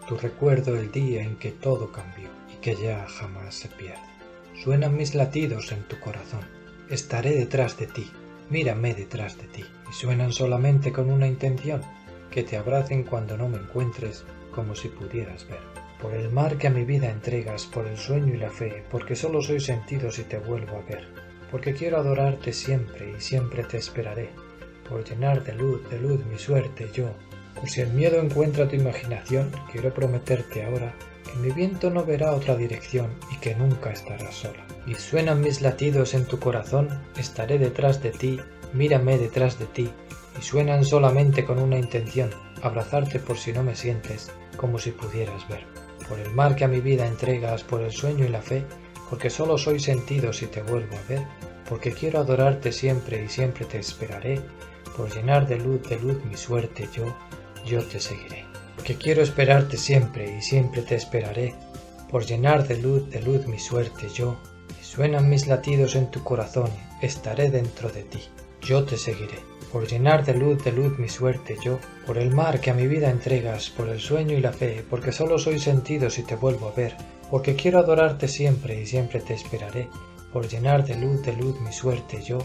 Tu 0.07 0.17
recuerdo 0.17 0.75
el 0.75 0.91
día 0.91 1.21
en 1.21 1.35
que 1.37 1.51
todo 1.51 1.91
cambió 1.91 2.29
y 2.51 2.57
que 2.61 2.75
ya 2.75 3.05
jamás 3.07 3.55
se 3.55 3.67
pierde. 3.69 3.99
Suenan 4.63 4.95
mis 4.95 5.15
latidos 5.15 5.71
en 5.71 5.83
tu 5.83 5.99
corazón 5.99 6.61
estaré 6.91 7.31
detrás 7.31 7.77
de 7.77 7.87
ti, 7.87 8.11
mírame 8.49 8.93
detrás 8.93 9.37
de 9.37 9.47
ti, 9.47 9.63
y 9.89 9.93
suenan 9.93 10.33
solamente 10.33 10.91
con 10.91 11.09
una 11.09 11.25
intención, 11.25 11.81
que 12.29 12.43
te 12.43 12.57
abracen 12.57 13.03
cuando 13.03 13.37
no 13.37 13.47
me 13.47 13.57
encuentres, 13.57 14.25
como 14.53 14.75
si 14.75 14.89
pudieras 14.89 15.47
ver. 15.47 15.61
Por 16.01 16.13
el 16.13 16.29
mar 16.31 16.57
que 16.57 16.67
a 16.67 16.71
mi 16.71 16.83
vida 16.83 17.09
entregas, 17.09 17.65
por 17.65 17.87
el 17.87 17.97
sueño 17.97 18.33
y 18.33 18.37
la 18.37 18.49
fe, 18.49 18.83
porque 18.91 19.15
solo 19.15 19.41
soy 19.41 19.61
sentido 19.61 20.11
si 20.11 20.23
te 20.23 20.37
vuelvo 20.37 20.77
a 20.77 20.81
ver, 20.81 21.07
porque 21.49 21.73
quiero 21.73 21.97
adorarte 21.97 22.51
siempre 22.51 23.13
y 23.17 23.21
siempre 23.21 23.63
te 23.63 23.77
esperaré, 23.77 24.29
por 24.89 25.05
llenar 25.05 25.45
de 25.45 25.53
luz, 25.53 25.89
de 25.89 25.97
luz 25.97 26.25
mi 26.25 26.37
suerte 26.37 26.89
yo, 26.93 27.13
por 27.55 27.69
si 27.69 27.81
el 27.81 27.91
miedo 27.91 28.19
encuentra 28.19 28.67
tu 28.67 28.75
imaginación, 28.75 29.51
quiero 29.71 29.93
prometerte 29.93 30.63
ahora 30.63 30.93
que 31.23 31.39
mi 31.39 31.51
viento 31.51 31.89
no 31.89 32.03
verá 32.03 32.33
otra 32.33 32.55
dirección 32.55 33.07
y 33.31 33.37
que 33.37 33.55
nunca 33.55 33.91
estarás 33.91 34.35
sola 34.35 34.65
y 34.85 34.95
suenan 34.95 35.41
mis 35.41 35.61
latidos 35.61 36.13
en 36.13 36.25
tu 36.25 36.39
corazón, 36.39 36.89
estaré 37.17 37.57
detrás 37.57 38.01
de 38.01 38.11
ti, 38.11 38.39
mírame 38.73 39.17
detrás 39.17 39.59
de 39.59 39.65
ti, 39.65 39.89
y 40.39 40.41
suenan 40.41 40.83
solamente 40.85 41.45
con 41.45 41.59
una 41.59 41.77
intención, 41.77 42.29
abrazarte 42.61 43.19
por 43.19 43.37
si 43.37 43.53
no 43.53 43.63
me 43.63 43.75
sientes, 43.75 44.31
como 44.57 44.79
si 44.79 44.91
pudieras 44.91 45.47
ver. 45.47 45.65
Por 46.07 46.19
el 46.19 46.31
mar 46.31 46.55
que 46.55 46.65
a 46.65 46.67
mi 46.67 46.81
vida 46.81 47.05
entregas, 47.05 47.63
por 47.63 47.81
el 47.81 47.91
sueño 47.91 48.25
y 48.25 48.29
la 48.29 48.41
fe, 48.41 48.65
porque 49.09 49.29
solo 49.29 49.57
soy 49.57 49.79
sentido 49.79 50.33
si 50.33 50.47
te 50.47 50.61
vuelvo 50.61 50.95
a 50.95 51.09
ver, 51.09 51.25
porque 51.69 51.91
quiero 51.91 52.19
adorarte 52.19 52.71
siempre 52.71 53.23
y 53.23 53.29
siempre 53.29 53.65
te 53.65 53.77
esperaré, 53.77 54.41
por 54.97 55.13
llenar 55.13 55.47
de 55.47 55.57
luz 55.57 55.87
de 55.87 55.99
luz 55.99 56.23
mi 56.25 56.35
suerte 56.35 56.87
yo, 56.93 57.15
yo 57.65 57.83
te 57.83 57.99
seguiré. 57.99 58.45
Porque 58.75 58.95
quiero 58.95 59.21
esperarte 59.21 59.77
siempre 59.77 60.37
y 60.37 60.41
siempre 60.41 60.81
te 60.81 60.95
esperaré, 60.95 61.53
por 62.09 62.25
llenar 62.25 62.67
de 62.67 62.77
luz 62.77 63.09
de 63.09 63.21
luz 63.21 63.47
mi 63.47 63.59
suerte 63.59 64.07
yo, 64.13 64.37
Suenan 64.91 65.29
mis 65.29 65.47
latidos 65.47 65.95
en 65.95 66.11
tu 66.11 66.21
corazón, 66.21 66.69
estaré 67.01 67.49
dentro 67.49 67.87
de 67.87 68.03
ti, 68.03 68.19
yo 68.61 68.83
te 68.83 68.97
seguiré. 68.97 69.39
Por 69.71 69.87
llenar 69.87 70.25
de 70.25 70.33
luz 70.33 70.61
de 70.65 70.73
luz 70.73 70.99
mi 70.99 71.07
suerte 71.07 71.55
yo, 71.63 71.79
por 72.05 72.17
el 72.17 72.31
mar 72.31 72.59
que 72.59 72.71
a 72.71 72.73
mi 72.73 72.87
vida 72.87 73.09
entregas, 73.09 73.69
por 73.69 73.87
el 73.87 74.01
sueño 74.01 74.37
y 74.37 74.41
la 74.41 74.51
fe, 74.51 74.83
porque 74.89 75.13
solo 75.13 75.39
soy 75.39 75.59
sentido 75.59 76.09
si 76.09 76.23
te 76.23 76.35
vuelvo 76.35 76.67
a 76.67 76.73
ver, 76.73 76.97
porque 77.29 77.55
quiero 77.55 77.79
adorarte 77.79 78.27
siempre 78.27 78.81
y 78.81 78.85
siempre 78.85 79.21
te 79.21 79.33
esperaré, 79.33 79.87
por 80.33 80.49
llenar 80.49 80.83
de 80.85 80.95
luz 80.95 81.23
de 81.23 81.37
luz 81.37 81.57
mi 81.61 81.71
suerte 81.71 82.21
yo, 82.21 82.39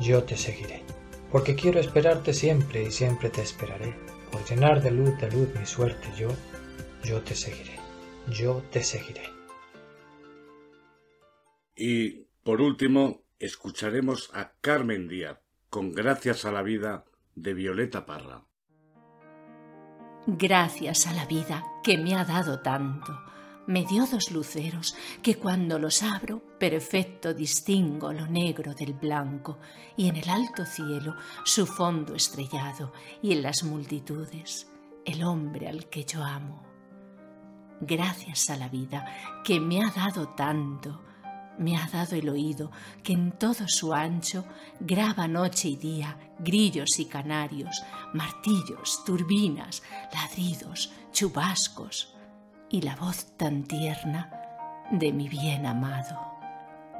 yo 0.00 0.24
te 0.24 0.38
seguiré. 0.38 0.82
Porque 1.30 1.54
quiero 1.54 1.78
esperarte 1.78 2.32
siempre 2.32 2.84
y 2.84 2.90
siempre 2.90 3.28
te 3.28 3.42
esperaré, 3.42 3.94
por 4.32 4.44
llenar 4.48 4.82
de 4.82 4.90
luz 4.90 5.16
de 5.20 5.30
luz 5.30 5.48
mi 5.54 5.66
suerte 5.66 6.08
yo, 6.16 6.28
yo 7.04 7.20
te 7.20 7.34
seguiré, 7.34 7.78
yo 8.28 8.62
te 8.72 8.82
seguiré. 8.82 9.28
Y, 11.76 12.24
por 12.42 12.60
último, 12.60 13.22
escucharemos 13.38 14.30
a 14.32 14.52
Carmen 14.60 15.06
Díaz, 15.06 15.38
con 15.68 15.92
Gracias 15.92 16.44
a 16.44 16.52
la 16.52 16.62
vida, 16.62 17.04
de 17.34 17.54
Violeta 17.54 18.06
Parra. 18.06 18.44
Gracias 20.26 21.06
a 21.06 21.14
la 21.14 21.26
vida 21.26 21.64
que 21.82 21.98
me 21.98 22.14
ha 22.14 22.24
dado 22.24 22.60
tanto. 22.60 23.12
Me 23.66 23.84
dio 23.84 24.06
dos 24.06 24.32
luceros 24.32 24.96
que 25.22 25.36
cuando 25.36 25.78
los 25.78 26.02
abro 26.02 26.42
perfecto 26.58 27.32
distingo 27.32 28.12
lo 28.12 28.26
negro 28.26 28.74
del 28.74 28.92
blanco 28.92 29.58
y 29.96 30.08
en 30.08 30.16
el 30.16 30.28
alto 30.28 30.66
cielo 30.66 31.14
su 31.44 31.64
fondo 31.64 32.16
estrellado 32.16 32.92
y 33.22 33.32
en 33.32 33.42
las 33.42 33.62
multitudes 33.62 34.68
el 35.04 35.22
hombre 35.22 35.68
al 35.68 35.88
que 35.88 36.04
yo 36.04 36.24
amo. 36.24 36.64
Gracias 37.80 38.50
a 38.50 38.56
la 38.56 38.68
vida 38.68 39.06
que 39.44 39.60
me 39.60 39.84
ha 39.84 39.90
dado 39.90 40.30
tanto 40.30 41.00
me 41.58 41.76
ha 41.76 41.86
dado 41.86 42.16
el 42.16 42.28
oído 42.30 42.72
que 43.04 43.12
en 43.12 43.30
todo 43.32 43.68
su 43.68 43.92
ancho 43.92 44.44
graba 44.80 45.28
noche 45.28 45.68
y 45.68 45.76
día 45.76 46.16
grillos 46.38 46.98
y 46.98 47.04
canarios, 47.04 47.82
martillos, 48.14 49.04
turbinas, 49.04 49.82
ladridos, 50.12 50.90
chubascos 51.12 52.16
y 52.72 52.80
la 52.80 52.96
voz 52.96 53.36
tan 53.36 53.62
tierna 53.62 54.30
de 54.90 55.12
mi 55.12 55.28
bien 55.28 55.66
amado. 55.66 56.18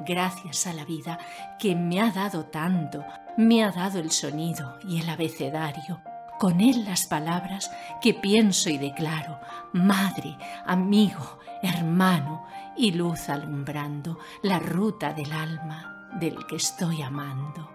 Gracias 0.05 0.67
a 0.67 0.73
la 0.73 0.85
vida 0.85 1.17
que 1.59 1.75
me 1.75 1.99
ha 1.99 2.11
dado 2.11 2.45
tanto, 2.45 3.03
me 3.37 3.63
ha 3.63 3.71
dado 3.71 3.99
el 3.99 4.11
sonido 4.11 4.79
y 4.87 5.01
el 5.01 5.09
abecedario, 5.09 5.99
con 6.39 6.61
él 6.61 6.85
las 6.85 7.05
palabras 7.05 7.71
que 8.01 8.13
pienso 8.13 8.69
y 8.69 8.77
declaro, 8.77 9.39
madre, 9.73 10.37
amigo, 10.65 11.39
hermano 11.61 12.45
y 12.77 12.91
luz 12.91 13.29
alumbrando 13.29 14.19
la 14.41 14.59
ruta 14.59 15.13
del 15.13 15.31
alma 15.31 16.09
del 16.19 16.45
que 16.45 16.57
estoy 16.57 17.01
amando. 17.01 17.69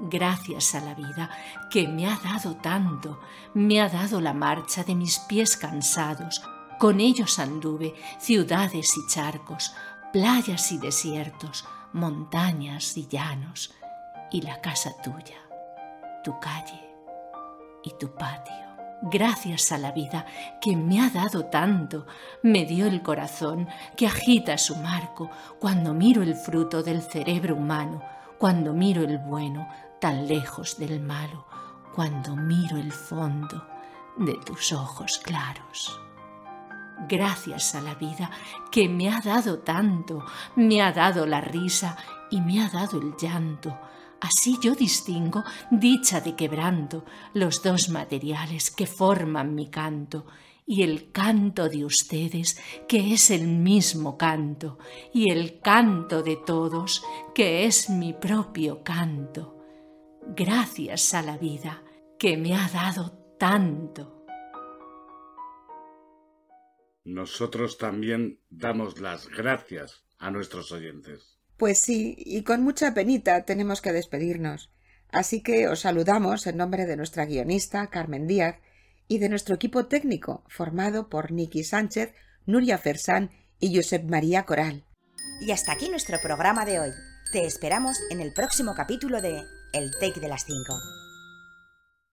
Gracias 0.00 0.74
a 0.74 0.80
la 0.80 0.94
vida 0.94 1.30
que 1.70 1.86
me 1.86 2.06
ha 2.06 2.18
dado 2.18 2.56
tanto, 2.56 3.20
me 3.54 3.80
ha 3.80 3.88
dado 3.88 4.20
la 4.20 4.32
marcha 4.32 4.82
de 4.82 4.94
mis 4.94 5.18
pies 5.20 5.56
cansados, 5.56 6.42
con 6.82 6.98
ellos 6.98 7.38
anduve 7.38 7.94
ciudades 8.18 8.96
y 8.96 9.06
charcos, 9.06 9.72
playas 10.12 10.72
y 10.72 10.78
desiertos, 10.78 11.64
montañas 11.92 12.96
y 12.96 13.06
llanos, 13.06 13.72
y 14.32 14.40
la 14.40 14.60
casa 14.60 14.90
tuya, 15.00 15.36
tu 16.24 16.40
calle 16.40 16.92
y 17.84 17.92
tu 18.00 18.12
patio. 18.16 18.66
Gracias 19.02 19.70
a 19.70 19.78
la 19.78 19.92
vida 19.92 20.26
que 20.60 20.74
me 20.74 21.00
ha 21.00 21.10
dado 21.10 21.44
tanto, 21.44 22.04
me 22.42 22.64
dio 22.64 22.88
el 22.88 23.00
corazón 23.00 23.68
que 23.96 24.08
agita 24.08 24.58
su 24.58 24.74
marco 24.74 25.30
cuando 25.60 25.94
miro 25.94 26.20
el 26.20 26.34
fruto 26.34 26.82
del 26.82 27.00
cerebro 27.00 27.54
humano, 27.54 28.02
cuando 28.38 28.72
miro 28.72 29.04
el 29.04 29.18
bueno 29.18 29.68
tan 30.00 30.26
lejos 30.26 30.78
del 30.78 30.98
malo, 30.98 31.46
cuando 31.94 32.34
miro 32.34 32.76
el 32.76 32.90
fondo 32.90 33.68
de 34.16 34.34
tus 34.44 34.72
ojos 34.72 35.20
claros. 35.22 36.00
Gracias 37.08 37.74
a 37.74 37.80
la 37.80 37.94
vida 37.94 38.30
que 38.70 38.88
me 38.88 39.10
ha 39.10 39.20
dado 39.20 39.58
tanto, 39.58 40.24
me 40.56 40.80
ha 40.82 40.92
dado 40.92 41.26
la 41.26 41.40
risa 41.40 41.96
y 42.30 42.40
me 42.40 42.62
ha 42.62 42.68
dado 42.68 43.00
el 43.00 43.14
llanto, 43.16 43.78
Así 44.22 44.56
yo 44.62 44.76
distingo 44.76 45.42
dicha 45.72 46.20
de 46.20 46.36
quebranto, 46.36 47.04
los 47.34 47.60
dos 47.60 47.88
materiales 47.88 48.70
que 48.70 48.86
forman 48.86 49.52
mi 49.56 49.68
canto, 49.68 50.26
y 50.64 50.84
el 50.84 51.10
canto 51.10 51.68
de 51.68 51.84
ustedes, 51.84 52.56
que 52.86 53.14
es 53.14 53.32
el 53.32 53.48
mismo 53.48 54.16
canto, 54.16 54.78
y 55.12 55.30
el 55.30 55.58
canto 55.58 56.22
de 56.22 56.36
todos, 56.36 57.02
que 57.34 57.64
es 57.64 57.90
mi 57.90 58.12
propio 58.12 58.84
canto. 58.84 59.58
Gracias 60.36 61.14
a 61.14 61.22
la 61.22 61.36
vida 61.36 61.82
que 62.16 62.36
me 62.36 62.54
ha 62.54 62.68
dado 62.68 63.10
tanto. 63.40 64.21
Nosotros 67.04 67.78
también 67.78 68.40
damos 68.48 69.00
las 69.00 69.28
gracias 69.28 70.04
a 70.18 70.30
nuestros 70.30 70.70
oyentes. 70.72 71.38
Pues 71.56 71.78
sí, 71.78 72.14
y 72.18 72.42
con 72.42 72.62
mucha 72.62 72.94
penita 72.94 73.44
tenemos 73.44 73.80
que 73.80 73.92
despedirnos. 73.92 74.70
Así 75.10 75.42
que 75.42 75.68
os 75.68 75.80
saludamos 75.80 76.46
en 76.46 76.56
nombre 76.56 76.86
de 76.86 76.96
nuestra 76.96 77.26
guionista, 77.26 77.88
Carmen 77.88 78.26
Díaz, 78.26 78.56
y 79.08 79.18
de 79.18 79.28
nuestro 79.28 79.54
equipo 79.54 79.86
técnico, 79.86 80.42
formado 80.48 81.08
por 81.08 81.32
Nicky 81.32 81.64
Sánchez, 81.64 82.14
Nuria 82.46 82.78
Fersán 82.78 83.30
y 83.58 83.76
Josep 83.76 84.04
María 84.04 84.44
Coral. 84.44 84.84
Y 85.40 85.50
hasta 85.50 85.72
aquí 85.72 85.88
nuestro 85.88 86.18
programa 86.20 86.64
de 86.64 86.80
hoy. 86.80 86.90
Te 87.32 87.44
esperamos 87.44 87.98
en 88.10 88.20
el 88.20 88.32
próximo 88.32 88.74
capítulo 88.74 89.20
de 89.20 89.42
El 89.72 89.90
Take 90.00 90.20
de 90.20 90.28
las 90.28 90.44
5. 90.44 91.01